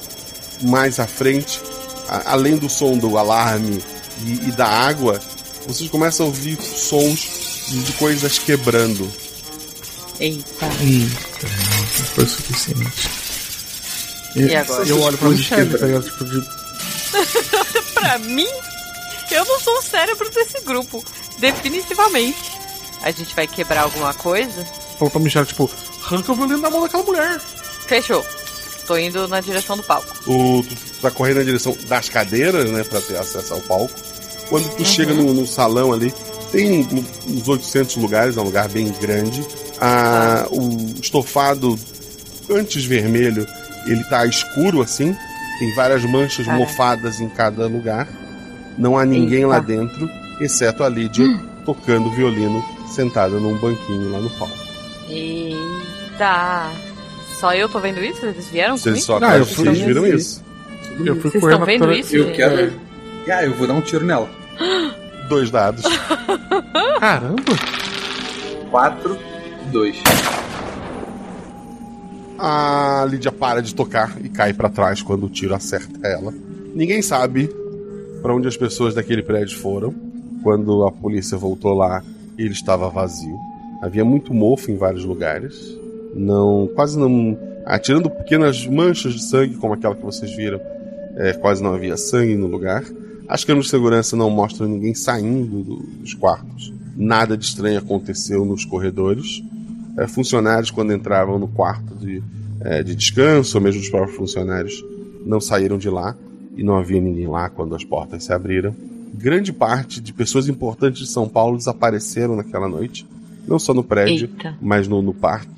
[0.62, 1.60] mais à frente,
[2.08, 3.82] a- além do som do alarme
[4.24, 5.20] e, e da água,
[5.68, 9.10] vocês começam a ouvir sons de, coisas quebrando.
[10.18, 10.66] Eita.
[10.80, 13.10] Eita, não foi o suficiente.
[14.34, 14.88] E agora?
[14.88, 16.04] Eu olho pra Michelle, tá ligado?
[16.04, 16.40] Tipo, de,
[17.92, 18.48] pra mim,
[19.30, 21.04] eu não sou o cérebro desse grupo.
[21.38, 22.58] Definitivamente.
[23.02, 24.64] A gente vai quebrar alguma coisa?
[24.98, 25.70] falou pra Michelle, tipo,
[26.02, 27.38] arranca o violino da mão daquela mulher.
[27.86, 28.24] Fechou.
[28.86, 30.16] Tô indo na direção do palco.
[30.26, 34.17] O, tu tá correndo na direção das cadeiras, né, pra ter acesso ao palco.
[34.48, 36.12] Quando tu chega no, no salão ali,
[36.50, 36.86] tem
[37.28, 39.46] uns 800 lugares, é um lugar bem grande.
[39.80, 41.78] Ah, o estofado,
[42.50, 43.46] antes vermelho,
[43.86, 45.14] Ele tá escuro assim,
[45.58, 48.08] tem várias manchas mofadas em cada lugar.
[48.78, 50.08] Não há ninguém lá dentro,
[50.40, 51.26] exceto a Lídia
[51.64, 52.64] tocando violino
[52.94, 54.56] sentada num banquinho lá no palco.
[55.08, 56.70] Eita!
[57.38, 58.20] Só eu tô vendo isso?
[58.20, 59.24] Vocês vieram Vocês comigo?
[59.44, 60.42] só vocês viram isso.
[61.04, 62.16] Eu fui Vocês correndo estão vendo atrás- isso?
[62.16, 62.72] Eu quero.
[63.30, 64.28] Ah, eu vou dar um tiro nela.
[65.28, 65.84] Dois dados.
[66.98, 67.42] Caramba!
[68.70, 69.18] 4,
[69.70, 70.02] 2.
[72.38, 76.32] A Lídia para de tocar e cai pra trás quando o tiro acerta ela.
[76.74, 77.50] Ninguém sabe
[78.22, 79.94] pra onde as pessoas daquele prédio foram.
[80.42, 82.02] Quando a polícia voltou lá,
[82.38, 83.36] ele estava vazio.
[83.82, 85.76] Havia muito mofo em vários lugares.
[86.14, 90.60] Não, quase não, atirando pequenas manchas de sangue como aquela que vocês viram.
[91.16, 92.84] é, quase não havia sangue no lugar.
[93.28, 96.72] As câmeras de segurança não mostram ninguém saindo do- dos quartos.
[96.96, 99.42] Nada de estranho aconteceu nos corredores.
[99.98, 102.22] É, funcionários, quando entravam no quarto de,
[102.60, 104.82] é, de descanso, ou mesmo os próprios funcionários,
[105.26, 106.16] não saíram de lá
[106.56, 108.74] e não havia ninguém lá quando as portas se abriram.
[109.14, 113.06] Grande parte de pessoas importantes de São Paulo desapareceram naquela noite,
[113.46, 114.56] não só no prédio, Eita.
[114.60, 115.48] mas no, no parque.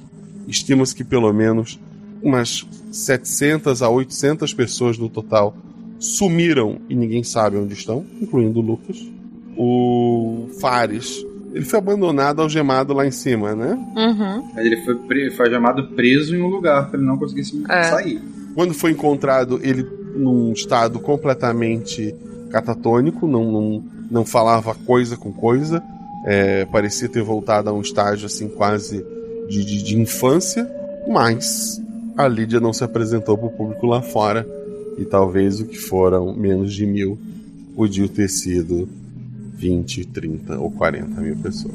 [0.49, 1.79] Estima-se que pelo menos
[2.23, 5.57] umas 700 a 800 pessoas no total
[6.01, 8.97] sumiram e ninguém sabe onde estão, incluindo o Lucas.
[9.57, 13.79] O Fares, ele foi abandonado algemado lá em cima, né?
[13.95, 14.49] Uhum.
[14.59, 15.31] Ele foi, pre...
[15.31, 17.83] foi chamado preso em um lugar pra ele não conseguir se É.
[17.85, 18.21] sair.
[18.55, 19.87] Quando foi encontrado, ele
[20.17, 22.15] num estado completamente
[22.51, 25.83] catatônico, não, não, não falava coisa com coisa,
[26.27, 29.05] é, parecia ter voltado a um estágio assim quase
[29.49, 30.69] de, de, de infância,
[31.07, 31.81] mas
[32.17, 34.47] a Lídia não se apresentou para o público lá fora
[34.99, 37.19] e talvez o que foram menos de mil
[37.75, 38.89] podia ter sido
[39.55, 41.75] 20, 30 ou 40 mil pessoas.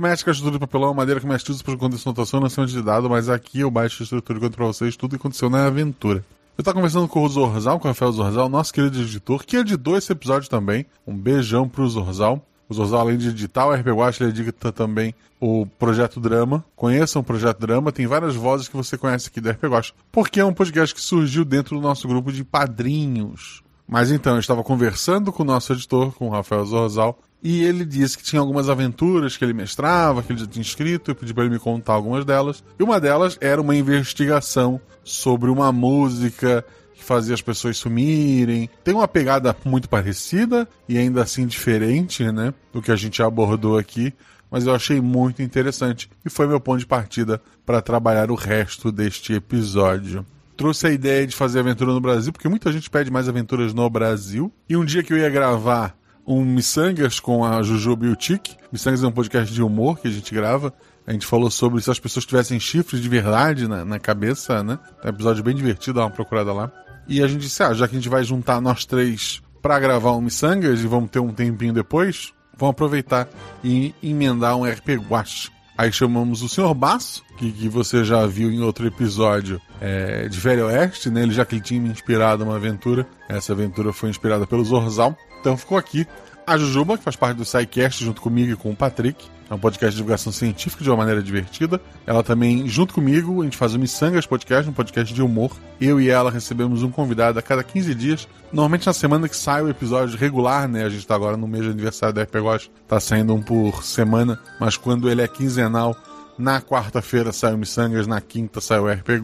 [0.00, 2.82] Médico, estrutura de papelão, madeira que mais usa para condição de anotação, não acima de
[2.82, 5.66] dado, mas aqui eu baixo a estrutura e conto pra vocês tudo que aconteceu na
[5.66, 6.24] aventura.
[6.56, 9.96] Eu tava conversando com o Zorzal, com o Rafael Zorzal, nosso querido editor, que editou
[9.96, 10.84] esse episódio também.
[11.06, 12.44] Um beijão pro Zorzal.
[12.68, 16.64] O Zorzal, além de editar o RP Watch, ele edita também o Projeto Drama.
[16.76, 20.38] Conheçam o Projeto Drama, tem várias vozes que você conhece aqui do RP Watch, porque
[20.38, 23.62] é um podcast que surgiu dentro do nosso grupo de padrinhos.
[23.88, 27.84] Mas então, eu estava conversando com o nosso editor, com o Rafael Zorzal, e ele
[27.84, 31.32] disse que tinha algumas aventuras que ele mestrava, que ele já tinha escrito, eu pedi
[31.32, 32.62] para ele me contar algumas delas.
[32.78, 36.64] E uma delas era uma investigação sobre uma música
[36.94, 38.68] que fazia as pessoas sumirem.
[38.84, 43.78] Tem uma pegada muito parecida e ainda assim diferente, né, do que a gente abordou
[43.78, 44.12] aqui,
[44.50, 48.92] mas eu achei muito interessante e foi meu ponto de partida para trabalhar o resto
[48.92, 50.26] deste episódio
[50.60, 53.88] trouxe a ideia de fazer aventura no Brasil, porque muita gente pede mais aventuras no
[53.88, 54.52] Brasil.
[54.68, 55.96] E um dia que eu ia gravar
[56.30, 60.06] um Missangas com a Jujuba e o Tic, Missangas é um podcast de humor que
[60.06, 60.72] a gente grava.
[61.04, 64.78] A gente falou sobre se as pessoas tivessem chifres de verdade na, na cabeça, né?
[65.02, 66.70] É um episódio bem divertido, dá uma procurada lá.
[67.08, 70.12] E a gente disse, ah, já que a gente vai juntar nós três pra gravar
[70.12, 73.28] um Missangas e vamos ter um tempinho depois, vamos aproveitar
[73.64, 75.50] e emendar um RP Guache.
[75.80, 76.74] Aí chamamos o Sr.
[76.74, 81.22] Basso, que, que você já viu em outro episódio é, de Velho Oeste, né?
[81.22, 83.06] Ele já que ele tinha me inspirado uma aventura.
[83.26, 85.16] Essa aventura foi inspirada pelo Zorzal.
[85.40, 86.06] Então ficou aqui
[86.50, 89.24] a Jujuba, que faz parte do SciCast junto comigo e com o Patrick.
[89.48, 91.80] É um podcast de divulgação científica de uma maneira divertida.
[92.04, 95.56] Ela também, junto comigo, a gente faz o Missangas Podcast, um podcast de humor.
[95.80, 98.28] Eu e ela recebemos um convidado a cada 15 dias.
[98.52, 100.84] Normalmente na semana que sai o episódio regular, né?
[100.84, 104.36] A gente tá agora no mês de aniversário da RPG, tá saindo um por semana.
[104.58, 105.96] Mas quando ele é quinzenal,
[106.36, 109.22] na quarta-feira sai o Missangas, na quinta sai o RP.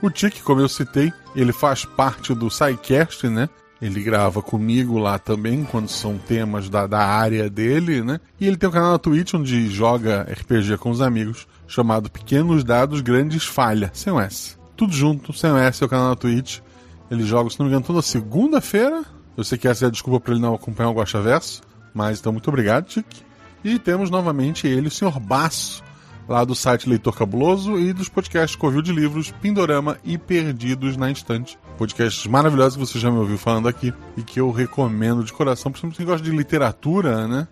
[0.00, 3.46] O Tique, como eu citei, ele faz parte do SciCast, né?
[3.80, 8.20] Ele grava comigo lá também, quando são temas da, da área dele, né?
[8.40, 12.64] E ele tem um canal na Twitch onde joga RPG com os amigos, chamado Pequenos
[12.64, 14.56] Dados Grandes Falha, sem o S.
[14.76, 16.60] Tudo junto, sem o S, é o canal na Twitch.
[17.10, 19.04] Ele joga, se não me engano, toda segunda-feira.
[19.36, 21.60] Eu sei que essa é a desculpa para ele não acompanhar o Guacha Verso,
[21.92, 23.24] mas então muito obrigado, Tique.
[23.62, 25.20] E temos novamente ele, o Sr.
[25.20, 25.82] Baço,
[26.28, 31.10] lá do site Leitor Cabuloso e dos podcasts Covil de Livros, Pindorama e Perdidos na
[31.10, 31.58] Instante.
[31.78, 35.70] Podcasts maravilhosos que você já me ouviu falando aqui e que eu recomendo de coração,
[35.70, 37.48] principalmente quem gosta de literatura, né?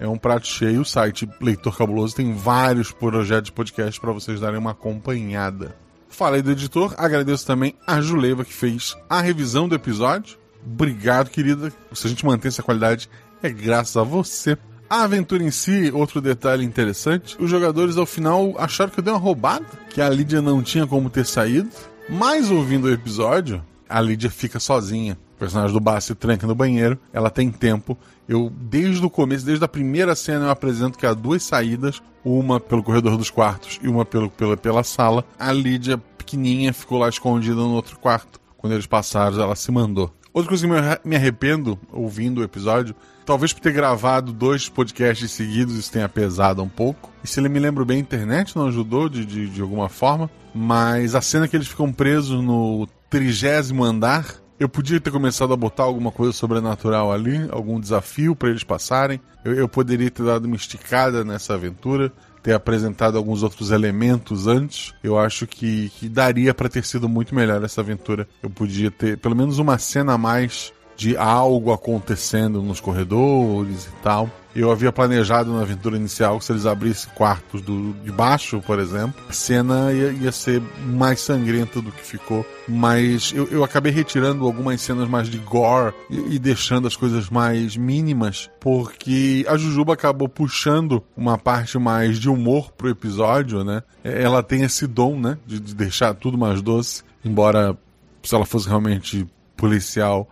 [0.00, 0.82] É um prato cheio.
[0.82, 5.76] O site Leitor Cabuloso tem vários projetos de podcast para vocês darem uma acompanhada.
[6.08, 10.38] Falei do editor, agradeço também a Juleiva que fez a revisão do episódio.
[10.64, 11.72] Obrigado, querida.
[11.92, 13.08] Se a gente mantém essa qualidade,
[13.42, 14.56] é graças a você.
[14.90, 19.12] A aventura em si, outro detalhe interessante, os jogadores ao final acharam que eu dei
[19.12, 21.68] uma roubada, que a Lídia não tinha como ter saído.
[22.08, 25.18] Mas ouvindo o episódio, a Lídia fica sozinha.
[25.36, 27.98] O personagem do Bar se tranca no banheiro, ela tem tempo.
[28.26, 32.58] Eu, desde o começo, desde a primeira cena, eu apresento que há duas saídas, uma
[32.58, 35.22] pelo corredor dos quartos e uma pelo, pela, pela sala.
[35.38, 38.40] A Lídia, pequenininha, ficou lá escondida no outro quarto.
[38.56, 40.10] Quando eles passaram, ela se mandou.
[40.32, 42.94] Outra coisa que me arrependo ouvindo o episódio,
[43.24, 47.10] talvez por ter gravado dois podcasts seguidos, isso tenha pesado um pouco.
[47.24, 50.30] E se ele me lembro bem, a internet não ajudou de, de, de alguma forma.
[50.54, 55.56] Mas a cena que eles ficam presos no trigésimo andar, eu podia ter começado a
[55.56, 59.20] botar alguma coisa sobrenatural ali, algum desafio para eles passarem.
[59.44, 62.12] Eu, eu, poderia ter dado uma esticada nessa aventura,
[62.48, 64.94] ter apresentado alguns outros elementos antes.
[65.02, 68.26] Eu acho que, que daria para ter sido muito melhor essa aventura.
[68.42, 74.02] Eu podia ter pelo menos uma cena a mais de algo acontecendo nos corredores e
[74.02, 74.30] tal.
[74.58, 78.80] Eu havia planejado na aventura inicial que se eles abrissem quartos do, de baixo, por
[78.80, 82.44] exemplo, a cena ia, ia ser mais sangrenta do que ficou.
[82.66, 87.30] Mas eu, eu acabei retirando algumas cenas mais de gore e, e, deixando as coisas
[87.30, 93.84] mais mínimas, porque a Jujuba acabou puxando uma parte mais de humor pro episódio, né?
[94.02, 95.38] É, ela tem esse dom, né?
[95.46, 97.78] De, de deixar tudo mais doce, embora
[98.24, 99.24] se ela fosse realmente
[99.56, 100.28] policial,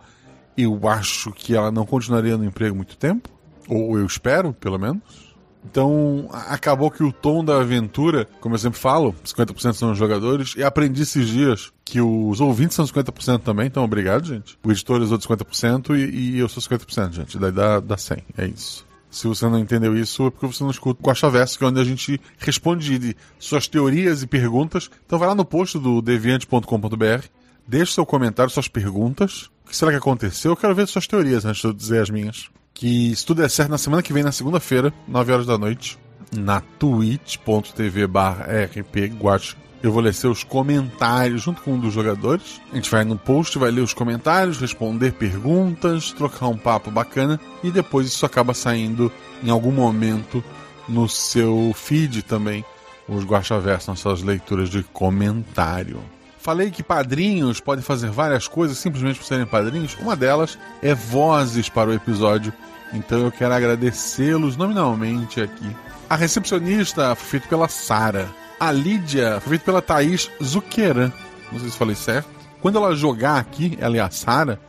[0.57, 3.36] eu acho que ela não continuaria no emprego muito tempo.
[3.67, 5.27] Ou eu espero, pelo menos.
[5.69, 10.53] Então, acabou que o tom da aventura, como eu sempre falo, 50% são os jogadores,
[10.55, 14.57] e aprendi esses dias que os ouvintes são 50% também, então obrigado, gente.
[14.63, 17.37] O editor usou 50% e, e eu sou 50%, gente.
[17.37, 18.85] Daí dá, dá 100, é isso.
[19.09, 21.67] Se você não entendeu isso, é porque você não escuta o Costa Verso, que é
[21.67, 24.89] onde a gente responde suas teorias e perguntas.
[25.05, 27.25] Então vai lá no post do deviante.com.br,
[27.65, 29.49] deixe seu comentário, suas perguntas.
[29.65, 30.51] O que será que aconteceu?
[30.51, 33.49] Eu quero ver suas teorias antes de eu dizer as minhas que se tudo der
[33.49, 35.97] certo, na semana que vem, na segunda-feira, 9 horas da noite,
[36.31, 42.61] na twitch.tv rpguacha, eu vou ler seus comentários junto com um dos jogadores.
[42.71, 47.39] A gente vai no post, vai ler os comentários, responder perguntas, trocar um papo bacana
[47.63, 49.11] e depois isso acaba saindo
[49.43, 50.43] em algum momento
[50.87, 52.63] no seu feed também,
[53.07, 55.99] os Guaxaverso, nas suas leituras de comentário.
[56.47, 59.97] Falei que padrinhos podem fazer várias coisas simplesmente por serem padrinhos.
[59.99, 62.53] Uma delas é vozes para o episódio
[62.93, 65.75] então eu quero agradecê-los nominalmente aqui.
[66.09, 68.29] A recepcionista foi feita pela Sara.
[68.59, 71.13] A Lídia foi feita pela Thaís Zuqueira.
[71.51, 72.29] Não sei se falei certo.
[72.61, 74.59] Quando ela jogar aqui, ela e a Sara,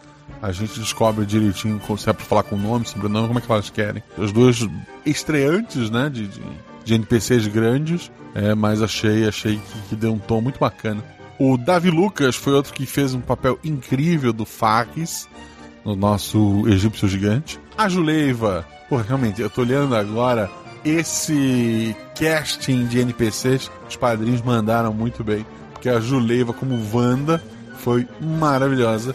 [0.43, 3.51] a gente descobre direitinho se é pra falar com o nome, sobrenome, como é que
[3.51, 4.03] elas querem.
[4.19, 4.67] As duas
[5.07, 6.43] estreantes, né, de, de,
[6.85, 11.03] de NPCs grandes, é, mas achei, achei que, que, deu um tom muito bacana.
[11.39, 15.29] O Davi Lucas foi outro que fez um papel incrível do Fakis
[15.85, 17.61] no nosso egípcio gigante.
[17.77, 20.51] A Juleiva, pô, realmente, eu tô olhando agora
[20.85, 27.43] esse casting de NPCs, os padrinhos mandaram muito bem, porque a Juleiva como Wanda
[27.79, 29.15] foi maravilhosa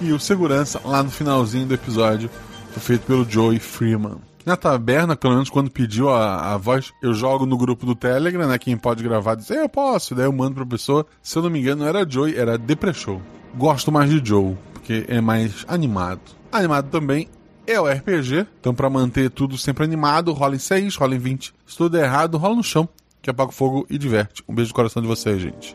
[0.00, 2.30] e o segurança lá no finalzinho do episódio
[2.70, 4.18] foi feito pelo Joey Freeman.
[4.44, 8.46] Na taberna, pelo menos quando pediu a, a voz, eu jogo no grupo do Telegram,
[8.46, 8.58] né?
[8.58, 11.06] Quem pode gravar diz, eu posso, daí eu mando pra pessoa.
[11.22, 13.22] Se eu não me engano, não era Joey, era Depreshow.
[13.56, 16.20] Gosto mais de Joe porque é mais animado.
[16.52, 17.26] Animado também
[17.66, 21.54] é o RPG, então para manter tudo sempre animado, rola em 6, rola em 20.
[21.66, 22.86] Se tudo é errado, rola no chão,
[23.22, 24.44] que apaga o fogo e diverte.
[24.46, 25.74] Um beijo no coração de vocês, gente.